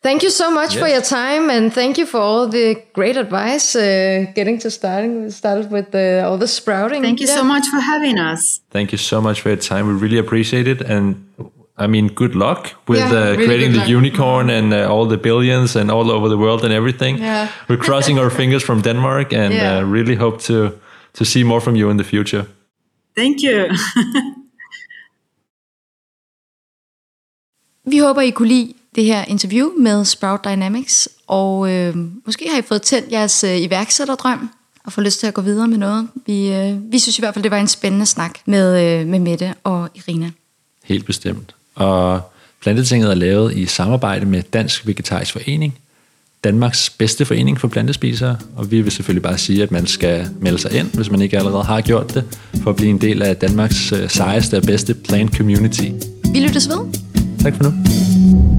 Thank 0.05 0.21
you 0.21 0.29
so 0.29 0.51
much 0.51 0.75
yes. 0.75 0.81
for 0.81 0.87
your 0.87 1.01
time, 1.01 1.49
and 1.49 1.73
thank 1.73 1.97
you 1.97 2.05
for 2.05 2.19
all 2.19 2.47
the 2.47 2.75
great 2.93 3.17
advice. 3.17 3.75
Uh, 3.75 4.31
getting 4.35 4.59
to 4.59 4.69
starting 4.69 5.31
started 5.31 5.71
with 5.71 5.89
the, 5.89 6.23
all 6.23 6.37
the 6.37 6.47
sprouting. 6.47 7.01
Thank 7.01 7.19
you 7.19 7.27
yeah. 7.27 7.37
so 7.37 7.43
much 7.43 7.65
for 7.67 7.79
having 7.79 8.19
us. 8.19 8.61
Thank 8.69 8.91
you 8.91 8.99
so 8.99 9.19
much 9.19 9.41
for 9.41 9.49
your 9.49 9.57
time. 9.57 9.87
We 9.87 9.93
really 9.93 10.19
appreciate 10.19 10.67
it, 10.67 10.81
and 10.81 11.15
I 11.75 11.87
mean, 11.87 12.09
good 12.13 12.35
luck 12.35 12.73
with 12.87 12.99
yeah, 12.99 13.11
uh, 13.11 13.31
really 13.31 13.45
creating 13.47 13.71
the 13.71 13.79
luck. 13.79 13.87
unicorn 13.89 14.49
and 14.51 14.73
uh, 14.73 14.93
all 14.93 15.07
the 15.07 15.17
billions 15.17 15.75
and 15.75 15.89
all 15.89 16.11
over 16.11 16.29
the 16.29 16.37
world 16.37 16.63
and 16.63 16.71
everything. 16.71 17.17
Yeah. 17.17 17.49
We're 17.67 17.81
crossing 17.81 18.19
our 18.19 18.29
fingers 18.29 18.61
from 18.63 18.81
Denmark, 18.81 19.33
and 19.33 19.53
yeah. 19.53 19.77
Uh, 19.79 19.91
really 19.91 20.15
hope 20.15 20.39
to 20.41 20.79
to 21.13 21.25
see 21.25 21.43
more 21.43 21.61
from 21.61 21.75
you 21.75 21.89
in 21.89 21.97
the 21.97 22.03
future. 22.03 22.45
Thank 23.15 23.41
you. 23.41 23.69
Vi 27.87 27.99
håber, 27.99 28.21
I 28.21 28.31
kunne 28.31 28.49
lide 28.49 28.75
det 28.95 29.03
her 29.03 29.25
interview 29.25 29.69
med 29.79 30.05
Sprout 30.05 30.45
Dynamics, 30.45 31.09
og 31.27 31.71
øh, 31.71 31.95
måske 32.25 32.49
har 32.49 32.59
I 32.59 32.61
fået 32.61 32.81
tændt 32.81 33.11
jeres 33.11 33.43
øh, 33.43 33.61
iværksætterdrøm 33.61 34.49
og 34.85 34.93
får 34.93 35.01
lyst 35.01 35.19
til 35.19 35.27
at 35.27 35.33
gå 35.33 35.41
videre 35.41 35.67
med 35.67 35.77
noget. 35.77 36.07
Vi, 36.25 36.53
øh, 36.53 36.91
vi 36.91 36.99
synes 36.99 37.17
i 37.17 37.21
hvert 37.21 37.33
fald, 37.33 37.43
det 37.43 37.51
var 37.51 37.59
en 37.59 37.67
spændende 37.67 38.05
snak 38.05 38.39
med, 38.45 38.83
øh, 38.83 39.07
med 39.07 39.19
Mette 39.19 39.53
og 39.63 39.89
Irina. 39.95 40.31
Helt 40.83 41.05
bestemt. 41.05 41.55
Og 41.75 42.21
Plantetinget 42.65 43.09
er 43.09 43.15
lavet 43.15 43.57
i 43.57 43.65
samarbejde 43.65 44.25
med 44.25 44.43
Dansk 44.53 44.87
Vegetarisk 44.87 45.31
Forening, 45.33 45.77
Danmarks 46.43 46.89
bedste 46.89 47.25
forening 47.25 47.59
for 47.59 47.67
plantespisere, 47.67 48.37
og 48.55 48.71
vi 48.71 48.81
vil 48.81 48.91
selvfølgelig 48.91 49.23
bare 49.23 49.37
sige, 49.37 49.63
at 49.63 49.71
man 49.71 49.87
skal 49.87 50.27
melde 50.39 50.59
sig 50.59 50.71
ind, 50.71 50.87
hvis 50.93 51.11
man 51.11 51.21
ikke 51.21 51.37
allerede 51.37 51.63
har 51.63 51.81
gjort 51.81 52.13
det, 52.13 52.23
for 52.63 52.69
at 52.69 52.75
blive 52.75 52.89
en 52.89 53.01
del 53.01 53.21
af 53.21 53.35
Danmarks 53.35 53.91
øh, 53.91 54.09
sejeste 54.09 54.57
og 54.57 54.63
bedste 54.63 54.93
plant 54.93 55.37
community. 55.37 55.89
Vi 56.33 56.39
lyttes 56.39 56.69
ved. 56.69 56.77
Tak 57.43 57.55
for 57.55 57.63
nu. 57.63 58.54